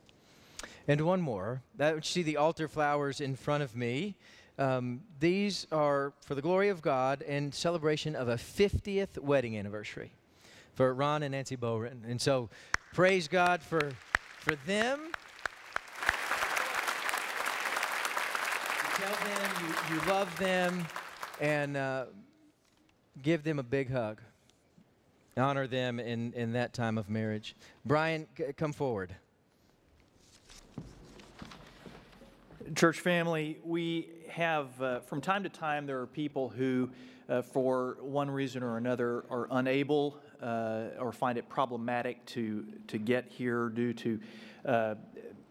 And 0.89 1.03
one 1.03 1.21
more. 1.21 1.63
That 1.77 1.95
you 1.95 2.03
see 2.03 2.23
the 2.23 2.39
altar 2.39 2.67
flowers 2.67 3.21
in 3.21 3.37
front 3.37 3.63
of 3.63 3.77
me. 3.77 4.17
Um, 4.59 5.03
these 5.21 5.67
are 5.71 6.15
for 6.23 6.35
the 6.35 6.43
glory 6.43 6.71
of 6.71 6.83
God 6.83 7.23
and 7.23 7.55
celebration 7.55 8.17
of 8.17 8.29
a 8.29 8.35
50th 8.35 9.19
wedding 9.19 9.57
anniversary 9.57 10.11
for 10.75 10.93
Ron 10.93 11.23
and 11.23 11.33
Nancy 11.33 11.57
Bowren. 11.57 12.09
And 12.09 12.21
so, 12.21 12.49
praise 12.93 13.29
God 13.29 13.63
for 13.63 13.93
for 14.39 14.57
them. 14.67 14.99
You 18.75 18.89
tell 18.95 19.15
them 19.27 19.51
you, 19.61 19.95
you 19.95 20.01
love 20.09 20.39
them 20.39 20.87
and 21.41 21.77
uh, 21.77 22.07
give 23.23 23.45
them 23.45 23.59
a 23.59 23.63
big 23.63 23.91
hug. 23.91 24.21
Honor 25.37 25.67
them 25.67 26.01
in, 26.01 26.33
in 26.33 26.53
that 26.55 26.73
time 26.73 26.99
of 26.99 27.09
marriage. 27.09 27.55
Brian, 27.85 28.27
come 28.57 28.73
forward. 28.73 29.15
Church 32.75 33.01
family, 33.01 33.59
we 33.65 34.09
have, 34.31 34.83
uh, 34.83 35.01
from 35.01 35.21
time 35.21 35.43
to 35.45 35.49
time, 35.49 35.87
there 35.87 36.01
are 36.01 36.07
people 36.07 36.49
who, 36.49 36.91
uh, 37.29 37.43
for 37.43 37.99
one 38.01 38.31
reason 38.31 38.63
or 38.63 38.77
another, 38.77 39.25
are 39.31 39.47
unable 39.53 40.19
uh, 40.43 40.87
or 40.99 41.13
find 41.13 41.39
it 41.39 41.49
problematic 41.49 42.25
to, 42.27 42.67
to 42.89 42.99
get 42.99 43.27
here 43.29 43.69
due 43.69 43.93
to 43.93 44.21
uh, 44.65 44.95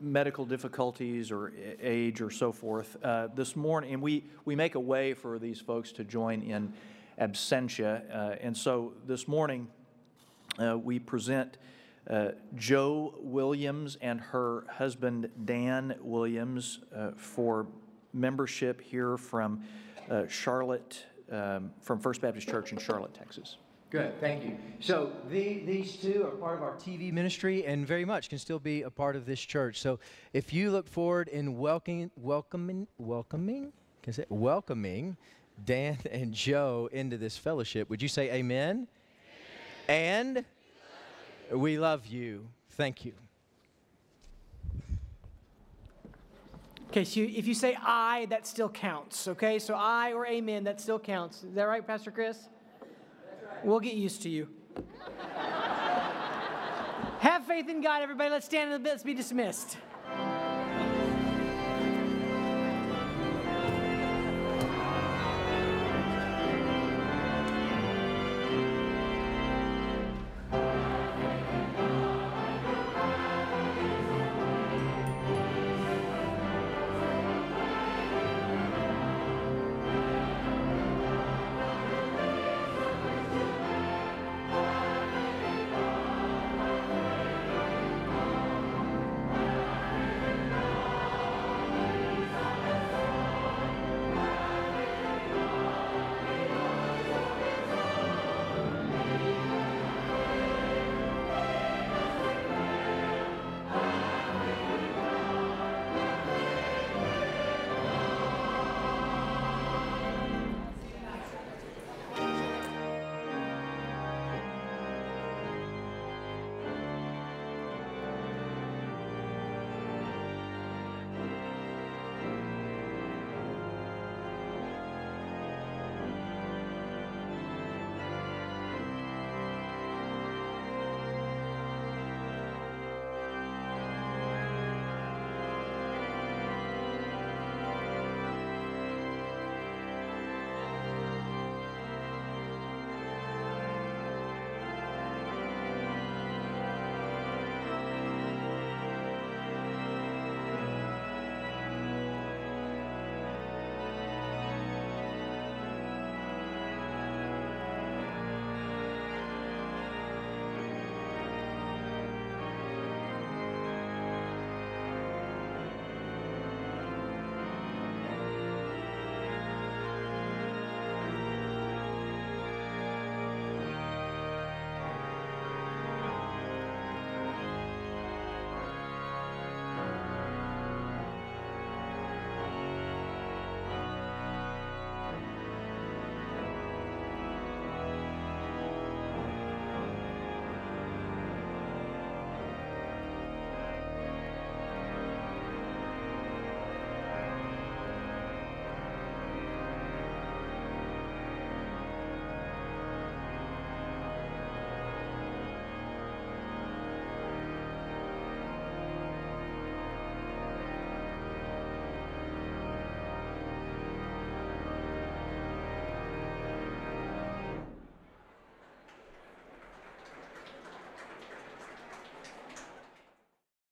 medical 0.01 0.45
difficulties 0.45 1.32
or 1.32 1.53
age 1.82 2.22
or 2.22 2.30
so 2.30 2.51
forth. 2.51 2.97
Uh, 3.03 3.28
this 3.36 3.55
morning, 3.55 3.93
and 3.93 4.01
we, 4.01 4.26
we 4.45 4.55
make 4.55 4.76
a 4.76 4.80
way 4.80 5.13
for 5.13 5.39
these 5.39 5.59
folks 5.61 5.91
to 5.93 6.03
join 6.03 6.41
in 6.41 6.74
absentia. 7.20 8.03
Uh, 8.13 8.36
and 8.41 8.55
so 8.55 8.93
this 9.05 9.28
morning, 9.28 9.68
we 10.84 10.99
present 10.99 11.57
uh, 12.10 12.30
Jo 12.55 13.16
Williams 13.20 13.97
and 14.01 14.20
her 14.20 14.66
husband 14.70 15.30
Dan 15.45 15.95
Williams 16.01 16.80
uh, 16.95 17.12
for 17.16 17.68
membership 18.14 18.82
here 18.82 19.18
from 19.18 19.64
uh, 20.10 20.28
Charlotte, 20.28 21.05
um, 21.32 21.72
from 21.82 21.99
First 21.99 22.22
Baptist 22.22 22.47
Church 22.47 22.72
in 22.72 22.78
Charlotte, 22.78 23.14
Texas. 23.14 23.58
Good, 23.89 24.20
thank 24.20 24.43
you. 24.43 24.58
So 24.82 25.12
the, 25.30 25.60
these 25.60 25.95
two 25.95 26.26
are 26.26 26.32
part 26.32 26.58
of 26.58 26.64
our 26.64 26.76
TV 26.76 27.14
ministry 27.14 27.66
and 27.66 27.88
very 27.88 28.03
much 28.03 28.28
can 28.28 28.38
still 28.38 28.60
be 28.60 28.82
a 28.82 28.89
part 28.89 29.16
of 29.16 29.26
this 29.26 29.39
church. 29.39 29.80
So 29.80 29.99
if 30.34 30.51
you 30.51 30.72
look 30.72 30.89
forward 30.89 31.30
in 31.30 31.58
welcoming, 31.58 32.12
welcoming, 32.18 32.88
welcoming, 32.97 33.72
can 34.03 34.12
I 34.12 34.16
say 34.16 34.26
welcoming 34.28 35.16
Dan 35.64 35.97
and 36.12 36.34
Joe 36.34 36.89
into 36.91 37.18
this 37.18 37.38
fellowship, 37.38 37.89
would 37.89 38.01
you 38.01 38.10
say 38.10 38.30
amen? 38.32 38.88
amen. 39.89 40.28
And 40.36 40.45
we 41.52 41.78
love 41.78 42.06
you. 42.06 42.48
Thank 42.72 43.06
you. 43.06 43.14
Okay, 46.89 47.04
so 47.04 47.20
if 47.20 47.48
you 47.48 47.54
say 47.54 47.78
aye, 47.82 48.28
that 48.30 48.48
still 48.48 48.70
counts, 48.70 49.28
okay? 49.28 49.60
So 49.60 49.76
aye 49.76 50.14
or 50.14 50.26
amen, 50.26 50.64
that 50.64 50.80
still 50.80 50.98
counts. 50.98 51.43
Is 51.43 51.54
that 51.56 51.66
right, 51.66 51.86
Pastor 51.86 52.12
Chris? 52.12 52.48
Right. 52.82 53.66
We'll 53.66 53.82
get 53.82 53.95
used 53.95 54.22
to 54.24 54.30
you. 54.30 54.48
Have 57.20 57.45
faith 57.45 57.68
in 57.68 57.82
God, 57.82 58.02
everybody. 58.02 58.30
Let's 58.30 58.45
stand 58.45 58.72
and 58.72 58.84
let's 58.84 59.04
be 59.04 59.14
dismissed. 59.14 59.78